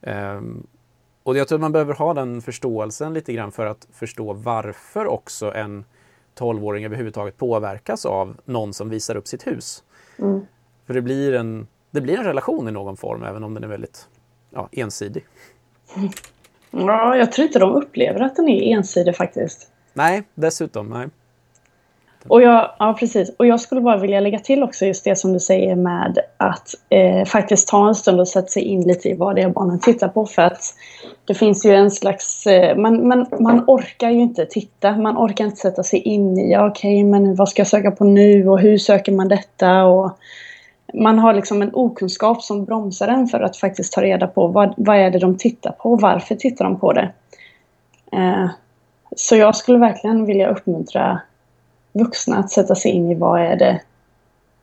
Ehm, 0.00 0.66
och 1.22 1.36
jag 1.36 1.48
tror 1.48 1.56
att 1.56 1.60
man 1.60 1.72
behöver 1.72 1.94
ha 1.94 2.14
den 2.14 2.42
förståelsen 2.42 3.14
lite 3.14 3.32
grann 3.32 3.52
för 3.52 3.66
att 3.66 3.88
förstå 3.92 4.32
varför 4.32 5.06
också 5.06 5.54
en 5.54 5.84
12-åring 6.38 6.84
överhuvudtaget 6.84 7.36
påverkas 7.36 8.06
av 8.06 8.36
någon 8.44 8.74
som 8.74 8.88
visar 8.88 9.16
upp 9.16 9.28
sitt 9.28 9.46
hus. 9.46 9.84
Mm. 10.18 10.40
För 10.86 10.94
det 10.94 11.02
blir, 11.02 11.34
en, 11.34 11.66
det 11.94 12.00
blir 12.00 12.18
en 12.18 12.24
relation 12.24 12.68
i 12.68 12.72
någon 12.72 12.96
form, 12.96 13.24
även 13.24 13.44
om 13.44 13.54
den 13.54 13.64
är 13.64 13.68
väldigt 13.68 14.08
ja, 14.50 14.68
ensidig. 14.72 15.24
Ja, 16.70 17.16
jag 17.16 17.32
tror 17.32 17.46
inte 17.46 17.58
de 17.58 17.72
upplever 17.72 18.20
att 18.20 18.36
den 18.36 18.48
är 18.48 18.76
ensidig 18.76 19.16
faktiskt. 19.16 19.68
Nej, 19.92 20.22
dessutom. 20.34 20.88
Nej. 20.88 21.08
Och 22.28 22.42
jag, 22.42 22.70
ja, 22.78 22.96
precis. 22.98 23.30
Och 23.38 23.46
jag 23.46 23.60
skulle 23.60 23.80
bara 23.80 23.96
vilja 23.96 24.20
lägga 24.20 24.38
till 24.38 24.62
också 24.62 24.86
just 24.86 25.04
det 25.04 25.16
som 25.16 25.32
du 25.32 25.40
säger 25.40 25.76
med 25.76 26.18
att 26.36 26.74
eh, 26.88 27.24
faktiskt 27.24 27.68
ta 27.68 27.88
en 27.88 27.94
stund 27.94 28.20
och 28.20 28.28
sätta 28.28 28.48
sig 28.48 28.62
in 28.62 28.82
lite 28.82 29.08
i 29.08 29.14
vad 29.14 29.36
det 29.36 29.42
är 29.42 29.48
barnen 29.48 29.80
tittar 29.80 30.08
på. 30.08 30.26
För 30.26 30.42
att 30.42 30.74
det 31.24 31.34
finns 31.34 31.66
ju 31.66 31.74
en 31.74 31.90
slags... 31.90 32.46
Eh, 32.46 32.76
man, 32.76 33.08
man, 33.08 33.26
man 33.40 33.64
orkar 33.66 34.10
ju 34.10 34.20
inte 34.20 34.46
titta. 34.46 34.96
Man 34.96 35.18
orkar 35.18 35.44
inte 35.44 35.56
sätta 35.56 35.82
sig 35.82 35.98
in 35.98 36.38
i, 36.38 36.52
ja, 36.52 36.68
okej, 36.68 37.04
men 37.04 37.34
vad 37.34 37.48
ska 37.48 37.60
jag 37.60 37.66
söka 37.66 37.90
på 37.90 38.04
nu 38.04 38.48
och 38.48 38.60
hur 38.60 38.78
söker 38.78 39.12
man 39.12 39.28
detta? 39.28 39.84
Och 39.84 40.18
man 40.94 41.18
har 41.18 41.34
liksom 41.34 41.62
en 41.62 41.70
okunskap 41.72 42.42
som 42.42 42.64
bromsar 42.64 43.08
en 43.08 43.26
för 43.26 43.40
att 43.40 43.56
faktiskt 43.56 43.92
ta 43.92 44.02
reda 44.02 44.26
på 44.26 44.46
vad, 44.46 44.74
vad 44.76 44.96
är 44.96 45.10
det 45.10 45.18
de 45.18 45.36
tittar 45.38 45.72
på 45.72 45.92
och 45.92 46.00
varför 46.00 46.34
tittar 46.34 46.64
de 46.64 46.80
på 46.80 46.92
det. 46.92 47.12
Eh, 48.12 48.48
så 49.16 49.36
jag 49.36 49.56
skulle 49.56 49.78
verkligen 49.78 50.26
vilja 50.26 50.50
uppmuntra 50.50 51.20
vuxna 51.92 52.36
att 52.36 52.50
sätta 52.50 52.74
sig 52.74 52.90
in 52.90 53.10
i 53.10 53.14
vad 53.14 53.40
är 53.40 53.56
det 53.56 53.80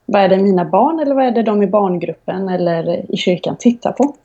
vad 0.05 0.21
är 0.21 0.29
det 0.29 0.37
mina 0.37 0.65
barn 0.65 0.99
eller 0.99 1.15
vad 1.15 1.25
är 1.25 1.31
det 1.31 1.43
de 1.43 1.63
i 1.63 1.67
barngruppen 1.67 2.49
eller 2.49 3.11
i 3.11 3.17
kyrkan 3.17 3.55
tittar 3.59 3.91
på? 3.91 4.15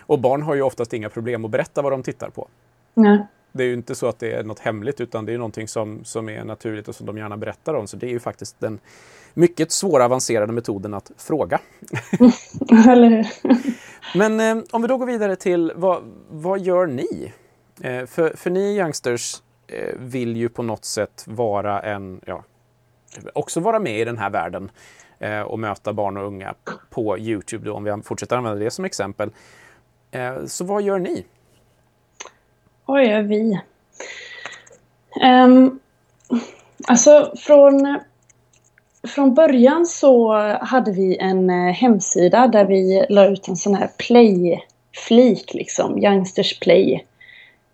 Och 0.00 0.18
barn 0.18 0.42
har 0.42 0.54
ju 0.54 0.62
oftast 0.62 0.92
inga 0.92 1.08
problem 1.08 1.44
att 1.44 1.50
berätta 1.50 1.82
vad 1.82 1.92
de 1.92 2.02
tittar 2.02 2.30
på. 2.30 2.48
Nej. 2.94 3.18
Det 3.52 3.62
är 3.62 3.66
ju 3.66 3.74
inte 3.74 3.94
så 3.94 4.06
att 4.06 4.18
det 4.18 4.32
är 4.32 4.42
något 4.42 4.58
hemligt 4.58 5.00
utan 5.00 5.26
det 5.26 5.32
är 5.32 5.38
någonting 5.38 5.68
som, 5.68 6.04
som 6.04 6.28
är 6.28 6.44
naturligt 6.44 6.88
och 6.88 6.94
som 6.94 7.06
de 7.06 7.18
gärna 7.18 7.36
berättar 7.36 7.74
om. 7.74 7.86
Så 7.86 7.96
det 7.96 8.06
är 8.06 8.10
ju 8.10 8.20
faktiskt 8.20 8.60
den 8.60 8.78
mycket 9.36 9.72
svåra 9.72 10.04
avancerade 10.04 10.52
metoden 10.52 10.94
att 10.94 11.10
fråga. 11.16 11.60
eller 12.88 13.08
hur? 13.08 13.26
Men 14.18 14.40
eh, 14.40 14.64
om 14.70 14.82
vi 14.82 14.88
då 14.88 14.96
går 14.96 15.06
vidare 15.06 15.36
till 15.36 15.72
vad, 15.76 16.02
vad 16.30 16.60
gör 16.60 16.86
ni? 16.86 17.32
Eh, 17.80 18.06
för, 18.06 18.36
för 18.36 18.50
ni 18.50 18.76
youngsters 18.76 19.42
eh, 19.66 19.94
vill 19.98 20.36
ju 20.36 20.48
på 20.48 20.62
något 20.62 20.84
sätt 20.84 21.24
vara 21.26 21.80
en, 21.80 22.20
ja, 22.26 22.44
också 23.32 23.60
vara 23.60 23.78
med 23.78 24.00
i 24.00 24.04
den 24.04 24.18
här 24.18 24.30
världen 24.30 24.70
eh, 25.18 25.40
och 25.40 25.58
möta 25.58 25.92
barn 25.92 26.16
och 26.16 26.26
unga 26.26 26.54
på 26.90 27.18
Youtube 27.18 27.64
då, 27.64 27.74
om 27.74 27.84
vi 27.84 28.02
fortsätter 28.04 28.36
använda 28.36 28.64
det 28.64 28.70
som 28.70 28.84
exempel. 28.84 29.30
Eh, 30.10 30.44
så 30.46 30.64
vad 30.64 30.82
gör 30.82 30.98
ni? 30.98 31.26
Vad 32.84 33.06
gör 33.06 33.22
vi? 33.22 33.60
Um, 35.24 35.80
alltså 36.88 37.32
från, 37.38 37.98
från 39.06 39.34
början 39.34 39.86
så 39.86 40.32
hade 40.60 40.92
vi 40.92 41.16
en 41.16 41.50
eh, 41.50 41.72
hemsida 41.72 42.46
där 42.46 42.64
vi 42.64 43.06
la 43.08 43.26
ut 43.26 43.48
en 43.48 43.56
sån 43.56 43.74
här 43.74 43.90
play-flik, 43.98 45.54
liksom, 45.54 45.98
Youngsters 45.98 46.60
Play. 46.60 47.04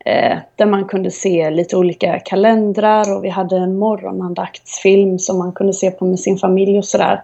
Eh, 0.04 0.38
där 0.56 0.66
man 0.66 0.84
kunde 0.84 1.10
se 1.10 1.50
lite 1.50 1.76
olika 1.76 2.18
kalendrar 2.18 3.16
och 3.16 3.24
vi 3.24 3.28
hade 3.28 3.56
en 3.56 3.78
morgonandaktsfilm 3.78 5.18
som 5.18 5.38
man 5.38 5.52
kunde 5.52 5.72
se 5.72 5.90
på 5.90 6.04
med 6.04 6.20
sin 6.20 6.38
familj 6.38 6.78
och 6.78 6.84
sådär. 6.84 7.22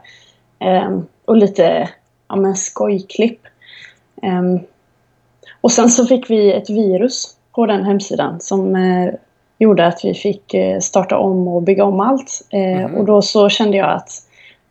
Eh, 0.58 0.98
och 1.24 1.36
lite 1.36 1.88
ja, 2.28 2.36
men 2.36 2.54
skojklipp. 2.54 3.40
Eh, 4.22 4.42
och 5.60 5.72
sen 5.72 5.90
så 5.90 6.06
fick 6.06 6.30
vi 6.30 6.52
ett 6.52 6.70
virus 6.70 7.36
på 7.52 7.66
den 7.66 7.84
hemsidan 7.84 8.40
som 8.40 8.76
eh, 8.76 9.14
gjorde 9.58 9.86
att 9.86 10.00
vi 10.04 10.14
fick 10.14 10.54
eh, 10.54 10.78
starta 10.80 11.18
om 11.18 11.48
och 11.48 11.62
bygga 11.62 11.84
om 11.84 12.00
allt. 12.00 12.42
Eh, 12.50 12.86
Mhm. 12.86 12.94
Och 12.94 13.04
då 13.04 13.22
så 13.22 13.48
kände 13.48 13.76
jag 13.76 13.90
att 13.90 14.10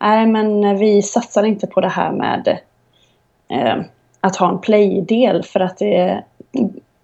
nej 0.00 0.26
men 0.26 0.78
vi 0.78 1.02
satsar 1.02 1.44
inte 1.44 1.66
på 1.66 1.80
det 1.80 1.88
här 1.88 2.12
med 2.12 2.58
eh, 3.48 3.76
att 4.20 4.36
ha 4.36 4.48
en 4.50 4.58
play-del 4.58 5.42
för 5.42 5.60
att 5.60 5.78
det, 5.78 6.24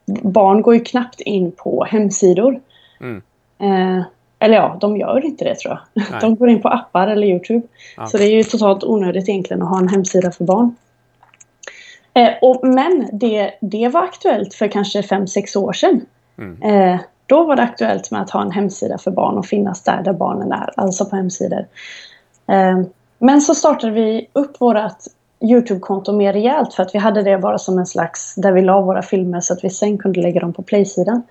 barn 0.07 0.63
går 0.63 0.75
ju 0.75 0.81
knappt 0.81 1.21
in 1.21 1.53
på 1.53 1.85
hemsidor. 1.85 2.61
Mm. 3.01 3.23
Eh, 3.59 4.05
eller 4.39 4.55
ja, 4.55 4.77
de 4.81 4.97
gör 4.97 5.25
inte 5.25 5.45
det 5.45 5.55
tror 5.55 5.73
jag. 5.75 6.05
Nej. 6.11 6.19
De 6.21 6.37
går 6.37 6.49
in 6.49 6.63
på 6.63 6.69
appar 6.69 7.09
eller 7.09 7.27
Youtube. 7.27 7.67
Ja. 7.97 8.07
Så 8.07 8.19
det 8.19 8.25
är 8.25 8.33
ju 8.33 8.43
totalt 8.45 8.85
onödigt 8.85 9.29
egentligen 9.29 9.63
att 9.63 9.69
ha 9.69 9.79
en 9.79 9.89
hemsida 9.89 10.31
för 10.31 10.45
barn. 10.45 10.77
Eh, 12.15 12.31
och, 12.43 12.69
men 12.69 13.09
det, 13.13 13.51
det 13.61 13.89
var 13.89 14.03
aktuellt 14.03 14.55
för 14.55 14.69
kanske 14.69 15.01
5-6 15.01 15.59
år 15.59 15.73
sedan. 15.73 16.01
Mm. 16.39 16.63
Eh, 16.63 17.01
då 17.27 17.45
var 17.45 17.57
det 17.57 17.63
aktuellt 17.63 18.11
med 18.11 18.23
att 18.23 18.31
ha 18.31 18.43
en 18.43 18.51
hemsida 18.51 18.99
för 18.99 19.11
barn 19.11 19.39
och 19.39 19.47
finnas 19.47 19.83
där 19.83 20.03
där 20.03 20.13
barnen 20.13 20.53
är, 20.53 20.71
alltså 20.77 21.05
på 21.05 21.17
hemsidor. 21.17 21.67
Eh, 22.47 22.81
men 23.19 23.41
så 23.41 23.55
startade 23.55 23.93
vi 23.93 24.29
upp 24.33 24.61
vårt 24.61 24.93
Youtube-konto 25.41 26.13
mer 26.13 26.33
rejält 26.33 26.75
för 26.75 26.83
att 26.83 26.95
vi 26.95 26.99
hade 26.99 27.23
det 27.23 27.39
bara 27.39 27.59
som 27.59 27.79
en 27.79 27.87
slags, 27.87 28.35
där 28.35 28.53
vi 28.53 28.63
la 28.63 28.81
våra 28.81 29.03
filmer 29.03 29.41
så 29.41 29.53
att 29.53 29.65
vi 29.65 29.71
sen 29.71 29.99
kunde 29.99 30.21
lägga 30.21 30.41
dem 30.41 30.53
på 30.53 30.63
playsidan. 30.63 31.23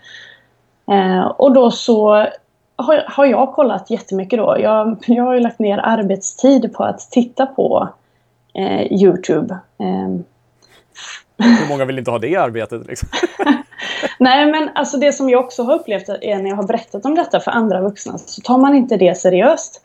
Eh, 0.91 1.25
och 1.25 1.53
då 1.53 1.71
så 1.71 2.27
har, 2.75 3.03
har 3.07 3.25
jag 3.25 3.53
kollat 3.53 3.89
jättemycket 3.89 4.39
då. 4.39 4.57
Jag, 4.59 4.97
jag 5.07 5.23
har 5.23 5.33
ju 5.33 5.39
lagt 5.39 5.59
ner 5.59 5.77
arbetstid 5.77 6.73
på 6.73 6.83
att 6.83 6.99
titta 6.99 7.45
på 7.45 7.89
eh, 8.53 8.93
Youtube. 8.93 9.57
Eh, 9.79 10.19
Hur 11.37 11.69
många 11.69 11.85
vill 11.85 11.99
inte 11.99 12.11
ha 12.11 12.19
det 12.19 12.35
arbetet? 12.35 12.87
Liksom? 12.87 13.09
Nej, 14.19 14.51
men 14.51 14.69
alltså 14.75 14.97
det 14.97 15.13
som 15.13 15.29
jag 15.29 15.43
också 15.43 15.63
har 15.63 15.73
upplevt 15.73 16.09
är 16.09 16.35
när 16.37 16.49
jag 16.49 16.55
har 16.55 16.67
berättat 16.67 17.05
om 17.05 17.15
detta 17.15 17.39
för 17.39 17.51
andra 17.51 17.81
vuxna 17.81 18.17
så 18.17 18.41
tar 18.41 18.57
man 18.57 18.75
inte 18.75 18.97
det 18.97 19.17
seriöst. 19.17 19.81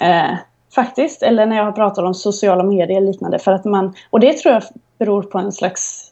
Eh, 0.00 0.36
faktiskt. 0.74 1.22
Eller 1.22 1.46
när 1.46 1.56
jag 1.56 1.64
har 1.64 1.72
pratat 1.72 2.04
om 2.04 2.14
sociala 2.14 2.62
medier 2.62 2.96
och 2.96 3.02
liknande. 3.02 3.38
För 3.38 3.52
att 3.52 3.64
man, 3.64 3.94
och 4.10 4.20
det 4.20 4.32
tror 4.32 4.54
jag 4.54 4.62
beror 4.98 5.22
på 5.22 5.38
en 5.38 5.52
slags... 5.52 6.06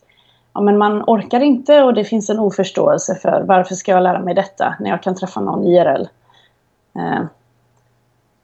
Ja, 0.54 0.60
men 0.60 0.78
man 0.78 1.02
orkar 1.06 1.40
inte 1.40 1.82
och 1.82 1.94
det 1.94 2.04
finns 2.04 2.30
en 2.30 2.38
oförståelse 2.38 3.14
för 3.14 3.42
varför 3.42 3.74
ska 3.74 3.92
jag 3.92 4.02
lära 4.02 4.20
mig 4.20 4.34
detta 4.34 4.74
när 4.80 4.90
jag 4.90 5.02
kan 5.02 5.14
träffa 5.14 5.40
någon 5.40 5.66
IRL. 5.66 6.08
Eh, 6.96 7.24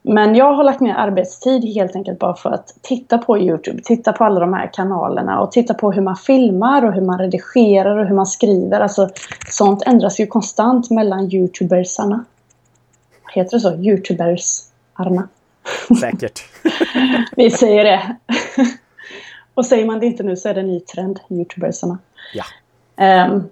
men 0.06 0.34
jag 0.34 0.54
har 0.54 0.64
lagt 0.64 0.80
ner 0.80 0.94
arbetstid 0.94 1.64
helt 1.64 1.96
enkelt 1.96 2.18
bara 2.18 2.34
för 2.34 2.50
att 2.50 2.74
titta 2.82 3.18
på 3.18 3.38
Youtube, 3.38 3.82
titta 3.82 4.12
på 4.12 4.24
alla 4.24 4.40
de 4.40 4.52
här 4.52 4.70
kanalerna 4.72 5.40
och 5.40 5.52
titta 5.52 5.74
på 5.74 5.92
hur 5.92 6.02
man 6.02 6.16
filmar 6.16 6.84
och 6.84 6.92
hur 6.92 7.00
man 7.00 7.18
redigerar 7.18 7.96
och 7.96 8.06
hur 8.06 8.14
man 8.14 8.26
skriver. 8.26 8.80
Alltså 8.80 9.08
sånt 9.48 9.82
ändras 9.86 10.20
ju 10.20 10.26
konstant 10.26 10.90
mellan 10.90 11.32
Youtubersarna. 11.32 12.24
Heter 13.34 13.56
det 13.56 13.60
så? 13.60 13.74
Youtubersarna. 13.74 15.28
Säkert. 16.00 16.44
Vi 17.36 17.50
säger 17.50 17.84
det. 17.84 18.16
och 19.54 19.66
säger 19.66 19.86
man 19.86 20.00
det 20.00 20.06
inte 20.06 20.22
nu 20.22 20.36
så 20.36 20.48
är 20.48 20.54
det 20.54 20.60
en 20.60 20.68
ny 20.68 20.80
trend, 20.80 21.20
Youtubersarna. 21.28 21.98
Ja. 22.34 22.44
Um, 23.26 23.48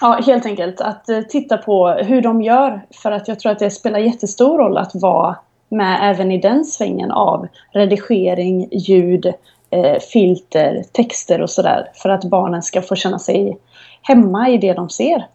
Ja, 0.00 0.20
helt 0.26 0.46
enkelt 0.46 0.80
att 0.80 1.08
eh, 1.08 1.20
titta 1.20 1.56
på 1.56 1.88
hur 1.88 2.22
de 2.22 2.42
gör. 2.42 2.86
För 3.02 3.12
att 3.12 3.28
jag 3.28 3.40
tror 3.40 3.52
att 3.52 3.58
det 3.58 3.70
spelar 3.70 3.98
jättestor 3.98 4.58
roll 4.58 4.76
att 4.76 4.94
vara 4.94 5.36
med 5.68 5.98
även 6.02 6.32
i 6.32 6.38
den 6.38 6.64
svängen 6.64 7.10
av 7.10 7.48
redigering, 7.72 8.68
ljud, 8.72 9.32
eh, 9.70 9.98
filter, 10.12 10.84
texter 10.92 11.40
och 11.40 11.50
sådär. 11.50 11.90
För 11.94 12.08
att 12.08 12.24
barnen 12.24 12.62
ska 12.62 12.82
få 12.82 12.94
känna 12.94 13.18
sig 13.18 13.58
hemma 14.02 14.48
i 14.48 14.58
det 14.58 14.72
de 14.72 14.88
ser. 14.90 15.26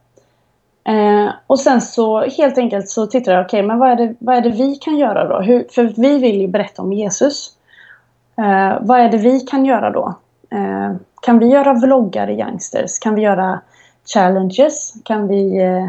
Eh, 0.84 1.30
och 1.48 1.60
sen 1.60 1.82
så 1.82 2.22
helt 2.22 2.58
enkelt 2.58 2.90
så 2.90 3.08
tittar 3.08 3.32
jag, 3.32 3.46
okej 3.46 3.60
okay, 3.60 3.68
men 3.68 3.80
vad 3.80 3.90
är, 3.90 3.96
det, 3.96 4.16
vad 4.20 4.36
är 4.36 4.42
det 4.42 4.50
vi 4.50 4.76
kan 4.76 4.98
göra 4.98 5.28
då? 5.28 5.40
Hur, 5.40 5.66
för 5.72 5.84
vi 5.84 6.18
vill 6.18 6.42
ju 6.42 6.48
berätta 6.48 6.82
om 6.82 6.94
Jesus. 6.94 7.52
Eh, 8.38 8.78
vad 8.82 9.00
är 9.00 9.10
det 9.10 9.18
vi 9.18 9.40
kan 9.40 9.66
göra 9.66 9.90
då? 9.90 10.14
Eh, 10.52 10.96
kan 11.22 11.40
vi 11.40 11.48
göra 11.48 11.74
vloggar 11.74 12.30
i 12.30 12.40
Youngsters? 12.40 13.00
Kan 13.00 13.16
vi 13.16 13.22
göra 13.22 13.60
challenges? 14.14 14.94
Kan 15.04 15.28
vi... 15.28 15.58
Eh, 15.58 15.88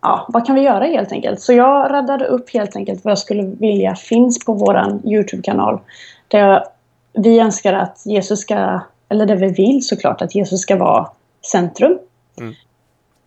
ja, 0.00 0.26
vad 0.28 0.46
kan 0.46 0.54
vi 0.54 0.60
göra 0.60 0.84
helt 0.84 1.12
enkelt? 1.12 1.40
Så 1.40 1.52
jag 1.52 1.92
raddade 1.92 2.26
upp 2.26 2.50
helt 2.50 2.76
enkelt 2.76 3.04
vad 3.04 3.10
jag 3.10 3.18
skulle 3.18 3.42
vilja 3.42 3.94
finns 3.94 4.44
på 4.44 4.52
våran 4.52 5.02
Youtube-kanal. 5.04 5.80
Där 6.28 6.64
vi 7.12 7.38
önskar 7.38 7.72
att 7.72 8.02
Jesus 8.04 8.40
ska, 8.40 8.80
eller 9.08 9.26
där 9.26 9.36
vi 9.36 9.48
vill 9.48 9.86
såklart, 9.86 10.22
att 10.22 10.34
Jesus 10.34 10.60
ska 10.60 10.76
vara 10.76 11.08
centrum. 11.50 11.98
Mm. 12.40 12.54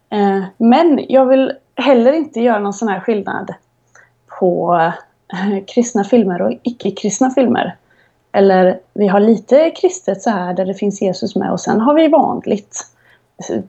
Eh, 0.09 0.45
men 0.57 1.05
jag 1.09 1.25
vill 1.25 1.53
heller 1.75 2.13
inte 2.13 2.39
göra 2.39 2.59
någon 2.59 2.73
sån 2.73 2.87
här 2.87 2.99
skillnad 2.99 3.53
på 4.39 4.75
eh, 5.33 5.65
kristna 5.67 6.03
filmer 6.03 6.41
och 6.41 6.53
icke-kristna 6.63 7.31
filmer. 7.31 7.75
Eller 8.31 8.79
vi 8.93 9.07
har 9.07 9.19
lite 9.19 9.69
kristet 9.69 10.21
så 10.21 10.29
här 10.29 10.53
där 10.53 10.65
det 10.65 10.73
finns 10.73 11.01
Jesus 11.01 11.35
med 11.35 11.51
och 11.51 11.59
sen 11.59 11.81
har 11.81 11.93
vi 11.93 12.07
vanligt 12.07 12.85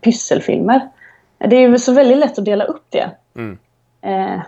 pysselfilmer. 0.00 0.88
Det 1.38 1.56
är 1.56 1.68
ju 1.68 1.78
så 1.78 1.92
väldigt 1.92 2.18
lätt 2.18 2.38
att 2.38 2.44
dela 2.44 2.64
upp 2.64 2.84
det. 2.88 3.10
Mm. 3.36 3.58
Eh, 4.02 4.40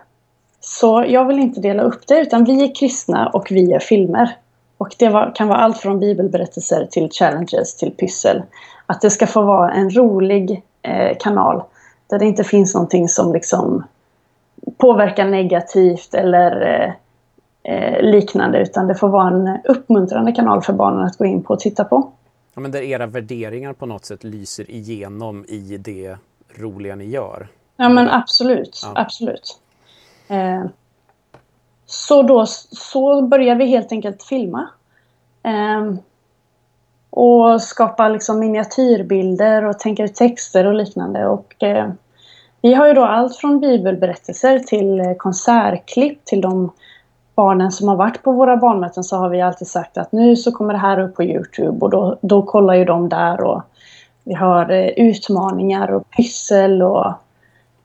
så 0.61 1.04
jag 1.08 1.24
vill 1.24 1.38
inte 1.38 1.61
dela 1.61 1.82
upp 1.82 2.06
det 2.06 2.20
utan 2.20 2.44
vi 2.44 2.64
är 2.64 2.74
kristna 2.74 3.28
och 3.28 3.46
vi 3.50 3.72
är 3.72 3.78
filmer. 3.78 4.37
Och 4.78 4.94
det 4.98 5.08
var, 5.08 5.32
kan 5.35 5.48
vara 5.48 5.58
allt 5.58 5.78
från 5.78 6.00
bibelberättelser 6.00 6.88
till 6.90 7.11
challenges 7.11 7.76
till 7.76 7.90
pyssel. 7.90 8.42
Att 8.87 9.00
det 9.00 9.11
ska 9.11 9.26
få 9.26 9.42
vara 9.42 9.72
en 9.72 9.90
rolig 9.90 10.62
eh, 10.82 11.16
kanal 11.20 11.62
där 12.11 12.18
det 12.18 12.26
inte 12.26 12.44
finns 12.44 12.74
någonting 12.74 13.08
som 13.08 13.32
liksom 13.32 13.85
påverkar 14.76 15.26
negativt 15.26 16.14
eller 16.14 16.61
eh, 16.61 16.92
eh 17.74 18.02
liknande 18.02 18.62
utan 18.62 18.87
det 18.87 18.94
får 18.94 19.08
vara 19.08 19.28
en 19.28 19.58
uppmuntrande 19.64 20.32
kanal 20.32 20.62
för 20.62 20.72
barnen 20.72 21.04
att 21.04 21.18
gå 21.18 21.24
in 21.24 21.42
på 21.42 21.54
och 21.54 21.61
titta 21.61 21.85
på. 21.85 22.12
Ja, 22.54 22.60
men 22.60 22.70
där 22.70 22.82
era 22.82 23.06
värderingar 23.06 23.72
på 23.72 23.86
något 23.86 24.04
sätt 24.04 24.24
lyser 24.24 24.70
igenom 24.70 25.44
i 25.48 25.76
det 25.78 26.16
roliga 26.54 26.96
ni 26.96 27.04
gör. 27.04 27.48
Ja 27.76 27.88
men 27.88 28.10
absolut, 28.10 28.80
ja. 28.82 28.92
absolut. 28.94 29.58
Eh, 30.28 30.64
så 31.86 32.22
då 32.22 32.46
så 32.46 33.22
börjar 33.22 33.56
vi 33.56 33.66
helt 33.66 33.92
enkelt 33.92 34.22
filma. 34.22 34.68
Eh, 35.42 35.94
och 37.10 37.62
skapa 37.62 38.08
liksom 38.08 38.38
miniatyrbilder 38.38 39.64
och 39.64 39.78
tänka 39.78 40.04
ut 40.04 40.14
texter 40.14 40.66
och 40.66 40.74
liknande. 40.74 41.26
Och, 41.26 41.62
eh, 41.62 41.90
vi 42.60 42.74
har 42.74 42.86
ju 42.86 42.94
då 42.94 43.04
allt 43.04 43.36
från 43.36 43.60
bibelberättelser 43.60 44.58
till 44.58 45.00
eh, 45.00 45.14
konsertklipp 45.14 46.24
till 46.24 46.40
de 46.40 46.72
barnen 47.34 47.72
som 47.72 47.88
har 47.88 47.96
varit 47.96 48.22
på 48.22 48.32
våra 48.32 48.56
barnmöten 48.56 49.04
så 49.04 49.16
har 49.16 49.28
vi 49.28 49.40
alltid 49.40 49.68
sagt 49.68 49.98
att 49.98 50.12
nu 50.12 50.36
så 50.36 50.52
kommer 50.52 50.72
det 50.72 50.80
här 50.80 51.00
upp 51.00 51.14
på 51.14 51.24
Youtube 51.24 51.78
och 51.80 51.90
då, 51.90 52.18
då 52.22 52.42
kollar 52.42 52.74
ju 52.74 52.84
de 52.84 53.08
där 53.08 53.40
och 53.40 53.62
vi 54.24 54.34
har 54.34 54.70
eh, 54.70 54.88
utmaningar 54.88 55.90
och 55.90 56.10
pyssel 56.10 56.82
och 56.82 57.12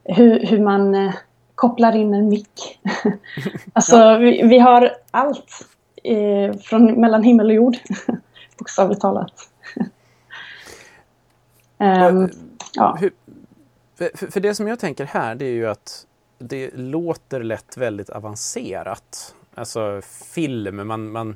hur, 0.04 0.46
hur 0.46 0.60
man 0.60 0.96
eh, 0.96 1.14
kopplar 1.56 1.96
in 1.96 2.14
en 2.14 2.30
mick. 2.30 2.80
alltså 3.74 3.96
ja. 3.96 4.18
vi, 4.18 4.48
vi, 4.48 4.60
har 4.60 4.92
allt 5.12 5.68
eh, 6.04 6.58
från 6.58 7.02
mellan 7.02 7.24
himmel 7.24 7.48
och 7.48 7.54
jord, 7.54 7.78
bokstavligt 8.58 9.02
talat. 9.02 9.50
um, 11.78 12.30
ja. 12.74 12.98
Hur, 13.00 13.12
för, 13.98 14.32
för 14.32 14.40
det 14.40 14.56
som 14.56 14.68
jag 14.68 14.80
tänker 14.80 15.06
här 15.06 15.36
det 15.36 15.46
är 15.46 15.54
ju 15.54 15.68
att 15.68 16.06
det 16.40 16.72
låter 16.76 17.44
lätt 17.44 17.78
väldigt 17.78 18.10
avancerat. 18.10 19.36
Alltså 19.58 20.02
film, 20.34 20.88
man, 20.88 21.12
man 21.12 21.36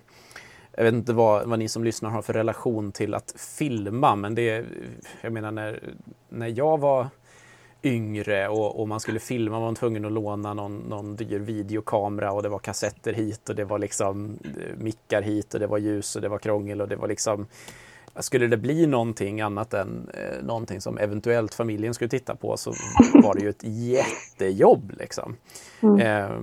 jag 0.78 0.84
vet 0.84 0.94
inte 0.94 1.14
vad, 1.14 1.48
vad 1.48 1.60
ni 1.60 1.68
som 1.68 1.84
lyssnar 1.84 2.10
har 2.10 2.22
för 2.22 2.34
relation 2.34 2.92
till 2.92 3.14
att 3.14 3.34
filma, 3.58 4.16
men 4.16 4.36
det, 4.36 4.66
jag 5.22 5.34
menar 5.34 5.52
när, 5.52 5.80
när 6.30 6.48
jag 6.48 6.80
var 6.80 7.08
yngre 7.84 8.48
och, 8.48 8.80
och 8.80 8.88
man 8.88 9.00
skulle 9.00 9.20
filma 9.20 9.60
var 9.60 9.66
man 9.66 9.76
tvungen 9.76 10.06
att 10.06 10.12
låna 10.12 10.54
någon, 10.54 10.78
någon 10.78 11.16
dyr 11.16 11.40
videokamera 11.40 12.32
och 12.32 12.44
det 12.44 12.50
var 12.50 12.60
kassetter 12.60 13.14
hit 13.14 13.50
och 13.50 13.56
det 13.56 13.64
var 13.64 13.80
liksom 13.80 14.40
eh, 14.44 14.78
mickar 14.78 15.22
hit 15.22 15.54
och 15.54 15.60
det 15.60 15.68
var 15.68 15.78
ljus 15.78 16.16
och 16.16 16.22
det 16.22 16.30
var 16.30 16.40
krångel 16.40 16.82
och 16.82 16.88
det 16.88 16.96
var 16.96 17.08
liksom 17.08 17.48
skulle 18.20 18.48
det 18.48 18.58
bli 18.58 18.88
någonting 18.88 19.42
annat 19.42 19.74
än 19.74 20.10
eh, 20.14 20.44
någonting 20.44 20.82
som 20.82 20.98
eventuellt 20.98 21.54
familjen 21.54 21.94
skulle 21.94 22.10
titta 22.10 22.36
på 22.36 22.58
så 22.58 22.74
var 23.24 23.36
det 23.36 23.42
ju 23.42 23.50
ett 23.50 23.64
jättejobb. 23.64 24.94
Liksom. 25.00 25.36
Mm. 25.82 26.00
Eh, 26.00 26.42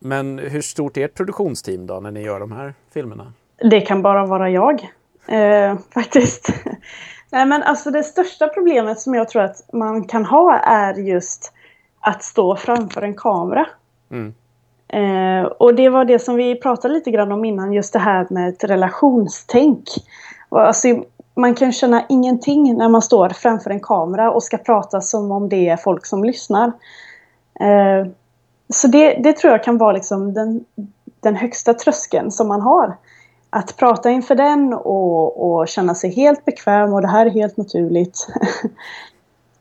men 0.00 0.38
hur 0.38 0.60
stort 0.60 0.96
är 0.96 1.04
ert 1.04 1.14
produktionsteam 1.14 1.86
då 1.86 2.00
när 2.00 2.10
ni 2.10 2.22
gör 2.22 2.40
de 2.40 2.52
här 2.52 2.74
filmerna? 2.94 3.32
Det 3.70 3.80
kan 3.80 4.02
bara 4.02 4.26
vara 4.26 4.50
jag, 4.50 4.88
eh, 5.28 5.78
faktiskt. 5.94 6.52
Nej, 7.32 7.46
men 7.46 7.62
alltså 7.62 7.90
det 7.90 8.02
största 8.02 8.48
problemet 8.48 9.00
som 9.00 9.14
jag 9.14 9.28
tror 9.28 9.42
att 9.42 9.72
man 9.72 10.04
kan 10.04 10.24
ha 10.24 10.58
är 10.58 10.94
just 10.94 11.52
att 12.00 12.22
stå 12.22 12.56
framför 12.56 13.02
en 13.02 13.16
kamera. 13.16 13.66
Mm. 14.10 14.34
Eh, 14.88 15.46
och 15.46 15.74
det 15.74 15.88
var 15.88 16.04
det 16.04 16.18
som 16.18 16.36
vi 16.36 16.60
pratade 16.60 16.94
lite 16.94 17.10
grann 17.10 17.32
om 17.32 17.44
innan, 17.44 17.72
just 17.72 17.92
det 17.92 17.98
här 17.98 18.26
med 18.30 18.48
ett 18.48 18.64
relationstänk. 18.64 19.84
Alltså, 20.48 21.04
man 21.34 21.54
kan 21.54 21.72
känna 21.72 22.04
ingenting 22.08 22.76
när 22.76 22.88
man 22.88 23.02
står 23.02 23.28
framför 23.28 23.70
en 23.70 23.80
kamera 23.80 24.30
och 24.30 24.42
ska 24.42 24.58
prata 24.58 25.00
som 25.00 25.30
om 25.30 25.48
det 25.48 25.68
är 25.68 25.76
folk 25.76 26.06
som 26.06 26.24
lyssnar. 26.24 26.72
Eh, 27.60 28.06
så 28.72 28.88
det, 28.88 29.14
det, 29.14 29.32
tror 29.32 29.52
jag 29.52 29.64
kan 29.64 29.78
vara 29.78 29.92
liksom 29.92 30.34
den, 30.34 30.64
den 31.20 31.36
högsta 31.36 31.74
tröskeln 31.74 32.30
som 32.30 32.48
man 32.48 32.60
har. 32.60 32.96
Att 33.50 33.76
prata 33.76 34.10
inför 34.10 34.34
den 34.34 34.74
och, 34.74 35.60
och 35.60 35.68
känna 35.68 35.94
sig 35.94 36.10
helt 36.10 36.44
bekväm 36.44 36.92
och 36.92 37.02
det 37.02 37.08
här 37.08 37.26
är 37.26 37.30
helt 37.30 37.56
naturligt. 37.56 38.26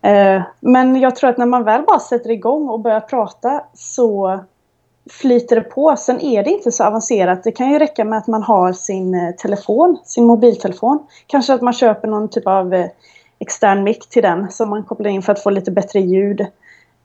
Eh, 0.02 0.42
men 0.60 1.00
jag 1.00 1.16
tror 1.16 1.30
att 1.30 1.38
när 1.38 1.46
man 1.46 1.64
väl 1.64 1.82
bara 1.82 2.00
sätter 2.00 2.32
igång 2.32 2.70
och 2.70 2.80
börjar 2.80 3.00
prata 3.00 3.64
så 3.74 4.40
flyter 5.10 5.56
det 5.56 5.62
på. 5.62 5.96
Sen 5.98 6.22
är 6.22 6.44
det 6.44 6.50
inte 6.50 6.72
så 6.72 6.84
avancerat. 6.84 7.44
Det 7.44 7.52
kan 7.52 7.72
ju 7.72 7.80
räcka 7.80 8.06
med 8.06 8.18
att 8.18 8.28
man 8.28 8.44
har 8.44 8.74
sin 8.74 9.16
eh, 9.16 9.32
telefon, 9.32 9.98
sin 10.04 10.26
mobiltelefon. 10.26 11.08
Kanske 11.28 11.54
att 11.54 11.62
man 11.62 11.74
köper 11.74 12.08
någon 12.08 12.30
typ 12.30 12.48
av 12.48 12.74
eh, 12.74 12.90
extern 13.40 13.84
mick 13.84 14.10
till 14.10 14.24
den 14.24 14.52
som 14.52 14.70
man 14.70 14.84
kopplar 14.84 15.10
in 15.10 15.22
för 15.22 15.32
att 15.32 15.44
få 15.44 15.50
lite 15.50 15.72
bättre 15.72 16.00
ljud. 16.00 16.48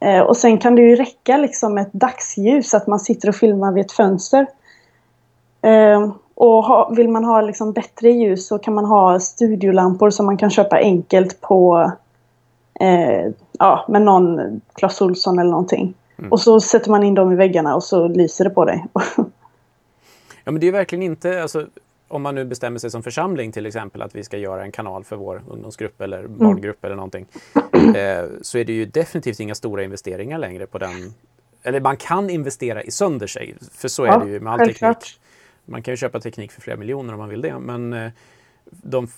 Eh, 0.04 0.20
och 0.20 0.36
sen 0.36 0.58
kan 0.58 0.74
det 0.74 0.82
ju 0.82 0.96
räcka 0.96 1.36
liksom 1.36 1.78
ett 1.78 1.92
dagsljus, 1.92 2.74
att 2.74 2.86
man 2.86 3.00
sitter 3.00 3.28
och 3.28 3.34
filmar 3.34 3.72
vid 3.72 3.84
ett 3.84 3.92
fönster. 3.92 4.46
Och 6.34 6.98
vill 6.98 7.08
man 7.08 7.24
ha 7.24 7.40
liksom 7.40 7.72
bättre 7.72 8.10
ljus 8.10 8.46
så 8.46 8.58
kan 8.58 8.74
man 8.74 8.84
ha 8.84 9.20
studiolampor 9.20 10.10
som 10.10 10.26
man 10.26 10.36
kan 10.36 10.50
köpa 10.50 10.76
enkelt 10.76 11.40
på 11.40 11.92
ja, 13.58 13.84
med 13.88 14.02
någon 14.02 14.60
Clas 14.74 15.00
Ohlson 15.00 15.38
eller 15.38 15.50
någonting. 15.50 15.94
Mm. 16.18 16.32
Och 16.32 16.40
så 16.40 16.60
sätter 16.60 16.90
man 16.90 17.02
in 17.02 17.14
dem 17.14 17.32
i 17.32 17.36
väggarna 17.36 17.74
och 17.74 17.84
så 17.84 18.08
lyser 18.08 18.44
det 18.44 18.50
på 18.50 18.64
dig. 18.64 18.86
ja 20.44 20.52
men 20.52 20.60
det 20.60 20.68
är 20.68 20.72
verkligen 20.72 21.02
inte, 21.02 21.42
alltså, 21.42 21.66
om 22.14 22.22
man 22.22 22.34
nu 22.34 22.44
bestämmer 22.44 22.78
sig 22.78 22.90
som 22.90 23.02
församling 23.02 23.52
till 23.52 23.66
exempel 23.66 24.02
att 24.02 24.14
vi 24.14 24.24
ska 24.24 24.38
göra 24.38 24.64
en 24.64 24.72
kanal 24.72 25.04
för 25.04 25.16
vår 25.16 25.42
ungdomsgrupp 25.48 26.00
eller 26.00 26.26
barngrupp 26.26 26.84
mm. 26.84 26.88
eller 26.88 26.96
någonting. 26.96 27.26
Eh, 27.96 28.24
så 28.42 28.58
är 28.58 28.64
det 28.64 28.72
ju 28.72 28.86
definitivt 28.86 29.40
inga 29.40 29.54
stora 29.54 29.82
investeringar 29.82 30.38
längre 30.38 30.66
på 30.66 30.78
den. 30.78 31.14
Eller 31.62 31.80
man 31.80 31.96
kan 31.96 32.30
investera 32.30 32.82
i 32.82 32.90
sönder 32.90 33.26
sig, 33.26 33.54
för 33.72 33.88
så 33.88 34.04
är 34.04 34.08
ja, 34.08 34.18
det 34.18 34.30
ju 34.30 34.40
med 34.40 34.52
all 34.52 34.58
teknik. 34.58 35.20
Man 35.64 35.82
kan 35.82 35.92
ju 35.92 35.96
köpa 35.96 36.20
teknik 36.20 36.52
för 36.52 36.60
flera 36.60 36.76
miljoner 36.76 37.12
om 37.12 37.18
man 37.18 37.28
vill 37.28 37.40
det, 37.40 37.58
men 37.58 37.92
eh, 37.92 38.10
de, 38.64 39.08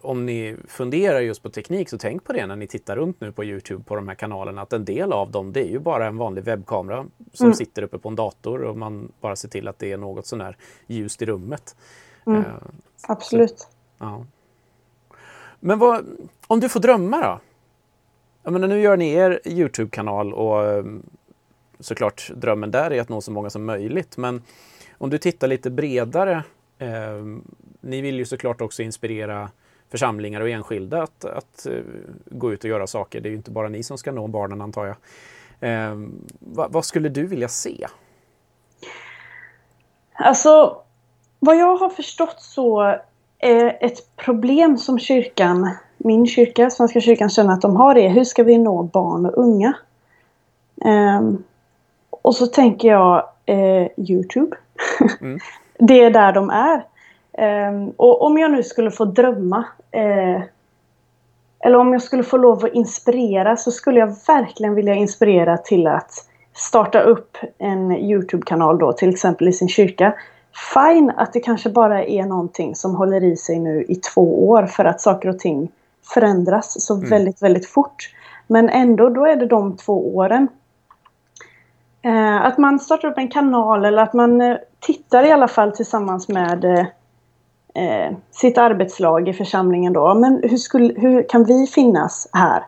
om 0.00 0.26
ni 0.26 0.56
funderar 0.68 1.20
just 1.20 1.42
på 1.42 1.50
teknik 1.50 1.88
så 1.88 1.98
tänk 1.98 2.24
på 2.24 2.32
det 2.32 2.46
när 2.46 2.56
ni 2.56 2.66
tittar 2.66 2.96
runt 2.96 3.20
nu 3.20 3.32
på 3.32 3.44
Youtube 3.44 3.84
på 3.84 3.96
de 3.96 4.08
här 4.08 4.14
kanalerna 4.14 4.62
att 4.62 4.72
en 4.72 4.84
del 4.84 5.12
av 5.12 5.30
dem 5.30 5.52
det 5.52 5.60
är 5.60 5.70
ju 5.70 5.78
bara 5.78 6.06
en 6.06 6.16
vanlig 6.16 6.44
webbkamera 6.44 7.06
som 7.32 7.46
mm. 7.46 7.54
sitter 7.54 7.82
uppe 7.82 7.98
på 7.98 8.08
en 8.08 8.16
dator 8.16 8.62
och 8.62 8.76
man 8.76 9.12
bara 9.20 9.36
ser 9.36 9.48
till 9.48 9.68
att 9.68 9.78
det 9.78 9.92
är 9.92 9.96
något 9.96 10.26
sånär 10.26 10.56
ljust 10.86 11.22
i 11.22 11.26
rummet. 11.26 11.76
Mm. 12.26 12.40
Uh, 12.40 12.46
Absolut. 13.02 13.58
Så, 13.58 13.68
ja. 13.98 14.24
Men 15.60 15.78
vad, 15.78 16.06
om 16.46 16.60
du 16.60 16.68
får 16.68 16.80
drömma 16.80 17.20
då? 17.20 17.40
Jag 18.42 18.52
menar, 18.52 18.68
nu 18.68 18.80
gör 18.80 18.96
ni 18.96 19.12
er 19.12 19.40
Youtube-kanal 19.44 20.34
och 20.34 20.64
eh, 20.64 20.84
såklart 21.80 22.30
drömmen 22.34 22.70
där 22.70 22.92
är 22.92 23.00
att 23.00 23.08
nå 23.08 23.20
så 23.20 23.30
många 23.30 23.50
som 23.50 23.64
möjligt. 23.64 24.16
Men 24.16 24.42
om 24.98 25.10
du 25.10 25.18
tittar 25.18 25.48
lite 25.48 25.70
bredare. 25.70 26.44
Eh, 26.78 27.24
ni 27.80 28.00
vill 28.00 28.18
ju 28.18 28.24
såklart 28.24 28.60
också 28.60 28.82
inspirera 28.82 29.50
församlingar 29.90 30.40
och 30.40 30.48
enskilda 30.48 31.02
att, 31.02 31.24
att 31.24 31.66
uh, 31.70 31.82
gå 32.26 32.52
ut 32.52 32.64
och 32.64 32.70
göra 32.70 32.86
saker. 32.86 33.20
Det 33.20 33.28
är 33.28 33.30
ju 33.30 33.36
inte 33.36 33.50
bara 33.50 33.68
ni 33.68 33.82
som 33.82 33.98
ska 33.98 34.12
nå 34.12 34.26
barnen 34.26 34.60
antar 34.60 34.86
jag. 34.86 34.96
Eh, 35.70 35.94
vad, 36.38 36.72
vad, 36.72 36.84
skulle 36.84 37.08
du 37.08 37.26
vilja 37.26 37.48
se? 37.48 37.86
Alltså, 40.12 40.82
vad 41.44 41.56
jag 41.56 41.76
har 41.76 41.88
förstått 41.88 42.36
så 42.38 42.96
är 43.38 43.78
ett 43.80 44.16
problem 44.16 44.78
som 44.78 44.98
kyrkan, 44.98 45.70
min 45.98 46.26
kyrka, 46.26 46.70
Svenska 46.70 47.00
kyrkan, 47.00 47.30
känner 47.30 47.52
att 47.52 47.62
de 47.62 47.76
har 47.76 47.94
det. 47.94 48.08
Hur 48.08 48.24
ska 48.24 48.42
vi 48.42 48.58
nå 48.58 48.82
barn 48.82 49.26
och 49.26 49.38
unga? 49.38 49.74
Um, 50.84 51.44
och 52.10 52.34
så 52.34 52.46
tänker 52.46 52.88
jag 52.88 53.28
eh, 53.46 53.86
Youtube. 53.96 54.56
Mm. 55.20 55.38
det 55.78 56.00
är 56.00 56.10
där 56.10 56.32
de 56.32 56.50
är. 56.50 56.84
Um, 57.68 57.90
och 57.96 58.22
om 58.22 58.38
jag 58.38 58.50
nu 58.50 58.62
skulle 58.62 58.90
få 58.90 59.04
drömma 59.04 59.64
eh, 59.90 60.42
eller 61.64 61.78
om 61.78 61.92
jag 61.92 62.02
skulle 62.02 62.22
få 62.22 62.36
lov 62.36 62.64
att 62.64 62.72
inspirera 62.72 63.56
så 63.56 63.70
skulle 63.70 64.00
jag 64.00 64.16
verkligen 64.26 64.74
vilja 64.74 64.94
inspirera 64.94 65.56
till 65.56 65.86
att 65.86 66.10
starta 66.52 67.00
upp 67.00 67.36
en 67.58 67.92
Youtube-kanal 67.92 68.78
då 68.78 68.92
till 68.92 69.10
exempel 69.10 69.48
i 69.48 69.52
sin 69.52 69.68
kyrka. 69.68 70.14
Fine 70.74 71.12
att 71.16 71.32
det 71.32 71.40
kanske 71.40 71.70
bara 71.70 72.04
är 72.04 72.26
någonting 72.26 72.74
som 72.74 72.94
håller 72.94 73.24
i 73.24 73.36
sig 73.36 73.58
nu 73.58 73.84
i 73.88 73.94
två 73.94 74.48
år 74.48 74.66
för 74.66 74.84
att 74.84 75.00
saker 75.00 75.28
och 75.28 75.38
ting 75.38 75.70
förändras 76.14 76.86
så 76.86 76.94
mm. 76.94 77.10
väldigt, 77.10 77.42
väldigt 77.42 77.66
fort. 77.66 78.14
Men 78.46 78.68
ändå, 78.68 79.08
då 79.08 79.26
är 79.26 79.36
det 79.36 79.46
de 79.46 79.76
två 79.76 80.16
åren. 80.16 80.48
Eh, 82.02 82.44
att 82.44 82.58
man 82.58 82.78
startar 82.78 83.08
upp 83.08 83.18
en 83.18 83.28
kanal 83.28 83.84
eller 83.84 84.02
att 84.02 84.14
man 84.14 84.40
eh, 84.40 84.56
tittar 84.80 85.22
i 85.22 85.32
alla 85.32 85.48
fall 85.48 85.72
tillsammans 85.72 86.28
med 86.28 86.64
eh, 86.64 86.86
eh, 87.84 88.16
sitt 88.30 88.58
arbetslag 88.58 89.28
i 89.28 89.32
församlingen 89.32 89.92
då. 89.92 90.14
Men 90.14 90.40
hur, 90.42 90.56
skulle, 90.56 91.00
hur 91.00 91.28
kan 91.28 91.44
vi 91.44 91.66
finnas 91.66 92.28
här 92.32 92.62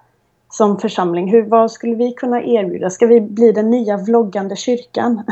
som 0.51 0.79
församling? 0.79 1.31
Hur, 1.31 1.43
vad 1.43 1.71
skulle 1.71 1.95
vi 1.95 2.13
kunna 2.13 2.43
erbjuda? 2.43 2.91
Ska 2.91 3.07
vi 3.07 3.21
bli 3.21 3.53
den 3.53 3.71
nya 3.71 3.97
vloggande 3.97 4.57
kyrkan? 4.57 5.23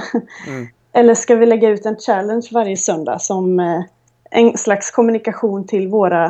Mm. 0.48 0.66
Eller 0.94 1.14
ska 1.14 1.35
vi 1.35 1.46
lägga 1.46 1.68
ut 1.68 1.87
en 1.87 1.96
challenge 1.96 2.48
varje 2.52 2.76
söndag 2.76 3.18
som 3.18 3.61
eh, 3.61 3.83
en 4.30 4.59
slags 4.59 4.90
kommunikation 4.90 5.66
till 5.66 5.88
våra 5.88 6.24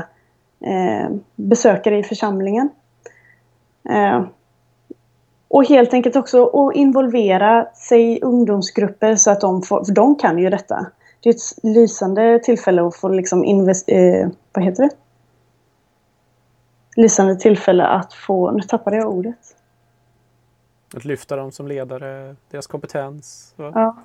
eh, 0.61 1.11
besökare 1.37 1.98
i 1.98 2.03
församlingen? 2.03 2.70
Eh, 3.90 4.24
och 5.48 5.64
helt 5.64 5.94
enkelt 5.94 6.16
också 6.16 6.46
att 6.46 6.77
involvera 6.77 7.66
sig 7.74 8.12
i 8.12 8.20
ungdomsgrupper 8.22 9.16
så 9.16 9.31
att 9.31 9.40
de 9.40 9.62
får, 9.62 9.85
för 9.85 9.92
de 9.92 10.16
kan 10.16 10.38
ju 10.38 10.50
detta 10.50 10.87
det 11.24 11.31
är 11.31 11.35
ett 11.35 11.64
lysande 11.77 12.38
tillfälle 12.38 12.87
att 12.87 12.96
få 12.96 13.09
liksom 13.09 13.44
invest, 13.44 13.85
eh, 13.88 14.29
vad 14.53 14.64
heter 14.64 14.83
det? 14.83 14.90
Lysande 16.96 17.37
tillfälle 17.37 17.85
att 17.85 18.12
få, 18.14 18.50
nu 18.50 18.61
tappade 18.61 18.96
jag 18.96 19.11
ordet. 19.11 19.57
Att 20.96 21.05
lyfta 21.05 21.37
dem 21.37 21.53
som 21.53 21.68
ledare, 21.68 22.37
deras 22.50 22.66
kompetens. 22.66 23.55
Ja. 23.57 23.96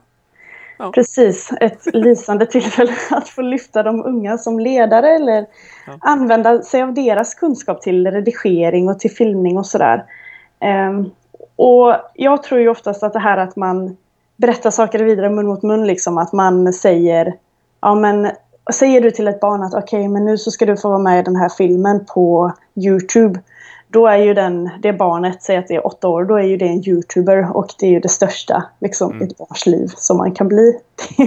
Ja. 0.79 0.91
Precis, 0.91 1.51
ett 1.61 1.85
lysande 1.93 2.45
tillfälle 2.45 2.93
att 3.11 3.29
få 3.29 3.41
lyfta 3.41 3.83
de 3.83 4.05
unga 4.05 4.37
som 4.37 4.59
ledare 4.59 5.15
eller 5.15 5.45
ja. 5.87 5.97
använda 6.01 6.61
sig 6.61 6.81
av 6.81 6.93
deras 6.93 7.33
kunskap 7.33 7.81
till 7.81 8.11
redigering 8.11 8.89
och 8.89 8.99
till 8.99 9.11
filmning 9.11 9.57
och 9.57 9.65
sådär. 9.65 10.03
Um, 10.89 11.11
och 11.55 11.95
jag 12.13 12.43
tror 12.43 12.61
ju 12.61 12.69
oftast 12.69 13.03
att 13.03 13.13
det 13.13 13.19
här 13.19 13.37
att 13.37 13.55
man 13.55 13.97
berätta 14.39 14.71
saker 14.71 14.99
vidare 14.99 15.29
mun 15.29 15.47
mot 15.47 15.63
mun. 15.63 15.87
Liksom, 15.87 16.17
att 16.17 16.33
man 16.33 16.73
säger, 16.73 17.33
ja 17.81 17.95
men 17.95 18.31
säger 18.73 19.01
du 19.01 19.11
till 19.11 19.27
ett 19.27 19.39
barn 19.39 19.63
att 19.63 19.73
okej, 19.73 19.99
okay, 19.99 20.09
men 20.09 20.25
nu 20.25 20.37
så 20.37 20.51
ska 20.51 20.65
du 20.65 20.77
få 20.77 20.89
vara 20.89 20.99
med 20.99 21.19
i 21.19 21.23
den 21.23 21.35
här 21.35 21.49
filmen 21.49 22.05
på 22.05 22.53
Youtube. 22.75 23.39
Då 23.91 24.07
är 24.07 24.17
ju 24.17 24.33
den, 24.33 24.69
det 24.79 24.93
barnet, 24.93 25.43
säg 25.43 25.57
att 25.57 25.67
det 25.67 25.75
är 25.75 25.87
åtta 25.87 26.07
år, 26.07 26.25
då 26.25 26.35
är 26.35 26.43
ju 26.43 26.57
det 26.57 26.65
en 26.65 26.89
YouTuber 26.89 27.57
och 27.57 27.73
det 27.79 27.85
är 27.85 27.89
ju 27.89 27.99
det 27.99 28.09
största 28.09 28.63
liksom, 28.79 29.11
mm. 29.11 29.23
i 29.23 29.25
ett 29.25 29.37
barns 29.37 29.65
liv 29.65 29.87
som 29.97 30.17
man 30.17 30.31
kan 30.31 30.47
bli. 30.47 30.79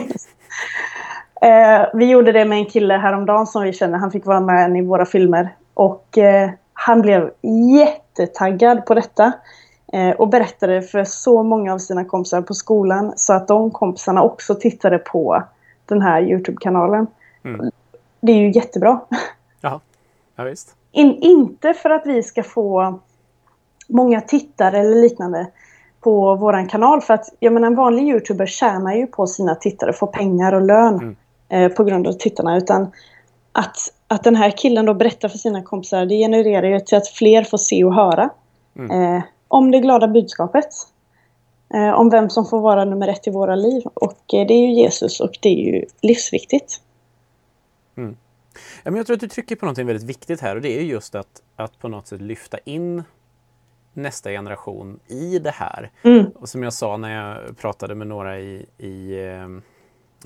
eh, 1.43 1.87
vi 1.95 2.11
gjorde 2.11 2.33
det 2.33 2.45
med 2.45 2.59
en 2.59 2.67
kille 2.67 2.95
häromdagen 2.95 3.47
som 3.47 3.63
vi 3.63 3.73
känner, 3.73 3.99
han 3.99 4.11
fick 4.11 4.27
vara 4.27 4.41
med 4.41 4.77
i 4.77 4.83
våra 4.83 5.07
filmer. 5.07 5.55
Och 5.75 6.19
eh, 6.19 6.51
han 6.73 7.03
blev 7.03 7.31
jättetaggad 7.79 8.87
på 8.87 8.95
detta. 8.95 9.33
Eh, 9.93 10.11
och 10.11 10.29
berättade 10.29 10.83
för 10.83 11.05
så 11.05 11.43
många 11.43 11.75
av 11.75 11.79
sina 11.79 12.05
kompisar 12.05 12.43
på 12.43 12.55
skolan 12.55 13.13
så 13.17 13.33
att 13.33 13.49
de 13.49 13.71
kompisarna 13.71 14.23
också 14.23 14.55
tittade 14.55 14.99
på 14.99 15.43
den 15.87 16.03
här 16.03 16.23
Youtube-kanalen. 16.23 17.07
Mm. 17.45 17.71
Det 18.21 18.33
är 18.33 18.37
ju 18.37 18.51
jättebra. 18.51 19.01
Jaha, 19.61 19.81
ja, 20.37 20.45
visst. 20.45 20.77
In, 20.93 21.19
inte 21.21 21.75
för 21.75 21.91
att 21.91 22.03
vi 22.07 22.23
ska 22.23 22.43
få 22.43 23.01
många 23.89 24.21
tittare 24.21 24.79
eller 24.79 25.03
liknande 25.03 25.47
på 26.01 26.35
våran 26.35 26.69
kanal. 26.69 27.01
För 27.01 27.15
att 27.15 27.29
jag 27.39 27.53
menar, 27.53 27.67
en 27.67 27.75
vanlig 27.75 28.09
youtuber 28.09 28.47
tjänar 28.47 28.95
ju 28.95 29.07
på 29.07 29.27
sina 29.27 29.55
tittare, 29.55 29.93
får 29.93 30.07
pengar 30.07 30.53
och 30.53 30.63
lön 30.63 30.95
mm. 30.95 31.17
eh, 31.49 31.77
på 31.77 31.85
grund 31.85 32.07
av 32.07 32.13
tittarna. 32.13 32.57
Utan 32.57 32.93
att, 33.53 33.77
att 34.09 34.25
den 34.25 34.37
här 34.37 34.51
killen 34.51 34.87
då 34.87 34.95
berättar 34.95 35.29
för 35.29 35.39
sina 35.39 35.63
kompisar, 35.63 36.07
det 36.07 36.15
genererar 36.15 36.69
ju 36.69 36.81
till 36.81 36.99
att 36.99 37.09
fler 37.09 37.45
får 37.45 37.59
se 37.59 37.85
och 37.85 37.95
höra. 37.95 38.31
Mm. 38.79 39.17
Eh, 39.17 39.23
om 39.49 39.71
det 39.71 39.81
glada 39.81 40.09
budskapet. 40.09 40.69
Eh, 41.75 41.91
om 41.91 42.11
vem 42.11 42.31
som 42.31 42.47
får 42.47 42.61
vara 42.61 42.85
nummer 42.85 43.09
ett 43.09 43.27
i 43.27 43.31
våra 43.31 43.55
liv. 43.55 43.83
Och 43.95 44.35
eh, 44.35 44.47
det 44.47 44.55
är 44.55 44.61
ju 44.61 44.73
Jesus 44.73 45.21
och 45.21 45.39
det 45.41 45.49
är 45.49 45.75
ju 45.75 45.85
livsviktigt. 46.03 46.81
Ja, 48.83 48.91
men 48.91 48.97
jag 48.97 49.07
tror 49.07 49.15
att 49.15 49.21
du 49.21 49.29
trycker 49.29 49.57
på 49.57 49.67
något 49.67 49.79
väldigt 49.79 50.03
viktigt 50.03 50.41
här 50.41 50.57
och 50.57 50.63
det 50.63 50.79
är 50.79 50.83
just 50.83 51.15
att, 51.15 51.43
att 51.57 51.79
på 51.79 51.89
något 51.89 52.07
sätt 52.07 52.21
lyfta 52.21 52.59
in 52.59 53.03
nästa 53.93 54.31
generation 54.31 55.01
i 55.07 55.39
det 55.39 55.51
här. 55.51 55.91
Mm. 56.03 56.27
Och 56.27 56.49
som 56.49 56.63
jag 56.63 56.73
sa 56.73 56.97
när 56.97 57.17
jag 57.17 57.59
pratade 57.59 57.95
med 57.95 58.07
några 58.07 58.41
i, 58.41 58.67
i, 58.79 59.13
eh, 59.13 59.49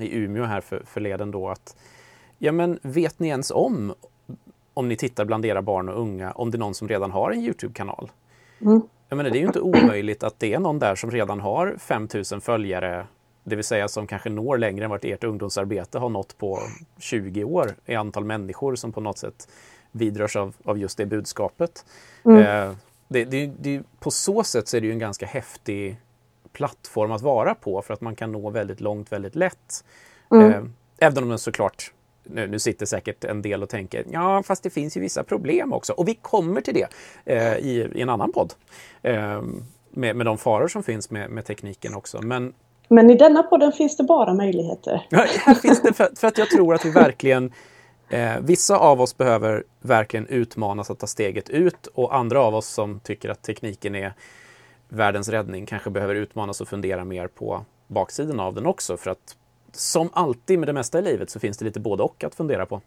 i 0.04 0.16
Umeå 0.18 0.44
här 0.44 0.60
för, 0.60 0.82
förleden 0.86 1.30
då 1.30 1.48
att 1.48 1.76
ja 2.38 2.52
men 2.52 2.78
vet 2.82 3.18
ni 3.18 3.28
ens 3.28 3.50
om 3.50 3.94
om 4.74 4.88
ni 4.88 4.96
tittar 4.96 5.24
bland 5.24 5.46
era 5.46 5.62
barn 5.62 5.88
och 5.88 6.00
unga 6.00 6.32
om 6.32 6.50
det 6.50 6.56
är 6.56 6.58
någon 6.58 6.74
som 6.74 6.88
redan 6.88 7.10
har 7.10 7.30
en 7.30 7.40
Youtube-kanal? 7.40 8.10
Mm. 8.60 8.82
Jag 9.08 9.16
menar, 9.16 9.30
det 9.30 9.38
är 9.38 9.40
ju 9.40 9.46
inte 9.46 9.60
omöjligt 9.60 10.22
att 10.22 10.40
det 10.40 10.54
är 10.54 10.58
någon 10.58 10.78
där 10.78 10.94
som 10.94 11.10
redan 11.10 11.40
har 11.40 11.76
5000 11.78 12.40
följare, 12.40 13.06
det 13.46 13.56
vill 13.56 13.64
säga 13.64 13.88
som 13.88 14.06
kanske 14.06 14.30
når 14.30 14.58
längre 14.58 14.84
än 14.84 14.90
vad 14.90 15.04
ert 15.04 15.24
ungdomsarbete 15.24 15.98
har 15.98 16.08
nått 16.08 16.38
på 16.38 16.62
20 16.98 17.44
år 17.44 17.74
i 17.86 17.94
antal 17.94 18.24
människor 18.24 18.76
som 18.76 18.92
på 18.92 19.00
något 19.00 19.18
sätt 19.18 19.48
vidrörs 19.92 20.36
av, 20.36 20.54
av 20.64 20.78
just 20.78 20.98
det 20.98 21.06
budskapet. 21.06 21.84
Mm. 22.24 22.38
Eh, 22.38 22.76
det, 23.08 23.24
det, 23.24 23.46
det, 23.46 23.82
på 24.00 24.10
så 24.10 24.44
sätt 24.44 24.68
så 24.68 24.76
är 24.76 24.80
det 24.80 24.86
ju 24.86 24.92
en 24.92 24.98
ganska 24.98 25.26
häftig 25.26 25.96
plattform 26.52 27.12
att 27.12 27.22
vara 27.22 27.54
på 27.54 27.82
för 27.82 27.94
att 27.94 28.00
man 28.00 28.16
kan 28.16 28.32
nå 28.32 28.50
väldigt 28.50 28.80
långt 28.80 29.12
väldigt 29.12 29.34
lätt. 29.34 29.84
Mm. 30.30 30.52
Eh, 30.52 30.62
även 30.98 31.22
om 31.22 31.28
den 31.28 31.38
såklart 31.38 31.92
nu, 32.22 32.46
nu 32.46 32.58
sitter 32.58 32.86
säkert 32.86 33.24
en 33.24 33.42
del 33.42 33.62
och 33.62 33.68
tänker 33.68 34.04
ja, 34.10 34.42
fast 34.42 34.62
det 34.62 34.70
finns 34.70 34.96
ju 34.96 35.00
vissa 35.00 35.24
problem 35.24 35.72
också. 35.72 35.92
Och 35.92 36.08
vi 36.08 36.14
kommer 36.14 36.60
till 36.60 36.74
det 36.74 36.88
eh, 37.24 37.56
i, 37.56 37.90
i, 37.94 38.00
en 38.02 38.08
annan 38.08 38.32
podd. 38.32 38.54
Eh, 39.02 39.42
med, 39.90 40.16
med 40.16 40.26
de 40.26 40.38
faror 40.38 40.68
som 40.68 40.82
finns 40.82 41.10
med, 41.10 41.30
med 41.30 41.44
tekniken 41.44 41.94
också. 41.94 42.22
Men, 42.22 42.54
Men 42.88 43.10
i 43.10 43.14
denna 43.14 43.42
podden 43.42 43.72
finns 43.72 43.96
det 43.96 44.04
bara 44.04 44.34
möjligheter. 44.34 45.06
Ja, 45.08 45.26
här 45.44 45.54
finns 45.54 45.82
det 45.82 45.92
för, 45.92 46.08
för 46.16 46.28
att 46.28 46.38
jag 46.38 46.50
tror 46.50 46.74
att 46.74 46.84
vi 46.84 46.90
verkligen 46.90 47.52
Eh, 48.08 48.40
vissa 48.40 48.78
av 48.78 49.00
oss 49.00 49.16
behöver 49.16 49.64
verkligen 49.80 50.26
utmanas 50.26 50.90
att 50.90 50.98
ta 50.98 51.06
steget 51.06 51.50
ut 51.50 51.86
och 51.86 52.16
andra 52.16 52.40
av 52.40 52.54
oss 52.54 52.66
som 52.66 53.00
tycker 53.00 53.28
att 53.28 53.42
tekniken 53.42 53.94
är 53.94 54.14
världens 54.88 55.28
räddning 55.28 55.66
kanske 55.66 55.90
behöver 55.90 56.14
utmanas 56.14 56.60
och 56.60 56.68
fundera 56.68 57.04
mer 57.04 57.26
på 57.26 57.64
baksidan 57.86 58.40
av 58.40 58.54
den 58.54 58.66
också 58.66 58.96
för 58.96 59.10
att 59.10 59.36
som 59.72 60.10
alltid 60.12 60.58
med 60.58 60.68
det 60.68 60.72
mesta 60.72 60.98
i 60.98 61.02
livet 61.02 61.30
så 61.30 61.40
finns 61.40 61.58
det 61.58 61.64
lite 61.64 61.80
både 61.80 62.02
och 62.02 62.24
att 62.24 62.34
fundera 62.34 62.66
på. 62.66 62.80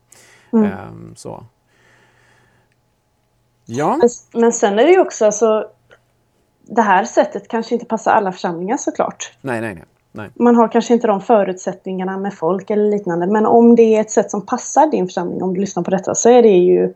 Mm. 0.53 0.71
Um, 0.71 1.13
så. 1.15 1.43
Ja. 3.65 3.97
Men, 3.97 4.09
men 4.41 4.53
sen 4.53 4.79
är 4.79 4.83
det 4.83 4.91
ju 4.91 4.99
också 4.99 5.25
alltså, 5.25 5.71
det 6.69 6.81
här 6.81 7.03
sättet 7.03 7.47
kanske 7.47 7.73
inte 7.73 7.85
passar 7.85 8.11
alla 8.11 8.31
församlingar 8.31 8.77
såklart. 8.77 9.33
Nej, 9.41 9.61
nej, 9.61 9.75
nej. 9.75 9.83
nej. 10.11 10.29
Man 10.35 10.55
har 10.55 10.67
kanske 10.67 10.93
inte 10.93 11.07
de 11.07 11.21
förutsättningarna 11.21 12.17
med 12.17 12.33
folk 12.33 12.69
eller 12.69 12.89
liknande. 12.89 13.27
Men 13.27 13.45
om 13.45 13.75
det 13.75 13.95
är 13.95 14.01
ett 14.01 14.11
sätt 14.11 14.31
som 14.31 14.45
passar 14.45 14.87
din 14.87 15.05
församling, 15.05 15.43
om 15.43 15.53
du 15.53 15.59
lyssnar 15.59 15.83
på 15.83 15.91
detta, 15.91 16.15
så 16.15 16.29
är 16.29 16.41
det 16.41 16.57
ju 16.57 16.93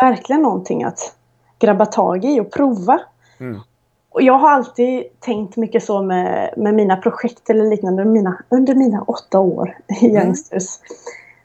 verkligen 0.00 0.42
någonting 0.42 0.84
att 0.84 1.16
grabba 1.58 1.86
tag 1.86 2.24
i 2.24 2.40
och 2.40 2.52
prova. 2.52 3.00
Mm. 3.40 3.60
Och 4.10 4.22
jag 4.22 4.38
har 4.38 4.50
alltid 4.50 5.04
tänkt 5.20 5.56
mycket 5.56 5.84
så 5.84 6.02
med, 6.02 6.54
med 6.56 6.74
mina 6.74 6.96
projekt 6.96 7.50
eller 7.50 7.64
liknande 7.64 8.04
mina, 8.04 8.38
under 8.48 8.74
mina 8.74 9.02
åtta 9.02 9.38
år 9.38 9.76
i 10.00 10.06
mm. 10.06 10.22
Youngsters. 10.22 10.64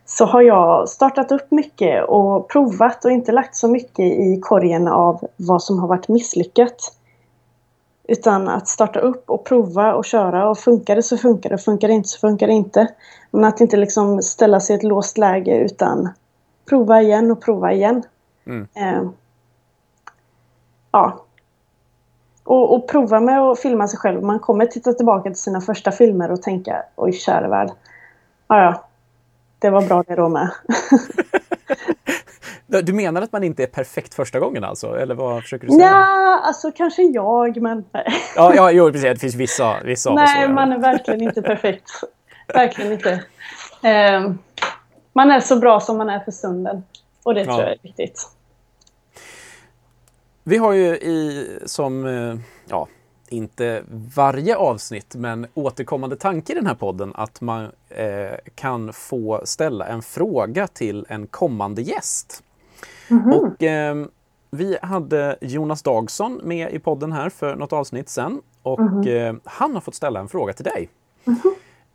Så 0.06 0.26
har 0.26 0.42
jag 0.42 0.90
startat 0.90 1.32
upp 1.32 1.52
mycket 1.52 2.06
och 2.10 2.50
provat 2.50 3.06
och 3.06 3.12
inte 3.12 3.32
lagt 3.32 3.56
så 3.56 3.68
mycket 3.68 4.06
i 4.06 4.40
korgen 4.42 4.88
av 4.88 5.28
vad 5.36 5.64
som 5.64 5.80
har 5.80 5.88
varit 5.88 6.08
misslyckat. 6.08 6.99
Utan 8.10 8.48
att 8.48 8.68
starta 8.68 9.00
upp 9.00 9.30
och 9.30 9.46
prova 9.46 9.94
och 9.94 10.06
köra 10.06 10.50
och 10.50 10.58
funkar 10.58 10.96
det 10.96 11.04
så 11.04 11.18
funkar 11.18 11.50
det, 11.50 11.58
funkar 11.58 11.88
det 11.88 11.94
inte 11.94 12.10
så 12.10 12.20
funkar 12.20 12.48
det 12.48 12.54
inte. 12.54 12.88
Men 13.32 13.46
att 13.46 13.62
inte 13.62 13.78
liksom 13.78 14.22
ställa 14.22 14.60
sig 14.60 14.76
i 14.76 14.78
ett 14.78 14.84
låst 14.84 15.18
läge 15.18 15.58
utan 15.58 16.10
prova 16.70 17.02
igen 17.02 17.32
och 17.32 17.42
prova 17.42 17.74
igen. 17.74 18.04
Mm. 18.46 18.68
Eh, 18.74 19.10
ja. 20.92 21.26
Och, 22.44 22.76
och, 22.76 22.88
prova 22.88 23.20
med 23.20 23.40
att 23.40 23.60
filma 23.60 23.88
sig 23.88 24.00
själv. 24.00 24.24
Man 24.24 24.40
kommer 24.40 24.66
titta 24.66 24.94
tillbaka 24.94 25.30
till 25.30 25.42
sina 25.42 25.62
första 25.62 25.92
filmer 25.92 26.32
och 26.32 26.42
tänka 26.42 26.84
oj 26.96 27.14
käre 27.14 27.48
värld. 27.48 27.72
Ja, 28.48 28.64
ja. 28.64 28.84
Det 29.60 29.70
var 29.70 29.82
bra 29.82 30.04
det 30.08 30.16
då 30.16 30.30
med. 30.30 30.50
Du 32.68 32.94
menar 32.94 33.22
att 33.22 33.32
man 33.32 33.44
inte 33.44 33.64
är 33.64 33.68
perfekt 33.68 34.14
första 34.14 34.40
gången 34.40 34.64
alltså? 34.64 35.00
Eller 35.00 35.16
vad 35.16 35.44
försöker 35.44 35.68
du 35.68 35.74
säga? 35.74 35.88
Ja, 35.88 36.42
alltså 36.44 36.72
kanske 36.72 37.02
jag, 37.02 37.62
men... 37.62 37.86
ja, 38.36 38.56
ja, 38.56 38.72
jo, 38.72 38.92
precis. 38.92 39.04
Det 39.04 39.20
finns 39.20 39.36
vissa, 39.36 39.80
vissa 39.84 40.14
Nej, 40.14 40.48
så, 40.48 40.54
man 40.54 40.72
är 40.72 40.80
verkligen 40.80 41.22
inte 41.22 41.42
perfekt. 41.42 41.92
Verkligen 42.54 42.92
inte. 42.92 43.12
Eh, 43.84 44.32
man 45.14 45.32
är 45.32 45.40
så 45.40 45.56
bra 45.60 45.80
som 45.80 45.98
man 45.98 46.10
är 46.10 46.20
för 46.20 46.32
stunden. 46.32 46.84
Och 47.24 47.34
det 47.34 47.40
ja. 47.42 47.46
tror 47.46 47.60
jag 47.60 47.72
är 47.72 47.78
viktigt. 47.82 48.30
Vi 50.44 50.58
har 50.58 50.74
ju 50.74 50.88
i, 50.88 51.48
som, 51.66 52.06
eh, 52.06 52.36
ja, 52.70 52.88
inte 53.30 53.84
varje 54.16 54.56
avsnitt, 54.56 55.16
men 55.16 55.48
återkommande 55.54 56.16
tanke 56.16 56.52
i 56.54 56.56
den 56.56 56.68
här 56.68 56.76
podden 56.76 57.12
att 57.16 57.42
man 57.42 57.72
eh, 57.90 58.38
kan 58.56 58.94
få 58.94 59.42
ställa 59.44 59.88
en 59.88 60.02
fråga 60.02 60.68
till 60.68 61.06
en 61.10 61.28
kommande 61.28 61.82
gäst. 61.82 62.44
Mm 63.10 63.24
-hmm. 63.24 63.34
Och 63.34 63.64
eh, 63.64 64.06
vi 64.52 64.78
hade 64.82 65.38
Jonas 65.42 65.82
Dagsson 65.82 66.42
med 66.44 66.74
i 66.74 66.80
podden 66.80 67.12
här 67.12 67.30
för 67.30 67.56
något 67.56 67.74
avsnitt 67.74 68.10
sen 68.10 68.42
och 68.64 68.80
mm 68.80 68.94
-hmm. 68.94 69.30
eh, 69.30 69.36
han 69.44 69.74
har 69.74 69.82
fått 69.82 69.96
ställa 69.96 70.20
en 70.20 70.28
fråga 70.28 70.54
till 70.54 70.66
dig. 70.66 70.90
Mm 71.26 71.40
-hmm. 71.40 71.54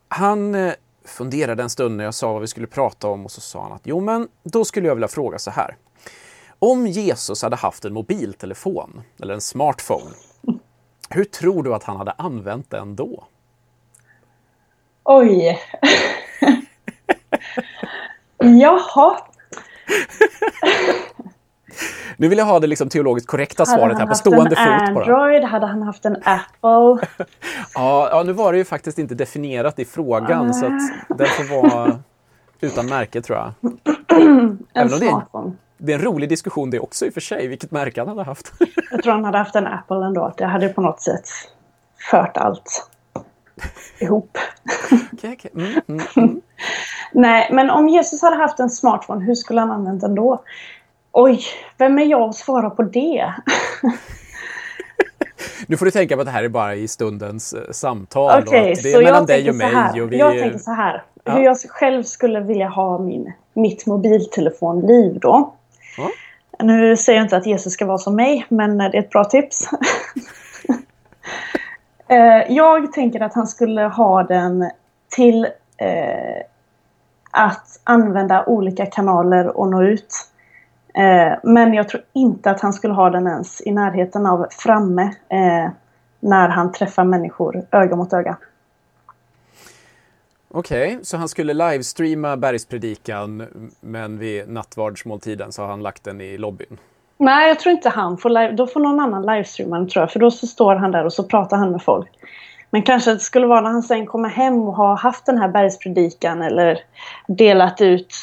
Han 0.09 0.55
eh, 0.55 0.72
funderade 1.05 1.62
en 1.62 1.70
stund 1.70 1.97
när 1.97 2.05
jag 2.05 2.14
sa 2.14 2.32
vad 2.32 2.41
vi 2.41 2.47
skulle 2.47 2.66
prata 2.66 3.09
om 3.09 3.24
och 3.24 3.30
så 3.30 3.41
sa 3.41 3.62
han 3.62 3.72
att 3.72 3.82
jo 3.85 4.01
men 4.01 4.28
då 4.43 4.64
skulle 4.64 4.89
jag 4.89 4.95
vilja 4.95 5.09
fråga 5.09 5.39
så 5.39 5.51
här. 5.51 5.76
Om 6.59 6.87
Jesus 6.87 7.43
hade 7.43 7.57
haft 7.57 7.85
en 7.85 7.95
mobiltelefon 7.95 9.03
eller 9.22 9.35
en 9.35 9.41
smartphone, 9.41 10.11
hur 11.11 11.24
tror 11.24 11.62
du 11.62 11.74
att 11.74 11.84
han 11.84 11.96
hade 11.96 12.12
använt 12.12 12.70
den 12.70 12.96
då? 12.96 13.24
Oj. 15.05 15.61
Jaha. 18.38 19.18
Nu 22.16 22.28
vill 22.28 22.38
jag 22.38 22.44
ha 22.44 22.61
det 22.61 22.66
liksom 22.66 22.88
teologiskt 22.88 23.28
korrekta 23.28 23.66
svaret 23.66 23.98
här 23.98 24.07
på 24.07 24.14
stående 24.14 24.50
fot. 24.50 24.59
Hade 24.59 24.70
han 24.70 24.96
haft 24.96 25.07
en 25.09 25.12
Android? 25.14 25.44
Hade 25.44 25.66
han 25.66 25.82
haft 25.82 26.05
en 26.05 26.16
Apple? 26.16 27.09
ja, 27.74 28.09
ja, 28.11 28.22
nu 28.26 28.32
var 28.32 28.52
det 28.52 28.59
ju 28.59 28.64
faktiskt 28.64 28.98
inte 28.98 29.14
definierat 29.14 29.78
i 29.78 29.84
frågan 29.84 30.55
så 30.55 30.66
att 30.66 31.18
den 31.18 31.26
får 31.26 31.62
vara 31.62 32.00
utan 32.61 32.86
märke 32.86 33.22
tror 33.22 33.38
jag. 33.38 33.52
en 34.72 34.90
smartphone. 34.90 35.52
Det 35.78 35.92
är 35.92 35.98
en 35.98 36.04
rolig 36.04 36.28
diskussion 36.28 36.70
det 36.70 36.80
också 36.80 37.06
i 37.06 37.08
och 37.08 37.14
för 37.14 37.20
sig, 37.20 37.46
vilket 37.46 37.70
märke 37.70 38.00
han 38.00 38.08
hade 38.08 38.22
haft. 38.22 38.52
jag 38.90 39.02
tror 39.02 39.12
han 39.12 39.24
hade 39.24 39.38
haft 39.38 39.56
en 39.56 39.66
Apple 39.66 40.06
ändå. 40.06 40.34
Det 40.36 40.44
hade 40.44 40.68
på 40.68 40.80
något 40.80 41.00
sätt 41.00 41.24
fört 42.10 42.36
allt 42.36 42.90
ihop. 43.98 44.38
okay, 45.12 45.32
okay. 45.32 45.50
Mm, 45.54 45.80
mm, 45.88 46.06
mm. 46.16 46.40
Nej, 47.12 47.48
men 47.52 47.70
om 47.70 47.88
Jesus 47.88 48.22
hade 48.22 48.36
haft 48.36 48.60
en 48.60 48.70
smartphone, 48.70 49.24
hur 49.24 49.34
skulle 49.34 49.60
han 49.60 49.70
använt 49.70 50.00
den 50.00 50.14
då? 50.14 50.42
Oj, 51.12 51.40
vem 51.78 51.98
är 51.98 52.04
jag 52.04 52.28
att 52.28 52.36
svara 52.36 52.70
på 52.70 52.82
det? 52.82 53.34
nu 55.66 55.76
får 55.76 55.84
du 55.84 55.90
tänka 55.90 56.14
på 56.14 56.20
att 56.20 56.26
det 56.26 56.32
här 56.32 56.44
är 56.44 56.48
bara 56.48 56.74
i 56.74 56.88
stundens 56.88 57.52
eh, 57.52 57.70
samtal. 57.70 58.42
Okay, 58.42 58.74
det 58.82 58.92
är 58.92 59.02
mellan 59.02 59.26
dig 59.26 59.50
och 59.50 59.56
mig. 59.56 60.02
Och 60.02 60.12
vi... 60.12 60.18
Jag 60.18 60.38
tänker 60.38 60.58
så 60.58 60.70
här. 60.70 61.02
Ja. 61.24 61.32
Hur 61.32 61.44
jag 61.44 61.56
själv 61.68 62.02
skulle 62.02 62.40
vilja 62.40 62.68
ha 62.68 62.98
min, 62.98 63.32
mitt 63.52 63.86
mobiltelefonliv 63.86 65.20
då. 65.20 65.54
Ja. 65.97 66.11
Nu 66.59 66.97
säger 66.97 67.18
jag 67.18 67.24
inte 67.24 67.36
att 67.36 67.47
Jesus 67.47 67.72
ska 67.72 67.86
vara 67.86 67.99
som 67.99 68.16
mig, 68.16 68.47
men 68.49 68.78
det 68.78 68.84
är 68.84 68.95
ett 68.97 69.11
bra 69.11 69.24
tips. 69.24 69.70
Eh, 72.09 72.53
jag 72.53 72.92
tänker 72.92 73.20
att 73.20 73.34
han 73.34 73.47
skulle 73.47 73.82
ha 73.82 74.22
den 74.22 74.70
till 75.09 75.45
eh, 75.76 76.42
att 77.30 77.80
använda 77.84 78.45
olika 78.47 78.86
kanaler 78.86 79.57
och 79.57 79.68
nå 79.68 79.82
ut. 79.82 80.14
Eh, 80.95 81.32
men 81.42 81.74
jag 81.74 81.88
tror 81.88 82.03
inte 82.12 82.51
att 82.51 82.61
han 82.61 82.72
skulle 82.72 82.95
ha 82.95 83.11
den 83.11 83.26
ens 83.26 83.61
i 83.61 83.72
närheten 83.72 84.26
av 84.26 84.47
framme 84.51 85.03
eh, 85.28 85.70
när 86.20 86.49
han 86.49 86.72
träffar 86.72 87.05
människor 87.05 87.66
öga 87.70 87.97
mot 87.97 88.12
öga. 88.12 88.36
Okej, 90.57 90.92
okay, 90.92 91.05
så 91.05 91.16
han 91.16 91.28
skulle 91.28 91.55
livestreama 91.55 92.36
bergspredikan 92.36 93.46
men 93.80 94.18
vid 94.18 94.48
nattvardsmåltiden 94.48 95.52
så 95.52 95.62
har 95.62 95.68
han 95.68 95.82
lagt 95.82 96.05
den 96.05 96.20
i 96.20 96.38
lobbyn? 96.38 96.78
Nej, 97.18 97.48
jag 97.48 97.61
tror 97.61 97.72
inte 97.72 97.88
han 97.88 98.18
får 98.18 98.30
live, 98.30 98.52
Då 98.52 98.66
får 98.66 98.80
någon 98.80 99.00
annan 99.00 99.26
livestreama 99.26 99.78
den 99.78 99.88
tror 99.88 100.02
jag. 100.02 100.11
För 100.11 100.20
då 100.20 100.30
så 100.30 100.46
står 100.46 100.74
han 100.74 100.90
där 100.90 101.05
och 101.05 101.12
så 101.12 101.24
pratar 101.24 101.57
han 101.57 101.70
med 101.70 101.82
folk. 101.82 102.09
Men 102.70 102.82
kanske 102.82 103.14
det 103.14 103.20
skulle 103.20 103.46
vara 103.46 103.61
när 103.61 103.70
han 103.70 103.82
sen 103.82 104.07
kommer 104.07 104.28
hem 104.28 104.62
och 104.62 104.76
har 104.76 104.96
haft 104.96 105.26
den 105.26 105.38
här 105.38 105.48
bergspredikan 105.48 106.42
eller 106.42 106.80
delat 107.26 107.80
ut 107.80 108.14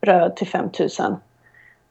bröd 0.00 0.36
till 0.36 0.48
5000. 0.48 1.16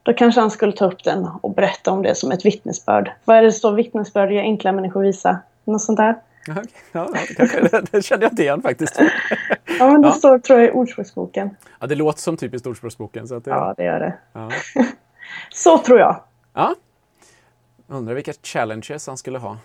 Då 0.02 0.12
kanske 0.12 0.40
han 0.40 0.50
skulle 0.50 0.72
ta 0.72 0.86
upp 0.86 1.04
den 1.04 1.28
och 1.42 1.54
berätta 1.54 1.90
om 1.90 2.02
det 2.02 2.14
som 2.14 2.32
ett 2.32 2.44
vittnesbörd. 2.44 3.12
Vad 3.24 3.36
är 3.36 3.42
det 3.42 3.52
står 3.52 3.72
vittnesbörd 3.72 4.32
gör 4.32 4.42
enkla 4.42 4.72
människor 4.72 5.02
visa? 5.02 5.38
Något 5.64 5.82
sånt 5.82 5.98
där. 5.98 6.16
Okay. 6.50 6.64
Ja, 6.92 7.10
det, 7.36 7.82
det 7.92 8.02
kände 8.02 8.24
jag 8.24 8.32
inte 8.32 8.42
igen 8.42 8.62
faktiskt. 8.62 9.00
ja, 9.78 9.92
men 9.92 10.02
det 10.02 10.08
ja. 10.08 10.14
står 10.14 10.38
tror 10.38 10.60
jag 10.60 10.68
i 10.68 10.72
Ordspråksboken. 10.72 11.56
Ja, 11.80 11.86
det 11.86 11.94
låter 11.94 12.20
som 12.20 12.36
typiskt 12.36 12.66
Ordspråksboken. 12.66 13.28
Så 13.28 13.34
att 13.34 13.44
det... 13.44 13.50
Ja, 13.50 13.74
det 13.76 13.84
gör 13.84 14.00
det. 14.00 14.14
Ja. 14.32 14.50
så 15.50 15.78
tror 15.78 15.98
jag. 15.98 16.20
Ja. 16.54 16.74
Undrar 17.88 18.14
vilka 18.14 18.32
challenges 18.42 19.06
han 19.06 19.16
skulle 19.16 19.38
ha. 19.38 19.58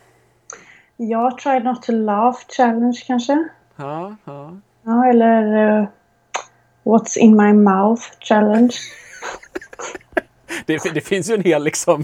Ja, 0.97 1.37
try 1.43 1.59
not 1.59 1.83
to 1.83 1.91
laugh 1.91 2.39
challenge 2.57 3.03
kanske. 3.07 3.47
Ja, 3.75 4.15
ja. 4.25 4.57
Ja, 4.83 5.05
eller 5.05 5.79
uh, 5.81 5.87
What's 6.83 7.17
in 7.17 7.35
my 7.35 7.53
mouth 7.53 8.03
challenge. 8.19 8.73
det, 10.65 10.93
det, 10.93 11.01
finns 11.01 11.29
ju 11.29 11.33
en 11.33 11.43
hel 11.43 11.63
liksom, 11.63 12.03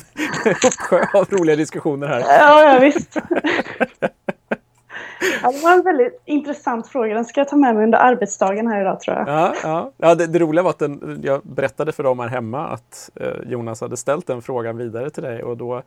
uppsjö 0.65 1.05
av 1.13 1.25
roliga 1.29 1.55
diskussioner 1.55 2.07
här. 2.07 2.19
Ja, 2.19 2.73
ja 2.73 2.79
visst. 2.79 3.17
Ja, 5.41 5.51
det 5.51 5.63
var 5.63 5.73
en 5.73 5.83
väldigt 5.83 6.21
intressant 6.25 6.87
fråga. 6.87 7.13
Den 7.13 7.25
ska 7.25 7.39
jag 7.39 7.47
ta 7.47 7.55
med 7.55 7.75
mig 7.75 7.83
under 7.83 7.97
arbetsdagen 7.97 8.67
här 8.67 8.81
idag 8.81 8.99
tror 8.99 9.17
jag. 9.17 9.27
Ja, 9.27 9.53
ja. 9.63 9.91
ja 9.97 10.15
det, 10.15 10.27
det 10.27 10.39
roliga 10.39 10.63
var 10.63 10.69
att 10.69 10.79
den, 10.79 11.19
jag 11.23 11.41
berättade 11.43 11.91
för 11.91 12.03
dem 12.03 12.19
här 12.19 12.27
hemma 12.27 12.67
att 12.67 13.09
eh, 13.15 13.27
Jonas 13.45 13.81
hade 13.81 13.97
ställt 13.97 14.27
den 14.27 14.41
frågan 14.41 14.77
vidare 14.77 15.09
till 15.09 15.23
dig 15.23 15.43
och 15.43 15.57
då 15.57 15.83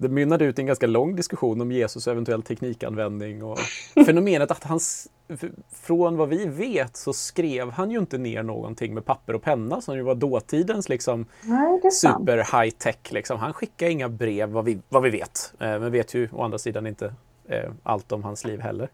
det 0.00 0.08
mynnade 0.08 0.44
ut 0.44 0.58
i 0.58 0.62
en 0.62 0.66
ganska 0.66 0.86
lång 0.86 1.16
diskussion 1.16 1.60
om 1.60 1.72
Jesus 1.72 2.08
eventuell 2.08 2.42
teknikanvändning 2.42 3.44
och 3.44 3.58
fenomenet 4.06 4.50
att 4.50 4.64
han, 4.64 4.80
från 5.82 6.16
vad 6.16 6.28
vi 6.28 6.46
vet 6.46 6.96
så 6.96 7.12
skrev 7.12 7.70
han 7.70 7.90
ju 7.90 7.98
inte 7.98 8.18
ner 8.18 8.42
någonting 8.42 8.94
med 8.94 9.04
papper 9.04 9.34
och 9.34 9.42
penna 9.42 9.80
som 9.80 9.96
ju 9.96 10.02
var 10.02 10.14
dåtidens 10.14 10.88
liksom 10.88 11.26
Nej, 11.42 11.90
super 11.92 12.36
high 12.36 12.74
tech. 12.78 13.12
Liksom. 13.12 13.38
Han 13.38 13.52
skickade 13.52 13.90
inga 13.90 14.08
brev 14.08 14.48
vad 14.48 14.64
vi, 14.64 14.78
vad 14.88 15.02
vi 15.02 15.10
vet, 15.10 15.52
eh, 15.58 15.78
men 15.80 15.92
vet 15.92 16.14
ju 16.14 16.28
å 16.32 16.42
andra 16.42 16.58
sidan 16.58 16.86
inte 16.86 17.14
allt 17.82 18.12
om 18.12 18.24
hans 18.24 18.44
liv 18.44 18.60
heller. 18.60 18.88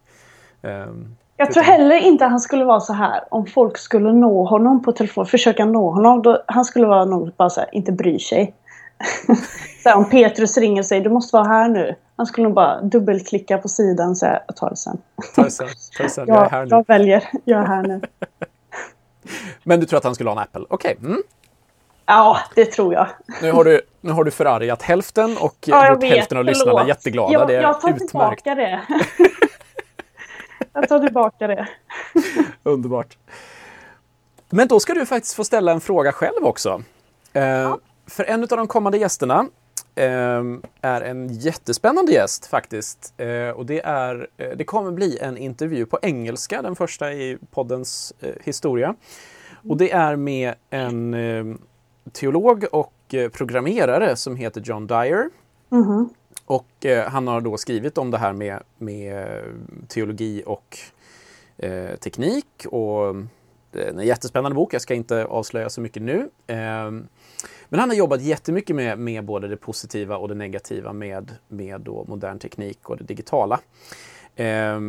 Um, 0.61 1.15
jag 1.37 1.51
tror 1.51 1.63
heller 1.63 1.95
inte 1.95 2.25
han 2.25 2.39
skulle 2.39 2.65
vara 2.65 2.79
så 2.79 2.93
här 2.93 3.23
om 3.31 3.45
folk 3.45 3.77
skulle 3.77 4.13
nå 4.13 4.45
honom 4.45 4.81
på 4.81 4.91
telefon, 4.91 5.25
försöka 5.25 5.65
nå 5.65 5.91
honom. 5.91 6.21
Då, 6.21 6.43
han 6.47 6.65
skulle 6.65 6.87
vara 6.87 7.05
någon 7.05 7.31
bara 7.37 7.49
så 7.49 7.59
här, 7.59 7.69
inte 7.71 7.91
bryr 7.91 8.19
sig. 8.19 8.53
så 9.83 9.89
här, 9.89 9.97
om 9.97 10.09
Petrus 10.09 10.57
ringer 10.57 10.81
och 10.81 10.85
säger 10.85 11.03
du 11.03 11.09
måste 11.09 11.35
vara 11.35 11.47
här 11.47 11.69
nu. 11.69 11.95
Han 12.15 12.25
skulle 12.25 12.47
nog 12.47 12.55
bara 12.55 12.81
dubbelklicka 12.81 13.57
på 13.57 13.67
sidan 13.67 14.09
och 14.09 14.17
säga 14.17 14.41
ta 14.55 14.69
det 14.69 14.75
sen. 14.75 14.97
Ta 15.35 15.43
det 15.43 15.51
sen, 15.51 15.67
ta 15.97 16.03
det 16.03 16.09
sen. 16.09 16.27
jag 16.27 16.45
är 16.45 16.49
här 16.49 16.65
nu. 16.65 16.69
Jag 16.69 16.87
väljer, 16.87 17.23
jag 17.43 17.61
är 17.61 17.65
här 17.65 17.83
nu. 17.83 18.01
Men 19.63 19.79
du 19.79 19.85
tror 19.85 19.97
att 19.97 20.03
han 20.03 20.15
skulle 20.15 20.29
ha 20.29 20.37
en 20.37 20.43
Apple? 20.43 20.65
Okej. 20.69 20.95
Okay. 20.99 21.09
Mm. 21.09 21.23
Ja, 22.07 22.39
det 22.55 22.65
tror 22.65 22.93
jag. 22.93 23.07
Nu 23.41 23.51
har 23.51 23.63
du, 23.63 23.81
nu 24.01 24.11
har 24.11 24.23
du 24.23 24.31
förargat 24.31 24.81
hälften 24.81 25.37
och 25.37 25.55
ja, 25.65 25.89
gjort 25.89 26.03
hälften 26.03 26.37
av 26.37 26.45
lyssnarna 26.45 26.71
Förlåt. 26.71 26.87
jätteglada. 26.87 27.33
Jag, 27.33 27.47
det 27.47 27.55
är 27.55 27.61
jag 27.61 27.81
tar 27.81 27.89
utmärkt. 27.89 28.09
tillbaka 28.09 28.55
det. 28.55 28.81
jag 30.73 30.89
tar 30.89 30.99
tillbaka 30.99 31.47
det. 31.47 31.67
Underbart. 32.63 33.17
Men 34.49 34.67
då 34.67 34.79
ska 34.79 34.93
du 34.93 35.05
faktiskt 35.05 35.35
få 35.35 35.43
ställa 35.43 35.71
en 35.71 35.81
fråga 35.81 36.11
själv 36.11 36.45
också. 36.45 36.81
Eh, 37.33 37.43
ja. 37.43 37.79
För 38.07 38.23
en 38.23 38.41
av 38.41 38.47
de 38.47 38.67
kommande 38.67 38.97
gästerna 38.97 39.47
eh, 39.95 40.43
är 40.81 41.01
en 41.01 41.27
jättespännande 41.29 42.11
gäst 42.11 42.45
faktiskt. 42.45 43.13
Eh, 43.17 43.49
och 43.49 43.65
det, 43.65 43.81
är, 43.85 44.27
eh, 44.37 44.49
det 44.55 44.63
kommer 44.63 44.91
bli 44.91 45.17
en 45.21 45.37
intervju 45.37 45.85
på 45.85 45.99
engelska, 46.01 46.61
den 46.61 46.75
första 46.75 47.13
i 47.13 47.37
poddens 47.51 48.13
eh, 48.19 48.29
historia. 48.43 48.95
Och 49.69 49.77
det 49.77 49.91
är 49.91 50.15
med 50.15 50.53
en 50.69 51.13
eh, 51.13 51.55
teolog 52.11 52.65
och 52.71 53.15
programmerare 53.31 54.15
som 54.15 54.35
heter 54.35 54.61
John 54.61 54.87
Dyer. 54.87 55.29
Mm 55.71 55.83
-hmm. 55.83 56.09
Och 56.45 56.85
han 57.07 57.27
har 57.27 57.41
då 57.41 57.57
skrivit 57.57 57.97
om 57.97 58.11
det 58.11 58.17
här 58.17 58.33
med, 58.33 58.63
med 58.77 59.43
teologi 59.87 60.43
och 60.45 60.77
teknik 61.99 62.65
och 62.65 63.15
en 63.71 63.99
jättespännande 63.99 64.55
bok. 64.55 64.73
Jag 64.73 64.81
ska 64.81 64.93
inte 64.93 65.25
avslöja 65.25 65.69
så 65.69 65.81
mycket 65.81 66.01
nu. 66.01 66.29
Ehm, 66.47 67.07
men 67.69 67.79
han 67.79 67.89
har 67.89 67.95
jobbat 67.95 68.21
jättemycket 68.21 68.75
med, 68.75 68.99
med 68.99 69.25
både 69.25 69.47
det 69.47 69.57
positiva 69.57 70.17
och 70.17 70.27
det 70.27 70.35
negativa 70.35 70.93
med, 70.93 71.35
med 71.47 71.81
då 71.81 72.05
modern 72.07 72.39
teknik 72.39 72.89
och 72.89 72.97
det 72.97 73.03
digitala. 73.03 73.59
Eh, 74.35 74.79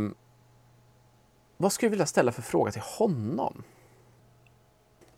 vad 1.56 1.72
skulle 1.72 1.88
du 1.88 1.90
vilja 1.90 2.06
ställa 2.06 2.32
för 2.32 2.42
fråga 2.42 2.72
till 2.72 2.82
honom? 2.98 3.62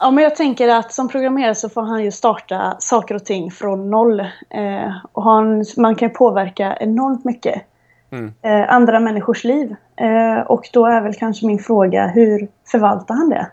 Ja, 0.00 0.10
men 0.10 0.24
jag 0.24 0.36
tänker 0.36 0.68
att 0.68 0.92
som 0.92 1.08
programmerare 1.08 1.54
så 1.54 1.68
får 1.68 1.82
han 1.82 2.04
ju 2.04 2.10
starta 2.10 2.76
saker 2.78 3.14
och 3.14 3.24
ting 3.24 3.50
från 3.50 3.90
noll. 3.90 4.20
Eh, 4.50 4.96
och 5.12 5.22
han, 5.22 5.64
man 5.76 5.94
kan 5.94 6.10
påverka 6.10 6.76
enormt 6.80 7.24
mycket 7.24 7.62
mm. 8.10 8.32
eh, 8.42 8.74
andra 8.74 9.00
människors 9.00 9.44
liv. 9.44 9.76
Eh, 9.96 10.40
och 10.40 10.68
då 10.72 10.86
är 10.86 11.00
väl 11.00 11.14
kanske 11.14 11.46
min 11.46 11.58
fråga, 11.58 12.06
hur 12.06 12.48
förvaltar 12.66 13.14
han 13.14 13.28
det? 13.28 13.50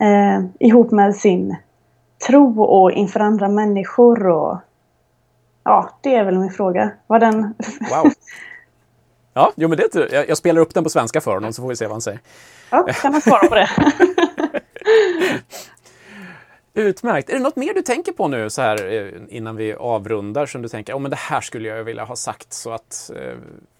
eh, 0.00 0.44
ihop 0.60 0.90
med 0.90 1.16
sin 1.16 1.56
tro 2.26 2.62
och 2.62 2.92
inför 2.92 3.20
andra 3.20 3.48
människor. 3.48 4.26
Och, 4.26 4.58
ja, 5.64 5.90
det 6.00 6.14
är 6.14 6.24
väl 6.24 6.38
min 6.38 6.50
fråga. 6.50 6.90
Var 7.06 7.18
den... 7.18 7.42
Wow. 7.90 8.12
Ja, 9.34 9.52
jo, 9.56 9.68
men 9.68 9.78
det, 9.78 10.12
jag, 10.12 10.28
jag 10.28 10.36
spelar 10.36 10.60
upp 10.60 10.74
den 10.74 10.84
på 10.84 10.90
svenska 10.90 11.20
för 11.20 11.34
honom 11.34 11.52
så 11.52 11.62
får 11.62 11.68
vi 11.68 11.76
se 11.76 11.84
vad 11.84 11.92
han 11.94 12.00
säger. 12.00 12.20
Ja, 12.70 12.86
kan 13.02 13.12
han 13.12 13.20
svara 13.20 13.48
på 13.48 13.54
det. 13.54 13.68
Utmärkt. 16.74 17.30
Är 17.30 17.34
det 17.34 17.40
något 17.40 17.56
mer 17.56 17.74
du 17.74 17.82
tänker 17.82 18.12
på 18.12 18.28
nu 18.28 18.50
så 18.50 18.62
här 18.62 18.92
eh, 18.92 19.36
innan 19.36 19.56
vi 19.56 19.74
avrundar 19.74 20.46
som 20.46 20.62
du 20.62 20.68
tänker, 20.68 20.94
oh, 20.94 21.00
men 21.00 21.10
det 21.10 21.16
här 21.16 21.40
skulle 21.40 21.68
jag 21.68 21.84
vilja 21.84 22.04
ha 22.04 22.16
sagt 22.16 22.52
så 22.52 22.72
att... 22.72 23.10
Eh... 23.16 23.36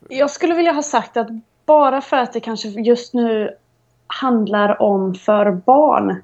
Jag 0.08 0.30
skulle 0.30 0.54
vilja 0.54 0.72
ha 0.72 0.82
sagt 0.82 1.16
att 1.16 1.28
bara 1.66 2.00
för 2.00 2.16
att 2.16 2.32
det 2.32 2.40
kanske 2.40 2.68
just 2.68 3.14
nu 3.14 3.50
handlar 4.06 4.82
om 4.82 5.14
för 5.14 5.50
barn 5.50 6.22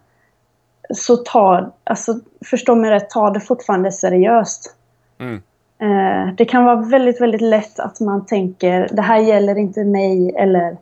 så 0.95 1.17
ta, 1.17 1.73
alltså 1.85 2.15
förstå 2.45 2.75
mig 2.75 2.91
rätt, 2.91 3.11
ta 3.11 3.31
det 3.31 3.41
fortfarande 3.41 3.93
seriöst. 3.93 4.75
Mm. 5.19 5.43
Eh, 5.79 6.35
det 6.35 6.45
kan 6.45 6.65
vara 6.65 6.77
väldigt, 6.77 7.21
väldigt 7.21 7.41
lätt 7.41 7.81
att 7.81 8.01
man 8.01 8.27
tänker 8.27 8.89
det 8.93 9.03
här 9.03 9.19
gäller 9.19 9.59
inte 9.59 9.85
mig 9.85 10.35
eller 10.37 10.77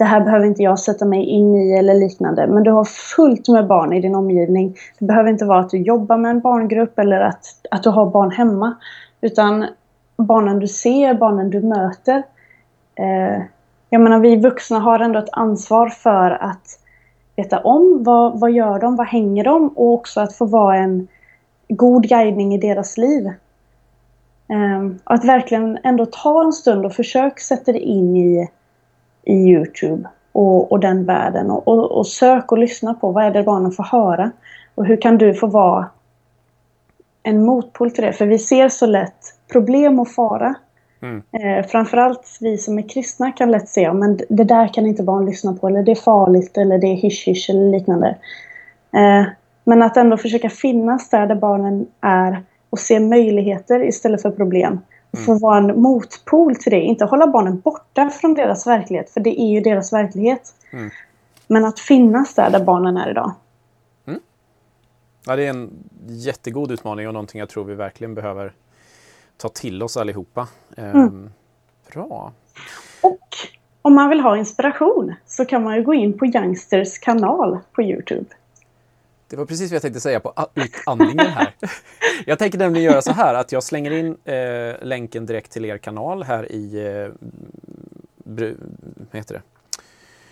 det 0.00 0.04
här 0.04 0.20
behöver 0.20 0.46
inte 0.46 0.62
jag 0.62 0.78
sätta 0.78 1.04
mig 1.04 1.24
in 1.24 1.56
i 1.56 1.72
eller 1.72 1.94
liknande. 1.94 2.46
Men 2.46 2.62
du 2.62 2.70
har 2.70 2.84
fullt 2.84 3.48
med 3.48 3.66
barn 3.66 3.92
i 3.92 4.00
din 4.00 4.14
omgivning. 4.14 4.76
Det 4.98 5.04
behöver 5.04 5.30
inte 5.30 5.44
vara 5.44 5.60
att 5.60 5.70
du 5.70 5.78
jobbar 5.78 6.16
med 6.16 6.30
en 6.30 6.40
barngrupp 6.40 6.98
eller 6.98 7.20
att, 7.20 7.44
att 7.70 7.82
du 7.82 7.90
har 7.90 8.06
barn 8.06 8.30
hemma. 8.30 8.76
Utan 9.20 9.66
barnen 10.16 10.58
du 10.58 10.68
ser, 10.68 11.14
barnen 11.14 11.50
du 11.50 11.60
möter. 11.60 12.22
Eh, 12.94 13.42
jag 13.90 14.00
menar, 14.00 14.18
vi 14.18 14.36
vuxna 14.36 14.78
har 14.78 15.00
ändå 15.00 15.18
ett 15.18 15.32
ansvar 15.32 15.88
för 15.88 16.30
att 16.30 16.78
veta 17.36 17.58
om 17.58 18.04
vad, 18.04 18.40
vad 18.40 18.50
gör 18.50 18.78
de, 18.78 18.96
vad 18.96 19.06
hänger 19.06 19.44
de 19.44 19.68
och 19.68 19.92
också 19.92 20.20
att 20.20 20.34
få 20.34 20.44
vara 20.44 20.76
en 20.76 21.08
god 21.68 22.08
guidning 22.08 22.54
i 22.54 22.58
deras 22.58 22.96
liv. 22.96 23.30
Um, 24.48 24.98
att 25.04 25.24
verkligen 25.24 25.78
ändå 25.84 26.06
ta 26.06 26.44
en 26.44 26.52
stund 26.52 26.86
och 26.86 26.92
försök 26.92 27.40
sätta 27.40 27.72
dig 27.72 27.82
in 27.82 28.16
i, 28.16 28.48
i 29.24 29.34
Youtube 29.34 30.08
och, 30.32 30.72
och 30.72 30.80
den 30.80 31.04
världen 31.04 31.50
och, 31.50 31.68
och, 31.68 31.98
och, 31.98 32.06
sök 32.06 32.52
och 32.52 32.58
lyssna 32.58 32.94
på 32.94 33.12
vad 33.12 33.24
är 33.24 33.30
det 33.30 33.42
barnen 33.42 33.72
får 33.72 33.84
höra 33.84 34.30
och 34.74 34.86
hur 34.86 34.96
kan 34.96 35.18
du 35.18 35.34
få 35.34 35.46
vara 35.46 35.86
en 37.22 37.44
motpol 37.44 37.90
till 37.90 38.04
det? 38.04 38.12
För 38.12 38.26
vi 38.26 38.38
ser 38.38 38.68
så 38.68 38.86
lätt 38.86 39.34
problem 39.52 40.00
och 40.00 40.08
fara 40.08 40.54
Mm. 41.02 41.22
Eh, 41.32 41.66
framförallt 41.66 42.38
vi 42.40 42.58
som 42.58 42.78
är 42.78 42.88
kristna 42.88 43.32
kan 43.32 43.50
lätt 43.50 43.68
se 43.68 43.92
men 43.92 44.20
det 44.28 44.44
där 44.44 44.74
kan 44.74 44.86
inte 44.86 45.02
barn 45.02 45.26
lyssna 45.26 45.52
på 45.52 45.68
eller 45.68 45.82
det 45.82 45.90
är 45.90 45.96
farligt 45.96 46.58
eller 46.58 46.78
det 46.78 46.86
är 46.86 46.96
hysch 46.96 47.50
eller 47.50 47.70
liknande. 47.70 48.08
Eh, 48.92 49.24
men 49.64 49.82
att 49.82 49.96
ändå 49.96 50.16
försöka 50.16 50.50
finnas 50.50 51.10
där, 51.10 51.26
där 51.26 51.34
barnen 51.34 51.86
är 52.00 52.42
och 52.70 52.78
se 52.78 53.00
möjligheter 53.00 53.84
istället 53.84 54.22
för 54.22 54.30
problem. 54.30 54.80
Mm. 55.12 55.26
Få 55.26 55.38
vara 55.38 55.58
en 55.58 55.82
motpol 55.82 56.56
till 56.56 56.72
det, 56.72 56.80
inte 56.80 57.04
hålla 57.04 57.26
barnen 57.26 57.60
borta 57.60 58.10
från 58.10 58.34
deras 58.34 58.66
verklighet 58.66 59.10
för 59.10 59.20
det 59.20 59.40
är 59.40 59.48
ju 59.48 59.60
deras 59.60 59.92
verklighet. 59.92 60.54
Mm. 60.70 60.90
Men 61.46 61.64
att 61.64 61.80
finnas 61.80 62.34
där, 62.34 62.50
där 62.50 62.64
barnen 62.64 62.96
är 62.96 63.10
idag. 63.10 63.32
Mm. 64.06 64.20
Ja, 65.26 65.36
det 65.36 65.46
är 65.46 65.50
en 65.50 65.70
jättegod 66.06 66.70
utmaning 66.70 67.08
och 67.08 67.14
någonting 67.14 67.38
jag 67.38 67.48
tror 67.48 67.64
vi 67.64 67.74
verkligen 67.74 68.14
behöver 68.14 68.52
ta 69.36 69.48
till 69.48 69.82
oss 69.82 69.96
allihopa. 69.96 70.48
Mm. 70.76 70.96
Ehm, 70.96 71.30
bra. 71.92 72.32
Och 73.00 73.28
om 73.82 73.94
man 73.94 74.08
vill 74.08 74.20
ha 74.20 74.36
inspiration 74.36 75.14
så 75.26 75.44
kan 75.44 75.62
man 75.62 75.76
ju 75.76 75.82
gå 75.82 75.94
in 75.94 76.18
på 76.18 76.26
Youngsters 76.26 76.98
kanal 76.98 77.58
på 77.72 77.82
Youtube. 77.82 78.26
Det 79.30 79.36
var 79.36 79.44
precis 79.44 79.70
vad 79.70 79.74
jag 79.74 79.82
tänkte 79.82 80.00
säga 80.00 80.20
på 80.20 80.48
utandningen 80.54 81.26
här. 81.26 81.54
jag 82.26 82.38
tänker 82.38 82.58
nämligen 82.58 82.90
göra 82.90 83.02
så 83.02 83.12
här 83.12 83.34
att 83.34 83.52
jag 83.52 83.62
slänger 83.62 83.90
in 83.90 84.16
eh, 84.24 84.86
länken 84.86 85.26
direkt 85.26 85.52
till 85.52 85.64
er 85.64 85.78
kanal 85.78 86.22
här 86.22 86.52
i 86.52 86.86
eh, 86.86 87.08
vad 88.24 89.16
heter 89.16 89.34
det? 89.34 89.42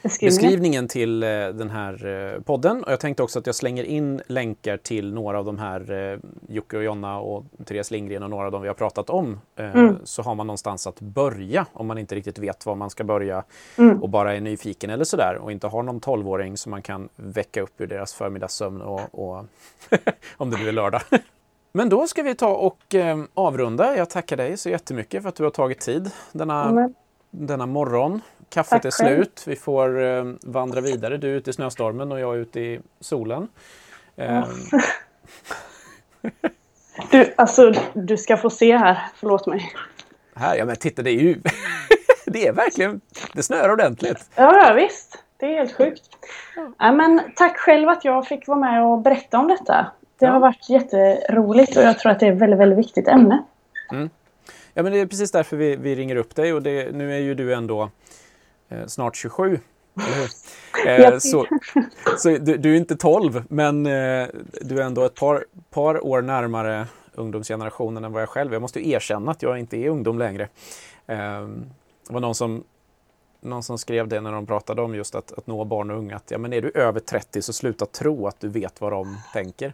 Beskrivningen. 0.03 0.43
beskrivningen 0.43 0.89
till 0.89 1.23
eh, 1.23 1.29
den 1.29 1.71
här 1.71 2.07
eh, 2.07 2.41
podden. 2.41 2.85
Och 2.85 2.93
jag 2.93 3.01
tänkte 3.01 3.23
också 3.23 3.39
att 3.39 3.47
jag 3.47 3.55
slänger 3.55 3.85
in 3.85 4.21
länkar 4.27 4.77
till 4.77 5.15
några 5.15 5.39
av 5.39 5.45
de 5.45 5.59
här 5.59 6.13
eh, 6.13 6.19
Jocke 6.49 6.77
och 6.77 6.85
Jonna 6.85 7.19
och 7.19 7.45
Therese 7.65 7.91
Lindgren 7.91 8.23
och 8.23 8.31
några 8.31 8.47
av 8.47 8.53
dem 8.53 8.63
vi 8.63 8.69
har 8.69 8.75
pratat 8.75 9.11
om. 9.11 9.41
Mm. 9.57 9.97
Så 10.05 10.23
har 10.23 10.35
man 10.35 10.47
någonstans 10.47 10.87
att 10.87 11.01
börja 11.01 11.67
om 11.73 11.87
man 11.87 11.99
inte 11.99 12.15
riktigt 12.15 12.39
vet 12.39 12.67
var 12.67 12.75
man 12.75 12.91
ska 12.91 13.05
börja 13.05 13.45
mm. 13.79 14.03
och 14.03 14.09
bara 14.09 14.35
är 14.35 14.41
nyfiken 14.41 14.91
eller 14.91 15.05
sådär 15.05 15.39
och 15.41 15.53
inte 15.53 15.67
har 15.67 15.83
någon 15.83 16.01
tolvåring 16.01 16.57
som 16.57 16.71
man 16.71 16.83
kan 16.83 17.09
väcka 17.17 17.63
upp 17.63 17.81
ur 17.81 17.87
deras 17.87 18.15
förmiddagssömn 18.15 18.83
och, 18.83 19.01
och 19.11 19.45
om 20.37 20.51
det 20.51 20.69
är 20.69 20.73
lördag. 20.73 21.03
Men 21.73 21.89
då 21.89 22.07
ska 22.07 22.23
vi 22.23 22.35
ta 22.35 22.55
och 22.55 22.95
avrunda. 23.35 23.97
Jag 23.97 24.11
tackar 24.11 24.37
dig 24.37 24.57
så 24.57 24.71
jättemycket 24.71 25.23
för 25.23 25.29
att 25.29 25.35
du 25.35 25.45
har 25.45 25.51
tagit 25.51 25.81
tid 25.81 26.11
denna, 26.33 26.69
mm. 26.69 26.95
Denna 27.31 27.67
morgon. 27.67 28.21
Kaffet 28.49 28.71
Tack 28.71 28.85
är 28.85 28.91
slut. 28.91 29.45
Vi 29.47 29.57
får 29.57 30.03
eh, 30.03 30.25
vandra 30.43 30.81
vidare. 30.81 31.17
Du 31.17 31.31
är 31.31 31.35
ute 31.35 31.51
i 31.51 31.53
snöstormen 31.53 32.13
och 32.13 32.21
jag 32.21 32.35
är 32.35 32.39
ute 32.39 32.61
i 32.61 32.81
solen. 33.01 33.49
Eh. 34.17 34.45
du, 37.11 37.35
alltså, 37.37 37.73
du 37.95 38.17
ska 38.17 38.37
få 38.37 38.51
se 38.51 38.77
här. 38.77 38.99
Förlåt 39.15 39.47
mig. 39.47 39.73
Här, 40.35 40.57
ja 40.57 40.65
men 40.65 40.77
titta 40.77 41.03
det 41.03 41.11
är 41.11 41.21
ju... 41.21 41.41
det 42.27 42.47
är 42.47 42.53
verkligen... 42.53 43.01
Det 43.33 43.43
snöar 43.43 43.73
ordentligt. 43.73 44.31
Ja, 44.35 44.73
visst. 44.77 45.25
Det 45.37 45.47
är 45.47 45.59
helt 45.59 45.77
sjukt. 45.77 46.03
Ja. 46.79 46.93
men 46.93 47.21
tack 47.37 47.57
själv 47.57 47.89
att 47.89 48.05
jag 48.05 48.27
fick 48.27 48.49
vara 48.49 48.59
med 48.59 48.85
och 48.85 48.99
berätta 48.99 49.39
om 49.39 49.49
detta. 49.49 49.87
Det 50.19 50.27
har 50.27 50.41
varit 50.41 50.69
jätteroligt 50.69 51.77
och 51.77 51.83
jag 51.83 51.99
tror 51.99 52.13
att 52.13 52.21
det 52.21 52.27
är 52.27 52.33
ett 52.33 52.39
väldigt, 52.39 52.61
väldigt 52.61 52.79
viktigt 52.79 53.09
ämne. 53.09 53.43
Mm. 53.93 54.11
Ja, 54.79 54.83
men 54.83 54.93
det 54.93 54.99
är 54.99 55.07
precis 55.07 55.31
därför 55.31 55.57
vi, 55.57 55.77
vi 55.77 55.95
ringer 55.95 56.17
upp 56.17 56.35
dig 56.35 56.53
och 56.53 56.63
det, 56.63 56.95
nu 56.95 57.15
är 57.15 57.19
ju 57.19 57.35
du 57.35 57.55
ändå 57.55 57.91
eh, 58.69 58.87
snart 58.87 59.17
27. 59.17 59.61
Eh, 60.87 61.19
så 61.19 61.47
så 62.19 62.29
du, 62.29 62.57
du, 62.57 62.73
är 62.73 62.77
inte 62.77 62.97
12, 62.97 63.45
men 63.49 63.87
eh, 63.87 64.29
du 64.61 64.81
är 64.81 64.83
ändå 64.83 65.05
ett 65.05 65.15
par, 65.15 65.47
par 65.71 66.07
år 66.07 66.23
närmare 66.23 66.87
ungdomsgenerationen 67.15 68.05
än 68.05 68.13
vad 68.13 68.23
jag 68.23 68.29
själv 68.29 68.53
är. 68.53 68.55
Jag 68.55 68.63
måste 68.63 68.81
ju 68.81 68.91
erkänna 68.91 69.31
att 69.31 69.43
jag 69.43 69.59
inte 69.59 69.77
är 69.77 69.89
ungdom 69.89 70.19
längre. 70.19 70.49
Eh, 71.07 71.49
det 72.07 72.13
var 72.13 72.21
någon 72.21 72.35
som, 72.35 72.65
någon 73.41 73.63
som 73.63 73.79
skrev 73.79 74.09
det 74.09 74.21
när 74.21 74.33
de 74.33 74.47
pratade 74.47 74.83
om 74.83 74.95
just 74.95 75.15
att, 75.15 75.33
att 75.33 75.47
nå 75.47 75.65
barn 75.65 75.91
och 75.91 75.99
unga. 75.99 76.17
Att, 76.17 76.31
ja, 76.31 76.39
men 76.39 76.53
är 76.53 76.63
du 76.63 76.71
över 76.75 77.01
30 77.01 77.43
så 77.43 77.53
sluta 77.53 77.87
tro 77.87 78.27
att 78.27 78.41
du 78.41 78.49
vet 78.49 78.81
vad 78.81 78.93
de 78.93 79.17
tänker. 79.33 79.73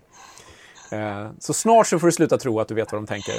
Eh, 0.93 1.27
så 1.39 1.53
snart 1.53 1.87
så 1.87 1.99
får 1.99 2.07
du 2.07 2.13
sluta 2.13 2.39
tro 2.39 2.61
att 2.61 2.69
du 2.69 2.75
vet 2.75 2.93
vad 2.93 3.03
de 3.03 3.07
tänker. 3.07 3.35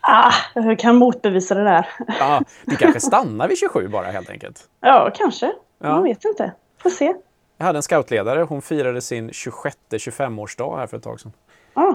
Ah, 0.00 0.32
jag 0.54 0.78
kan 0.78 0.96
motbevisa 0.96 1.54
det 1.54 1.64
där. 1.64 1.88
Ja, 2.18 2.42
du 2.64 2.76
kanske 2.76 3.00
stannar 3.00 3.48
vid 3.48 3.58
27 3.58 3.88
bara 3.88 4.06
helt 4.06 4.30
enkelt. 4.30 4.68
Ja, 4.80 5.10
kanske. 5.14 5.52
Ja. 5.82 5.88
Man 5.88 6.02
vet 6.02 6.24
inte. 6.24 6.52
Får 6.82 6.90
se. 6.90 7.14
Jag 7.58 7.66
hade 7.66 7.78
en 7.78 7.82
scoutledare, 7.82 8.42
hon 8.42 8.62
firade 8.62 9.00
sin 9.00 9.30
26-25-årsdag 9.30 10.76
här 10.76 10.86
för 10.86 10.96
ett 10.96 11.02
tag 11.02 11.20
sedan. 11.20 11.32
Ah. 11.74 11.94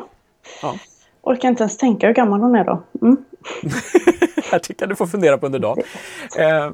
Ja. 0.62 0.76
Orkar 1.22 1.50
inte 1.50 1.64
ens 1.64 1.78
tänka 1.78 2.08
hur 2.08 2.14
gammal 2.14 2.39
hon 2.41 2.56
är 2.56 2.64
då. 2.64 2.84
Mm. 3.02 3.18
Jag 4.52 4.64
tycker 4.64 4.88
du 4.88 4.95
får 4.95 5.08
fundera 5.08 5.38
på 5.38 5.45
under 5.45 5.60
dagen. 5.60 5.84
Eh, 6.38 6.72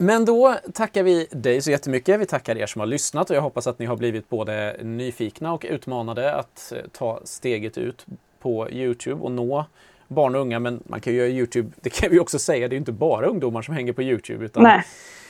men 0.00 0.24
då 0.24 0.54
tackar 0.74 1.02
vi 1.02 1.26
dig 1.30 1.62
så 1.62 1.70
jättemycket. 1.70 2.20
Vi 2.20 2.26
tackar 2.26 2.58
er 2.58 2.66
som 2.66 2.80
har 2.80 2.86
lyssnat 2.86 3.30
och 3.30 3.36
jag 3.36 3.42
hoppas 3.42 3.66
att 3.66 3.78
ni 3.78 3.86
har 3.86 3.96
blivit 3.96 4.28
både 4.28 4.76
nyfikna 4.82 5.52
och 5.52 5.66
utmanade 5.68 6.34
att 6.34 6.72
eh, 6.76 6.82
ta 6.92 7.20
steget 7.24 7.78
ut 7.78 8.06
på 8.40 8.70
Youtube 8.70 9.22
och 9.22 9.32
nå 9.32 9.64
barn 10.08 10.34
och 10.34 10.40
unga. 10.40 10.58
Men 10.58 10.82
man 10.86 11.00
kan 11.00 11.12
ju 11.12 11.18
göra 11.18 11.28
Youtube, 11.28 11.70
det 11.80 11.90
kan 11.90 12.10
vi 12.10 12.20
också 12.20 12.38
säga, 12.38 12.68
det 12.68 12.76
är 12.76 12.78
inte 12.78 12.92
bara 12.92 13.26
ungdomar 13.26 13.62
som 13.62 13.74
hänger 13.74 13.92
på 13.92 14.02
Youtube. 14.02 14.44
Utan 14.44 14.62
Nej, 14.62 14.82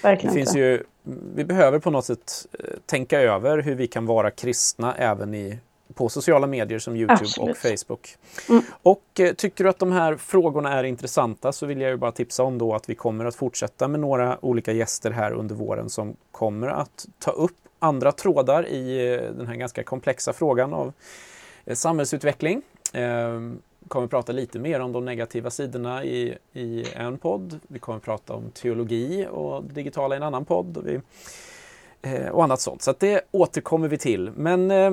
det 0.03 0.09
verkligen 0.09 0.35
finns 0.35 0.49
inte. 0.49 0.61
ju, 0.61 0.83
vi 1.35 1.45
behöver 1.45 1.79
på 1.79 1.91
något 1.91 2.05
sätt 2.05 2.47
eh, 2.53 2.65
tänka 2.87 3.21
över 3.21 3.59
hur 3.59 3.75
vi 3.75 3.87
kan 3.87 4.07
vara 4.07 4.31
kristna 4.31 4.95
även 4.95 5.35
i, 5.35 5.59
på 5.95 6.09
sociala 6.09 6.47
medier 6.47 6.79
som 6.79 6.97
Youtube 6.97 7.21
Absolut. 7.21 7.51
och 7.51 7.57
Facebook. 7.57 8.17
Mm. 8.49 8.63
Och 8.83 9.21
eh, 9.21 9.33
tycker 9.33 9.65
du 9.65 9.71
att 9.71 9.79
de 9.79 9.93
här 9.93 10.17
frågorna 10.17 10.73
är 10.73 10.85
intressanta 10.85 11.53
så 11.53 11.67
vill 11.67 11.81
jag 11.81 11.91
ju 11.91 11.97
bara 11.97 12.13
tipsa 12.13 12.43
om 12.43 12.59
då 12.59 12.75
att 12.75 12.89
vi 12.89 12.95
kommer 12.95 13.25
att 13.25 13.35
fortsätta 13.35 13.89
med 13.89 14.01
några 14.01 14.45
olika 14.45 14.73
gäster 14.73 15.11
här 15.11 15.33
under 15.33 15.55
våren 15.55 15.91
som 15.91 16.17
kommer 16.31 16.69
att 16.69 17.07
ta 17.19 17.31
upp 17.31 17.57
andra 17.79 18.13
trådar 18.13 18.67
i 18.67 19.13
eh, 19.15 19.33
den 19.37 19.47
här 19.47 19.55
ganska 19.55 19.83
komplexa 19.83 20.33
frågan 20.33 20.75
av 20.75 20.93
eh, 21.65 21.75
samhällsutveckling. 21.75 22.63
Eh, 22.93 23.41
kommer 23.89 24.07
prata 24.07 24.33
lite 24.33 24.59
mer 24.59 24.81
om 24.81 24.93
de 24.93 25.05
negativa 25.05 25.51
sidorna 25.51 26.05
i, 26.05 26.39
i 26.53 26.85
en 26.95 27.19
podd. 27.19 27.61
Vi 27.69 27.79
kommer 27.79 27.99
prata 27.99 28.35
om 28.35 28.51
teologi 28.51 29.27
och 29.31 29.65
det 29.65 29.75
digitala 29.75 30.15
i 30.15 30.17
en 30.17 30.23
annan 30.23 30.45
podd. 30.45 30.77
Och, 30.77 30.87
vi, 30.87 31.01
och 32.31 32.45
annat 32.45 32.61
sånt. 32.61 32.83
Så 32.83 32.91
att 32.91 33.01
det 33.01 33.21
återkommer 33.31 33.89
vi 33.89 33.99
till. 33.99 34.31
Men 34.37 34.71
eh, 34.71 34.93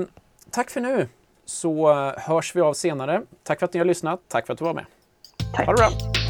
tack 0.52 0.70
för 0.70 0.82
nu 0.82 1.08
så 1.46 1.92
eh, 1.92 2.14
hörs 2.18 2.56
vi 2.56 2.62
av 2.62 2.74
senare. 2.74 3.22
Tack 3.44 3.60
för 3.60 3.66
att 3.66 3.74
ni 3.74 3.78
har 3.78 3.86
lyssnat. 3.86 4.20
Tack 4.28 4.46
för 4.46 4.54
att 4.54 4.60
du 4.60 4.66
var 4.66 4.74
med. 4.74 4.86
Tack. 5.56 5.66
Ha 5.66 5.74
det 5.74 5.78
bra! 5.78 6.25